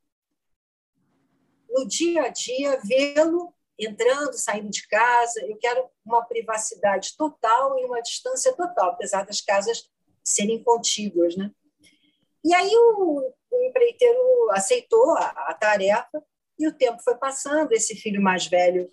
no 1.70 1.86
dia 1.88 2.24
a 2.24 2.28
dia 2.28 2.78
vê-lo 2.84 3.54
entrando, 3.78 4.34
saindo 4.34 4.70
de 4.70 4.86
casa. 4.86 5.40
Eu 5.46 5.56
quero 5.56 5.88
uma 6.04 6.24
privacidade 6.24 7.16
total 7.16 7.78
e 7.78 7.84
uma 7.84 8.00
distância 8.00 8.52
total, 8.54 8.90
apesar 8.90 9.24
das 9.24 9.40
casas 9.40 9.90
serem 10.24 10.62
contíguas, 10.62 11.36
né? 11.36 11.50
E 12.44 12.54
aí 12.54 12.70
o, 12.74 13.32
o 13.50 13.64
empreiteiro 13.64 14.50
aceitou 14.50 15.16
a, 15.16 15.28
a 15.48 15.54
tarefa 15.54 16.22
e 16.58 16.66
o 16.66 16.72
tempo 16.72 17.02
foi 17.02 17.16
passando. 17.16 17.72
Esse 17.72 17.94
filho 17.94 18.20
mais 18.20 18.46
velho, 18.46 18.88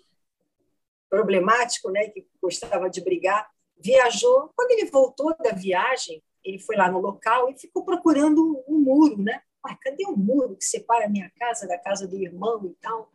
problemático, 1.08 1.90
né, 1.90 2.08
que 2.08 2.26
gostava 2.40 2.88
de 2.88 3.00
brigar, 3.00 3.50
viajou. 3.76 4.52
Quando 4.56 4.70
ele 4.70 4.86
voltou 4.86 5.36
da 5.38 5.50
viagem, 5.50 6.22
ele 6.44 6.60
foi 6.60 6.76
lá 6.76 6.90
no 6.90 7.00
local 7.00 7.50
e 7.50 7.58
ficou 7.58 7.84
procurando 7.84 8.64
um 8.68 8.78
muro, 8.78 9.20
né? 9.20 9.42
Ué, 9.66 9.76
cadê 9.82 10.06
o 10.06 10.16
muro 10.16 10.56
que 10.56 10.64
separa 10.64 11.06
a 11.06 11.08
minha 11.08 11.30
casa 11.38 11.66
da 11.66 11.76
casa 11.76 12.06
do 12.06 12.16
irmão 12.16 12.64
e 12.64 12.74
tal? 12.80 13.12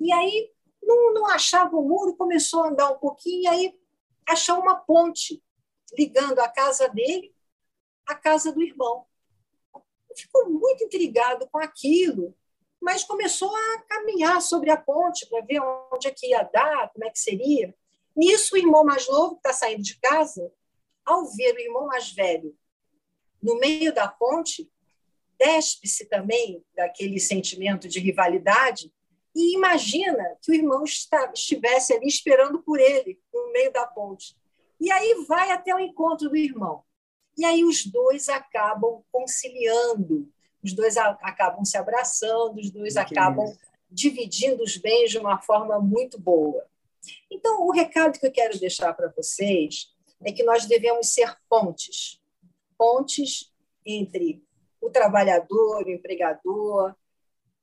E 0.00 0.12
aí 0.12 0.50
não, 0.82 1.14
não 1.14 1.26
achava 1.26 1.76
o 1.76 1.82
muro, 1.82 2.16
começou 2.16 2.64
a 2.64 2.68
andar 2.68 2.90
um 2.90 2.98
pouquinho, 2.98 3.42
e 3.44 3.46
aí 3.48 3.80
achou 4.26 4.58
uma 4.60 4.76
ponte 4.76 5.42
ligando 5.96 6.38
a 6.38 6.48
casa 6.48 6.88
dele 6.88 7.34
à 8.06 8.14
casa 8.14 8.52
do 8.52 8.62
irmão. 8.62 9.06
Ficou 10.16 10.50
muito 10.50 10.84
intrigado 10.84 11.48
com 11.50 11.58
aquilo, 11.58 12.36
mas 12.80 13.04
começou 13.04 13.54
a 13.54 13.82
caminhar 13.88 14.40
sobre 14.40 14.70
a 14.70 14.76
ponte 14.76 15.26
para 15.28 15.44
ver 15.44 15.60
onde 15.92 16.08
é 16.08 16.10
que 16.10 16.28
ia 16.28 16.42
dar, 16.42 16.90
como 16.92 17.04
é 17.04 17.10
que 17.10 17.18
seria. 17.18 17.74
Nisso, 18.16 18.54
o 18.54 18.58
irmão 18.58 18.84
mais 18.84 19.08
novo, 19.08 19.34
que 19.34 19.48
está 19.48 19.52
saindo 19.52 19.82
de 19.82 19.98
casa, 20.00 20.52
ao 21.04 21.24
ver 21.32 21.54
o 21.54 21.60
irmão 21.60 21.86
mais 21.86 22.10
velho 22.10 22.56
no 23.42 23.58
meio 23.58 23.92
da 23.94 24.06
ponte, 24.06 24.70
despe-se 25.38 26.06
também 26.06 26.62
daquele 26.74 27.18
sentimento 27.18 27.88
de 27.88 27.98
rivalidade 27.98 28.92
e 29.34 29.54
imagina 29.54 30.36
que 30.42 30.50
o 30.50 30.54
irmão 30.54 30.84
está, 30.84 31.30
estivesse 31.32 31.92
ali 31.92 32.06
esperando 32.06 32.60
por 32.62 32.80
ele, 32.80 33.18
no 33.32 33.52
meio 33.52 33.72
da 33.72 33.86
ponte. 33.86 34.36
E 34.80 34.90
aí 34.90 35.24
vai 35.28 35.50
até 35.50 35.74
o 35.74 35.78
encontro 35.78 36.28
do 36.28 36.36
irmão. 36.36 36.82
E 37.36 37.44
aí 37.44 37.64
os 37.64 37.86
dois 37.86 38.28
acabam 38.28 39.02
conciliando, 39.12 40.28
os 40.62 40.72
dois 40.72 40.96
acabam 40.96 41.64
se 41.64 41.76
abraçando, 41.76 42.58
os 42.58 42.70
dois 42.70 42.94
que 42.94 42.98
acabam 42.98 43.46
isso. 43.46 43.58
dividindo 43.90 44.62
os 44.62 44.76
bens 44.76 45.10
de 45.10 45.18
uma 45.18 45.40
forma 45.40 45.78
muito 45.78 46.18
boa. 46.18 46.66
Então, 47.30 47.62
o 47.66 47.70
recado 47.70 48.18
que 48.18 48.26
eu 48.26 48.32
quero 48.32 48.58
deixar 48.58 48.92
para 48.92 49.08
vocês 49.08 49.94
é 50.22 50.32
que 50.32 50.42
nós 50.42 50.66
devemos 50.66 51.08
ser 51.08 51.34
pontes 51.48 52.20
pontes 52.80 53.52
entre 53.84 54.42
o 54.80 54.88
trabalhador, 54.88 55.84
o 55.84 55.90
empregador, 55.90 56.96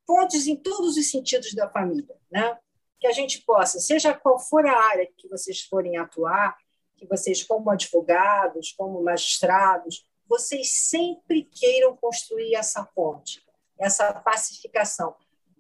pontes 0.08 0.48
em 0.48 0.56
todos 0.56 0.96
os 0.96 1.12
sentidos 1.12 1.54
da 1.54 1.70
família, 1.70 2.16
né? 2.32 2.58
Que 3.00 3.08
a 3.08 3.12
gente 3.12 3.42
possa, 3.42 3.80
seja 3.80 4.14
qual 4.14 4.40
for 4.40 4.66
a 4.66 4.80
área 4.90 5.08
que 5.18 5.28
vocês 5.28 5.62
forem 5.62 5.98
atuar, 5.98 6.58
que 6.96 7.06
vocês, 7.06 7.44
como 7.44 7.70
advogados, 7.70 8.72
como 8.72 9.04
magistrados, 9.04 10.04
vocês 10.28 10.72
sempre 10.72 11.44
queiram 11.44 11.96
construir 11.96 12.56
essa 12.56 12.84
ponte, 12.84 13.46
essa 13.80 14.12
pacificação, 14.14 15.16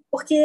porque 0.10 0.44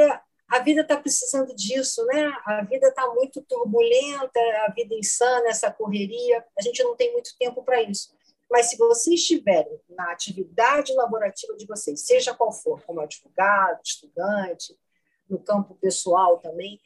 a 0.48 0.58
vida 0.58 0.82
está 0.82 0.98
precisando 0.98 1.54
disso, 1.54 2.04
né? 2.06 2.30
A 2.44 2.62
vida 2.64 2.88
está 2.88 3.06
muito 3.14 3.40
turbulenta, 3.42 4.38
a 4.66 4.72
vida 4.72 4.94
insana, 4.94 5.48
essa 5.48 5.72
correria, 5.72 6.44
a 6.58 6.60
gente 6.60 6.82
não 6.82 6.94
tem 6.94 7.10
muito 7.12 7.30
tempo 7.38 7.64
para 7.64 7.80
isso. 7.82 8.14
Mas 8.52 8.66
se 8.66 8.76
vocês 8.76 9.18
estiverem 9.18 9.80
na 9.88 10.12
atividade 10.12 10.92
laborativa 10.92 11.56
de 11.56 11.66
vocês, 11.66 12.04
seja 12.04 12.34
qual 12.34 12.52
for, 12.52 12.82
como 12.82 13.00
advogado, 13.00 13.80
estudante, 13.82 14.78
no 15.26 15.38
campo 15.38 15.74
pessoal 15.76 16.38
também, 16.38 16.78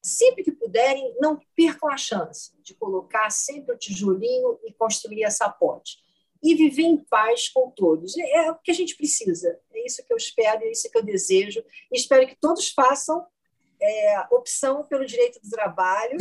sempre 0.00 0.44
que 0.44 0.52
puderem, 0.52 1.16
não 1.18 1.40
percam 1.56 1.90
a 1.90 1.96
chance 1.96 2.52
de 2.62 2.74
colocar 2.74 3.28
sempre 3.28 3.74
o 3.74 3.78
tijolinho 3.78 4.60
e 4.64 4.72
construir 4.72 5.24
essa 5.24 5.48
ponte. 5.50 5.98
E 6.40 6.54
viver 6.54 6.84
em 6.84 6.98
paz 6.98 7.48
com 7.48 7.72
todos. 7.72 8.16
É, 8.16 8.46
é 8.46 8.52
o 8.52 8.54
que 8.54 8.70
a 8.70 8.74
gente 8.74 8.96
precisa. 8.96 9.58
É 9.72 9.84
isso 9.84 10.06
que 10.06 10.12
eu 10.12 10.16
espero, 10.16 10.62
é 10.62 10.70
isso 10.70 10.88
que 10.88 10.96
eu 10.96 11.02
desejo. 11.02 11.60
E 11.92 11.98
espero 11.98 12.24
que 12.24 12.36
todos 12.36 12.70
façam 12.70 13.26
é, 13.80 14.26
opção 14.30 14.84
pelo 14.84 15.04
direito 15.06 15.40
do 15.42 15.48
trabalho. 15.50 16.16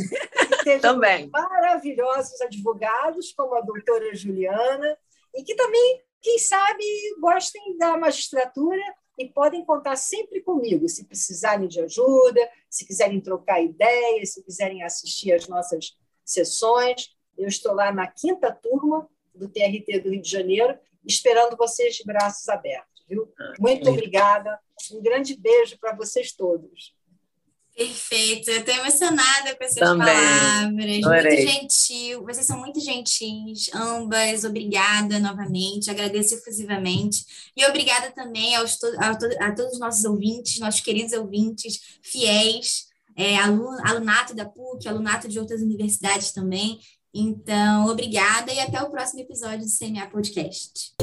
Que 0.63 0.77
também. 0.79 1.29
maravilhosos 1.29 2.39
advogados, 2.41 3.33
como 3.33 3.55
a 3.55 3.61
doutora 3.61 4.15
Juliana, 4.15 4.97
e 5.35 5.43
que 5.43 5.55
também, 5.55 6.03
quem 6.21 6.39
sabe, 6.39 6.83
gostem 7.19 7.77
da 7.77 7.97
magistratura 7.97 8.81
e 9.17 9.27
podem 9.27 9.65
contar 9.65 9.97
sempre 9.97 10.41
comigo, 10.41 10.87
se 10.87 11.05
precisarem 11.05 11.67
de 11.67 11.81
ajuda, 11.81 12.49
se 12.69 12.85
quiserem 12.87 13.19
trocar 13.19 13.61
ideias, 13.61 14.33
se 14.33 14.43
quiserem 14.43 14.81
assistir 14.83 15.33
às 15.33 15.47
nossas 15.47 15.97
sessões. 16.23 17.13
Eu 17.37 17.47
estou 17.47 17.73
lá 17.73 17.91
na 17.91 18.07
quinta 18.07 18.51
turma 18.51 19.09
do 19.35 19.49
TRT 19.49 19.99
do 19.99 20.09
Rio 20.09 20.21
de 20.21 20.29
Janeiro, 20.29 20.77
esperando 21.05 21.57
vocês 21.57 21.95
de 21.95 22.03
braços 22.05 22.47
abertos. 22.47 23.03
Viu? 23.07 23.31
Ah, 23.39 23.53
Muito 23.59 23.89
obrigada. 23.89 24.57
Um 24.93 25.01
grande 25.01 25.35
beijo 25.35 25.77
para 25.79 25.93
vocês 25.95 26.31
todos. 26.31 26.93
Perfeito, 27.79 28.51
eu 28.51 28.59
estou 28.59 28.75
emocionada 28.75 29.55
com 29.55 29.63
essas 29.63 29.79
Também. 29.79 30.05
palavras. 30.05 30.97
Adorei. 30.97 31.45
Muito 31.45 31.49
gentil, 31.49 32.23
vocês 32.25 32.45
são 32.45 32.59
muito 32.59 32.77
gentis, 32.81 33.69
ambas. 33.73 34.43
Obrigada 34.43 35.17
novamente, 35.17 35.89
agradeço 35.89 36.35
efusivamente. 36.35 37.23
E 37.55 37.65
obrigada 37.65 38.11
também 38.11 38.53
aos 38.57 38.77
a, 38.97 39.11
a 39.47 39.55
todos 39.55 39.75
os 39.75 39.79
nossos 39.79 40.03
ouvintes, 40.03 40.59
nossos 40.59 40.81
queridos 40.81 41.13
ouvintes, 41.13 41.79
fiéis, 42.03 42.87
é, 43.15 43.37
alunato 43.37 44.35
da 44.35 44.43
PUC, 44.43 44.85
alunato 44.85 45.29
de 45.29 45.39
outras 45.39 45.61
universidades 45.61 46.31
também, 46.33 46.77
Então, 47.13 47.87
obrigada 47.87 48.51
e 48.51 48.59
até 48.59 48.81
o 48.83 48.89
próximo 48.89 49.21
episódio 49.21 49.65
do 49.65 49.71
CMA 49.71 50.05
Podcast. 50.07 50.93